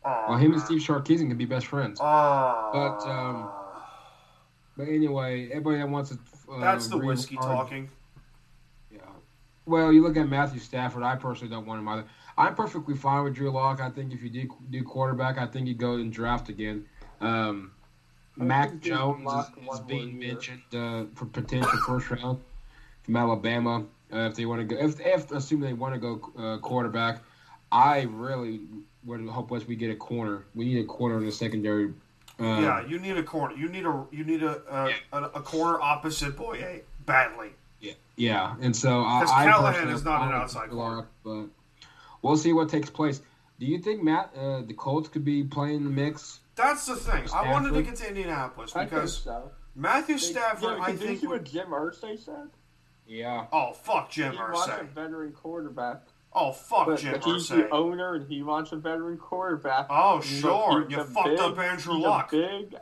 [0.04, 0.60] Oh, Well, him and.
[0.62, 2.00] Steve Sarkisian can be best friends.
[2.02, 2.70] Oh.
[2.72, 3.50] But, um,
[4.76, 6.18] But anyway, everybody that wants to.
[6.50, 7.88] Uh, that's the whiskey hard- talking.
[8.90, 9.00] Yeah.
[9.66, 11.02] Well, you look at Matthew Stafford.
[11.04, 12.04] I personally don't want him either.
[12.40, 13.80] I'm perfectly fine with Drew Lock.
[13.80, 16.86] I think if you do do quarterback, I think you go and draft again.
[17.20, 17.72] Um,
[18.36, 22.40] Mac Jones is, is being mentioned uh, for potential first round
[23.02, 23.84] from Alabama.
[24.12, 27.20] Uh, if they want to go, if, if assuming they want to go uh, quarterback,
[27.70, 28.60] I really
[29.04, 30.44] would hope us we get a corner.
[30.54, 31.92] We need a corner in the secondary.
[32.40, 33.54] Uh, yeah, you need a corner.
[33.54, 34.62] You need a you need a
[35.12, 37.50] a, a, a corner opposite Bouye badly.
[37.80, 41.06] Yeah, yeah, and so I, 'Cause I Callahan personally is not an outside corner.
[41.22, 41.44] But
[42.22, 43.20] we'll see what takes place.
[43.58, 46.40] Do you think Matt uh, the Colts could be playing the mix?
[46.56, 47.24] That's the thing.
[47.34, 49.50] I wanted to get to Indianapolis I think because so.
[49.74, 51.20] Matthew They- Stafford, yeah, I did you think.
[51.20, 52.48] see what Jim Irsay said?
[53.06, 56.02] Yeah, oh fuck Jim He wants a veteran quarterback.
[56.32, 57.56] Oh fuck But, Jim but he's Irsay.
[57.56, 59.86] the owner and he wants a veteran quarterback.
[59.90, 62.32] Oh He's sure, he's you fucked big- up Andrew he's Luck.
[62.32, 62.74] A big,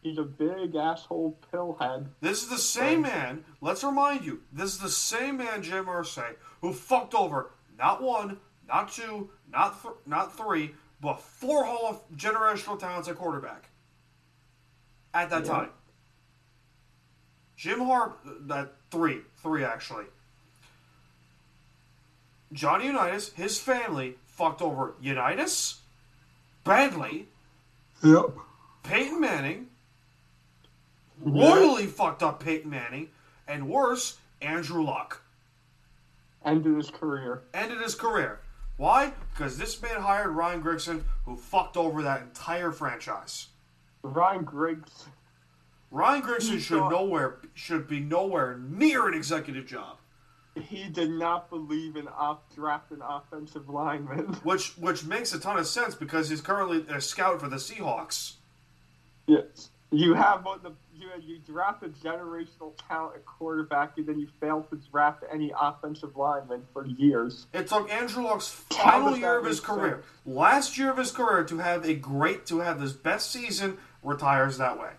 [0.00, 2.06] he's a big asshole pillhead.
[2.20, 3.44] This is the same man.
[3.60, 8.38] Let's remind you, this is the same man, Jim Irsay, who fucked over not one,
[8.68, 13.70] not two, not th- not three, but four Hall of generational talents at quarterback.
[15.14, 15.52] At that Yeah.
[15.52, 15.70] time,
[17.56, 20.06] Jim Harp, uh, that three, three actually.
[22.52, 25.80] Johnny Unitas, his family fucked over Unitas,
[26.64, 27.28] Bradley,
[28.02, 28.30] yep.
[28.84, 29.70] Peyton Manning,
[31.20, 33.10] royally fucked up Peyton Manning,
[33.46, 35.22] and worse, Andrew Luck.
[36.44, 37.42] Ended his career.
[37.52, 38.40] Ended his career.
[38.78, 39.12] Why?
[39.32, 43.48] Because this man hired Ryan Grigson, who fucked over that entire franchise.
[44.02, 45.06] Ryan Griggs.
[45.90, 49.98] Ryan Grigson should thought- nowhere should be nowhere near an executive job.
[50.54, 54.26] He did not believe in off drafting offensive linemen.
[54.42, 58.34] Which which makes a ton of sense because he's currently a scout for the Seahawks.
[59.26, 59.70] Yes.
[59.90, 64.28] You have one the you you draft a generational talent at quarterback and then you
[64.40, 67.46] fail to draft any offensive lineman for years.
[67.52, 71.58] It took Andrew Luck's final year of his career, last year of his career, to
[71.58, 74.90] have a great, to have his best season, retires that way.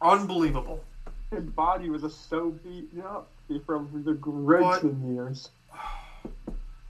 [0.00, 0.84] Unbelievable.
[1.30, 3.30] His body was just so beaten up
[3.66, 5.50] from the Grigson years.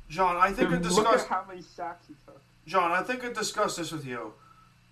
[0.08, 1.28] John, I think I discussed.
[1.28, 2.40] how many sacks he took.
[2.66, 4.32] John, I think I discussed this with you.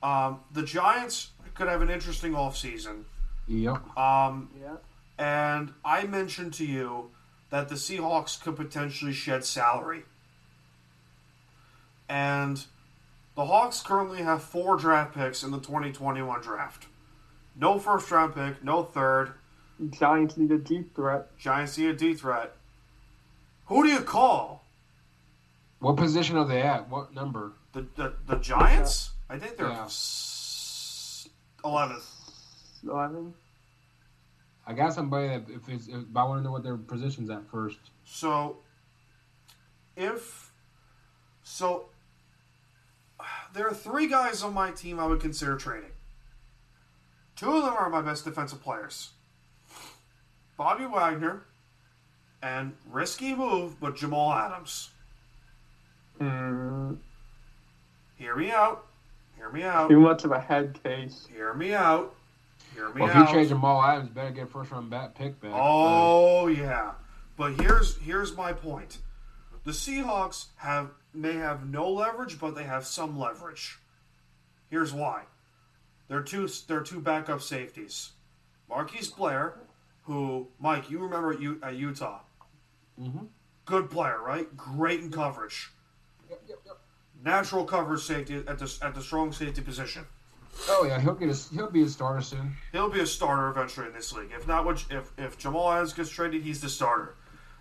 [0.02, 3.04] Um, the Giants could have an interesting offseason.
[3.46, 3.96] Yep.
[3.96, 4.76] Um, Yeah.
[5.18, 7.10] and I mentioned to you
[7.50, 10.04] that the Seahawks could potentially shed salary.
[12.08, 12.64] And
[13.34, 16.86] the Hawks currently have four draft picks in the 2021 draft.
[17.56, 19.32] No first round pick, no third.
[19.90, 21.36] Giants need a deep threat.
[21.38, 22.54] Giants need a D threat.
[23.66, 24.64] Who do you call?
[25.80, 26.88] What position are they at?
[26.88, 27.52] What number?
[27.72, 29.10] The the, the Giants?
[29.28, 29.84] I think they're Yeah.
[31.64, 32.08] Eleventh.
[32.84, 33.34] Eleven.
[34.66, 37.48] I got somebody that if, it's, if I want to know what their position's at
[37.50, 37.78] first.
[38.04, 38.58] So,
[39.96, 40.52] if
[41.42, 41.86] so,
[43.54, 45.90] there are three guys on my team I would consider trading.
[47.34, 49.10] Two of them are my best defensive players:
[50.56, 51.42] Bobby Wagner
[52.42, 54.90] and risky move, but Jamal Adams.
[56.20, 56.98] Mm,
[58.16, 58.86] Hear me out.
[59.42, 59.88] Hear me out.
[59.88, 61.26] too much of a head case.
[61.32, 62.14] Hear me out.
[62.74, 63.26] Hear me Well, if out.
[63.28, 65.50] you trade Jamal Adams, better get first round back pick back.
[65.52, 66.92] Oh yeah,
[67.36, 68.98] but here's here's my point.
[69.64, 73.78] The Seahawks have may have no leverage, but they have some leverage.
[74.70, 75.24] Here's why.
[76.06, 78.12] They're two they're two backup safeties.
[78.68, 79.58] Marquise Blair,
[80.04, 82.20] who Mike, you remember at, U, at Utah.
[82.98, 83.26] Mhm.
[83.64, 84.56] Good player, right?
[84.56, 85.72] Great in coverage.
[87.24, 90.04] Natural coverage safety at the at the strong safety position.
[90.68, 92.56] oh yeah, he'll get a, he'll be a starter soon.
[92.72, 94.30] He'll be a starter eventually in this league.
[94.34, 97.14] If not, which if if Jamal Adams gets traded, he's the starter.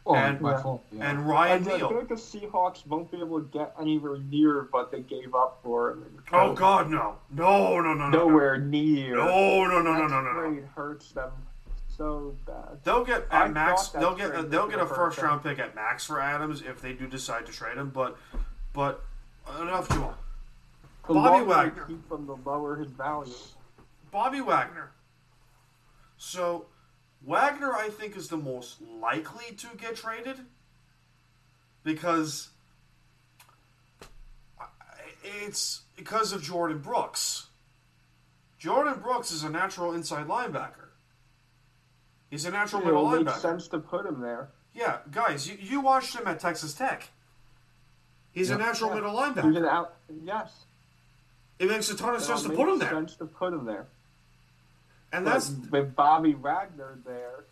[0.03, 0.61] Oh, And- by Yeah.
[0.63, 0.83] fault.
[0.91, 1.09] Yeah.
[1.11, 1.93] And I Ryan feel Neal.
[1.95, 5.91] like the Seahawks won't be able to get anywhere near what they gave up for
[5.91, 6.23] him.
[6.33, 6.53] Oh.
[6.55, 9.15] God, no, no, no, no, no, Nowhere near.
[9.15, 10.49] No, no, no, no, That no, no, no.
[10.49, 11.29] trade hurts them
[11.87, 12.79] so bad.
[12.83, 13.89] They'll get I at max.
[13.89, 16.93] They'll get trade they'll get a first round pick at max for Adams if they
[16.93, 17.91] do decide to trade him.
[17.91, 18.17] But
[18.73, 19.03] but
[19.59, 20.15] enough, Joel.
[21.07, 21.85] The Bobby Wagner.
[21.85, 23.33] keep him, the lower his value.
[24.11, 24.91] Bobby Wagner.
[26.17, 26.67] So
[27.25, 30.37] Wagner, I think, is the most likely to get traded
[31.83, 32.49] because
[35.23, 37.47] it's because of Jordyn Brooks.
[38.61, 40.89] Jordyn Brooks is a natural inside linebacker.
[42.29, 43.21] He's a natural middle linebacker.
[43.21, 44.49] It makes sense to put him there.
[44.73, 47.09] Yeah, guys, you, you watched him at Texas Tech.
[48.33, 48.59] He's a Yep.
[48.61, 48.95] natural Yeah.
[48.95, 49.57] middle He's linebacker.
[49.57, 49.93] an out.
[50.23, 50.51] Yes.
[51.59, 53.65] It makes a ton of It sense to put him there, sense to put him
[53.65, 53.85] there.
[55.11, 57.43] and But that's with Bobby Wagner there.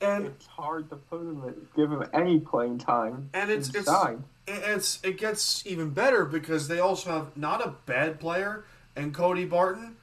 [0.00, 3.30] and It's hard to put him, give him any playing time.
[3.32, 4.22] And it's- it's- inside.
[4.48, 8.64] it's it gets even better because they also have not a bad player
[8.96, 9.96] and Cody Barton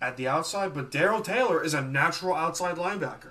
[0.00, 3.30] at the outside, but Darrell Taylor is a natural outside linebacker.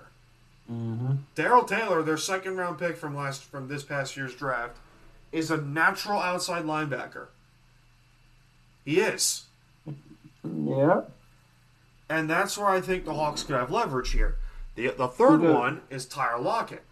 [0.72, 1.16] Mm-hmm.
[1.36, 4.78] Darrell Taylor, their second round pick from last from this past year's draft,
[5.34, 7.28] is a natural outside linebacker.
[8.86, 9.44] He is.
[10.44, 11.02] Yeah.
[12.10, 14.38] And that's where I think the Hawks could have leverage here.
[14.76, 16.84] The the third the- one is Tyler Lockett.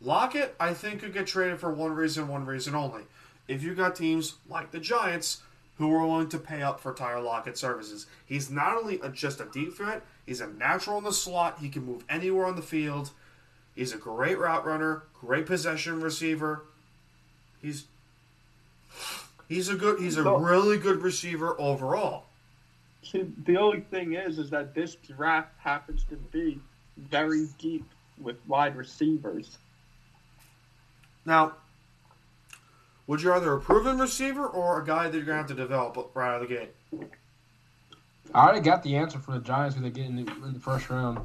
[0.00, 3.02] Lockett, I think, could get traded for one reason, one reason only.
[3.48, 5.42] If you got teams like the Giants
[5.76, 9.40] who are willing to pay up for Tyler Lockett's services, he's not only a, just
[9.40, 11.58] a deep threat, he's a natural in the slot.
[11.60, 13.10] He can move anywhere on the field.
[13.78, 16.64] He's a great route runner, great possession receiver.
[17.62, 17.84] He's
[19.48, 22.24] he's a good he's a So- really good receiver overall.
[23.04, 26.60] See, the only thing is, is that this draft happens to be
[26.96, 27.84] very deep
[28.20, 29.58] with wide receivers.
[31.24, 31.52] Now,
[33.06, 36.10] would you rather a proven receiver or a guy that you're gonna have to develop
[36.14, 36.74] right out of the gate?
[38.34, 40.58] I already got the answer for the Giants who they get in the, in the
[40.60, 41.20] first round.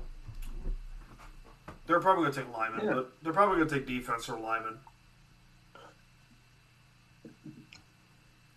[1.86, 2.94] They're probably gonna take linemen, Yeah.
[2.94, 4.80] but they're probably gonna take defense or linemen.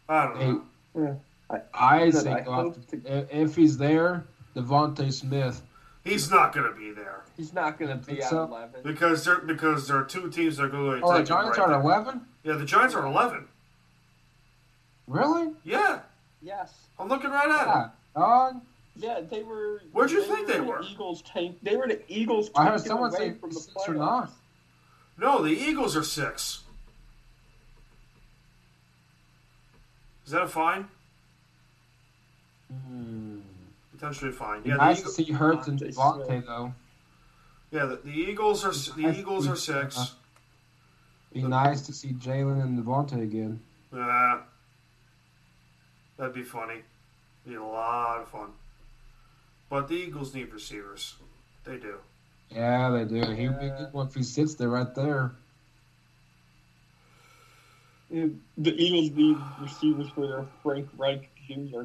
[0.08, 0.62] I don't know.
[0.94, 1.14] Hey, Yeah.
[1.74, 4.24] I Good, think I they'll have hope to- to- if- if he's there,
[4.54, 5.62] DeVonta Smith.
[6.04, 8.44] He's not gonna be there He's not going to be Think at so?
[8.44, 8.80] 11.
[8.82, 11.40] because there because there are two teams that are going to Oh, take the him
[11.42, 12.26] Giants right are at eleven.
[12.44, 13.46] Yeah, the Giants are eleven.
[15.06, 15.54] Really?
[15.64, 16.00] Yeah,
[16.40, 16.86] Yes.
[16.98, 17.84] I'm looking right at Yeah.
[17.86, 17.90] it.
[18.14, 18.60] Dog.
[18.98, 19.82] Yeah, they were.
[19.92, 20.82] Where'd you think they the were?
[20.82, 21.60] Eagles take.
[21.62, 22.50] They were the Eagles.
[22.54, 23.98] I heard someone away say from the six or playoffs.
[23.98, 24.28] nine.
[25.18, 26.62] No, the Eagles are six.
[30.24, 30.88] Is that a fine?
[32.70, 33.38] Hmm.
[33.92, 34.62] Potentially fine.
[34.62, 35.26] Be Yeah, nice the to Eagles.
[35.26, 36.74] see Hurts and DeVonta DeVonta though.
[37.70, 40.14] Yeah, the, the Eagles are the Nice Eagles are see- six.
[41.32, 43.60] Be nice to see Jalen and DeVonta again.
[43.94, 44.40] Yeah,
[46.16, 46.80] that'd be funny.
[47.46, 48.48] Be a lot of fun.
[49.68, 51.16] But the Eagles need receivers.
[51.64, 51.96] They do.
[52.50, 53.32] Yeah, they do.
[53.32, 55.32] He would be a good one if he sits there right there.
[58.10, 58.26] Yeah,
[58.56, 61.82] The Eagles need receivers for their Frank Reich Jr.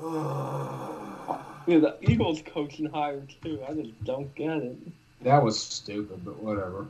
[1.64, 3.62] Yeah, the Eagles coaching hire too.
[3.68, 4.76] I just don't get it.
[5.22, 6.88] That was stupid, but whatever.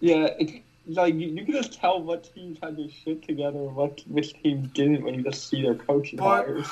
[0.00, 0.54] Yeah, it's
[0.86, 4.34] like you, you can just tell what teams had their shit together and what which
[4.42, 6.68] teams didn't when you just see their coaching But- hires.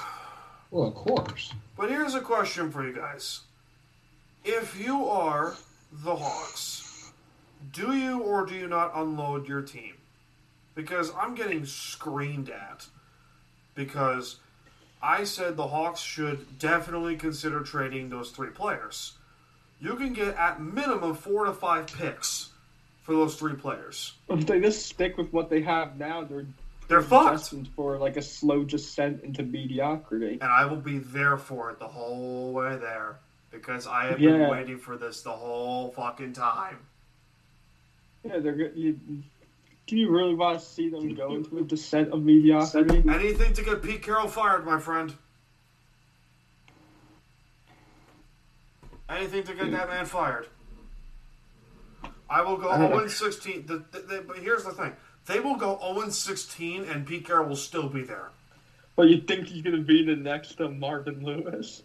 [0.71, 1.55] Well, of course.
[1.79, 3.41] But here's a question for you guys.
[4.45, 5.55] If you are
[5.91, 7.11] the Hawks,
[7.73, 9.95] do you or do you not unload your team?
[10.75, 12.87] Because I'm getting screamed at.
[13.75, 14.37] Because
[15.03, 19.13] I said the Hawks should definitely consider trading those three players.
[19.81, 22.51] You can get at minimum four to five picks
[23.09, 24.13] for those three players.
[24.29, 26.45] If they just stick with what they have now, they're
[26.89, 27.31] They're fucked.
[27.39, 30.33] destined for like a slow descent into mediocrity.
[30.33, 33.17] And I will be there for it the whole way there.
[33.51, 34.33] Because I have Yeah.
[34.33, 36.81] been waiting for this the whole fucking time.
[38.25, 38.73] Yeah, they're good.
[38.77, 38.99] You,
[39.87, 43.03] do you really want to see them go into a descent of mediocrity?
[43.09, 45.15] Anything to get Pete Carroll fired, my friend.
[49.09, 50.47] Anything to get that man fired.
[52.31, 53.67] I will go 0 16.
[53.67, 54.95] The, the, the, but here's the thing
[55.27, 58.31] they will go 0 16, and Pete Carroll will still be there.
[58.97, 61.83] But you think he's going to be the next uh, Marvin Lewis?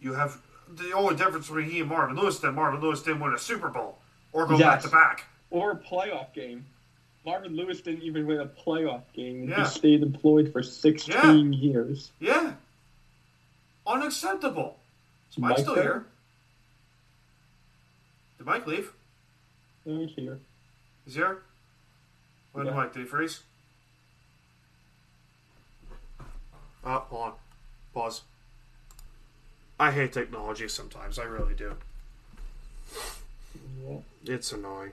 [0.00, 3.34] You have the only difference between he and Marvin Lewis that Marvin Lewis didn't win
[3.34, 3.98] a Super Bowl
[4.32, 6.64] or go back to back Or a playoff game.
[7.26, 9.48] Marvin Lewis didn't even win a playoff game.
[9.48, 9.64] Yeah.
[9.64, 12.10] He stayed employed for 16 years.
[12.20, 12.52] Yeah.
[13.86, 14.78] Unacceptable.
[15.30, 15.84] Is Mike Mike still there?
[15.84, 16.04] here?
[18.38, 18.92] Did Mike leave?
[19.88, 20.38] He's here.
[21.06, 21.42] He's here?
[22.52, 22.74] When Yeah.
[22.74, 23.42] Mike, did he freeze?
[26.84, 27.32] Oh, hold on.
[27.94, 28.22] Pause.
[29.80, 31.18] I hate technology sometimes.
[31.18, 31.74] I really do.
[33.82, 33.98] Yeah.
[34.24, 34.92] It's annoying.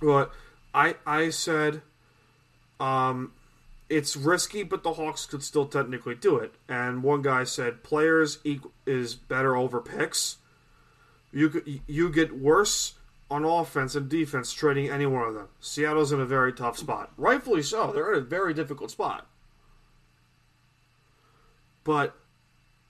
[0.00, 0.32] But
[0.72, 1.82] I I said
[2.78, 3.32] um
[3.88, 6.54] it's risky, but the Hawks could still technically do it.
[6.68, 10.36] And one guy said players equal, is better over picks.
[11.32, 12.94] You you get worse
[13.30, 15.48] on offense and defense trading any one of them.
[15.60, 17.90] Seattle's in a very tough spot, rightfully so.
[17.92, 19.26] They're in a very difficult spot.
[21.84, 22.16] But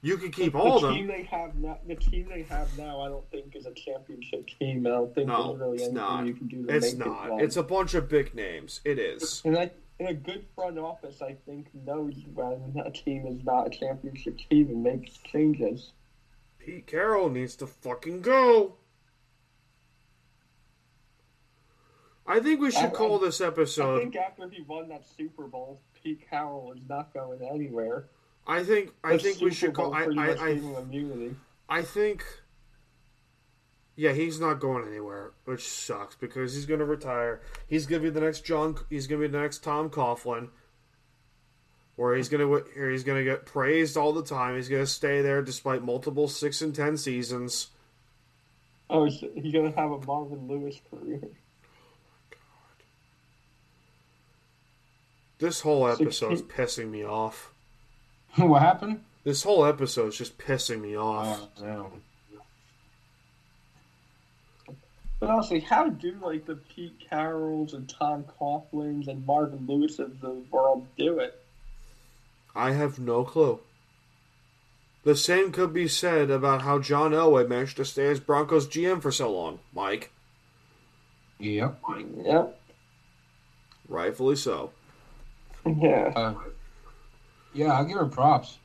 [0.03, 0.97] you can keep all of the them.
[0.97, 4.49] team they have now, the team they have now, I don't think is a championship
[4.59, 4.87] team.
[4.87, 6.27] I don't think No, there's really anything not.
[6.27, 7.27] you can do to It's make not.
[7.27, 7.41] it run.
[7.41, 8.81] It's a bunch of big names.
[8.85, 9.43] It is.
[9.45, 13.67] and I, and a good front office, I think, knows when a team is not
[13.67, 15.93] a championship team and makes changes.
[16.59, 18.75] Pete Carroll needs to fucking go.
[22.29, 23.97] I think we should I- call this episode.
[23.97, 28.07] I think after he won that Super Bowl, Pete Carroll is not going anywhere.
[28.47, 29.87] I think I The think we Super should call.
[29.87, 30.49] Bowl I pretty I, I
[30.81, 31.37] immunity.
[31.69, 32.25] I think.
[33.99, 37.41] Yeah, he's not going anywhere, which sucks because he's going to retire.
[37.67, 38.77] He's going to be the next John.
[38.91, 40.51] He's going to be the next Tom Coughlin,
[41.97, 44.55] where he's going to where he's going to get praised all the time.
[44.55, 47.69] He's going to stay there despite multiple six and ten seasons.
[48.91, 51.21] Oh, he's, he's going to have a Marvin Lewis career.
[55.39, 57.53] This whole episode is Sixteen- pissing me off.
[58.37, 59.03] what happened?
[59.25, 61.49] This whole episode is just pissing me off.
[61.59, 61.93] Oh, no.
[65.19, 70.21] But honestly, how do like the Pete Carrolls and Tom Coughlins and Marvin Lewis of
[70.21, 71.43] the world do it?
[72.55, 73.61] I have no clue.
[75.05, 79.01] The same could be said about how John Elway managed to stay as Broncos GM
[79.01, 80.11] for so long, Mike.
[81.39, 81.81] Yep.
[82.25, 82.61] Yep.
[83.89, 84.71] Rightfully so.
[85.81, 86.13] Yeah.
[86.15, 86.35] Uh,
[87.53, 88.59] yeah, I'll give her props.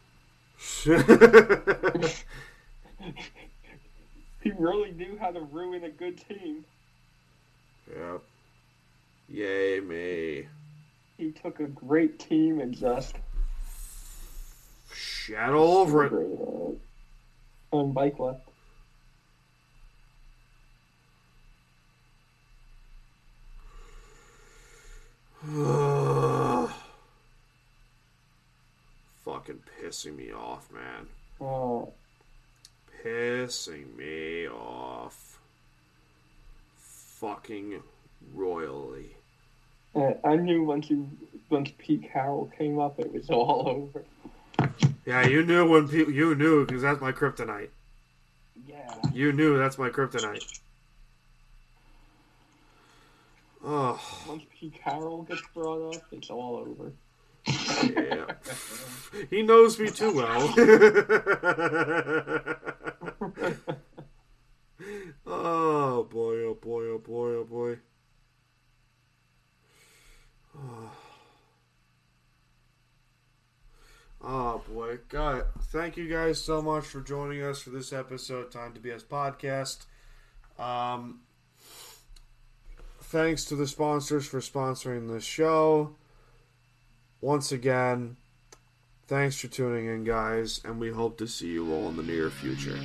[4.42, 6.66] He really knew how to ruin a good team.
[7.88, 8.22] yep.
[9.30, 10.48] Yay me.
[11.18, 13.16] He took a great team and just
[14.94, 16.78] Shat all over it.
[17.72, 18.48] On bike left.
[29.26, 31.08] Fucking pissing me off, man.
[31.40, 31.92] Oh,
[33.04, 35.40] Pissing me off.
[36.78, 37.82] Fucking
[38.34, 39.16] royally.
[39.96, 41.10] I knew once you
[41.50, 44.04] once Pete Carroll came up, it was all over.
[45.06, 47.70] Yeah, you knew when people you knew because that's my kryptonite.
[48.68, 48.94] Yeah.
[49.14, 50.60] You knew that's my kryptonite.
[53.64, 56.92] Oh, Once Pete Carroll gets brought up, it's all over.
[57.48, 58.26] Yeah.
[59.30, 60.54] he knows me too well.
[65.26, 67.78] oh boy, oh boy, oh boy, oh boy.
[74.24, 75.46] Oh boy, God!
[75.72, 79.86] Thank you guys so much for joining us for this episode, Time to BS podcast.
[80.64, 81.22] Um,
[83.02, 85.96] thanks to the sponsors for sponsoring this show.
[87.22, 88.18] Once again,
[89.06, 92.32] thanks for tuning in, guys, and we hope to see you all in the near
[92.32, 92.80] future.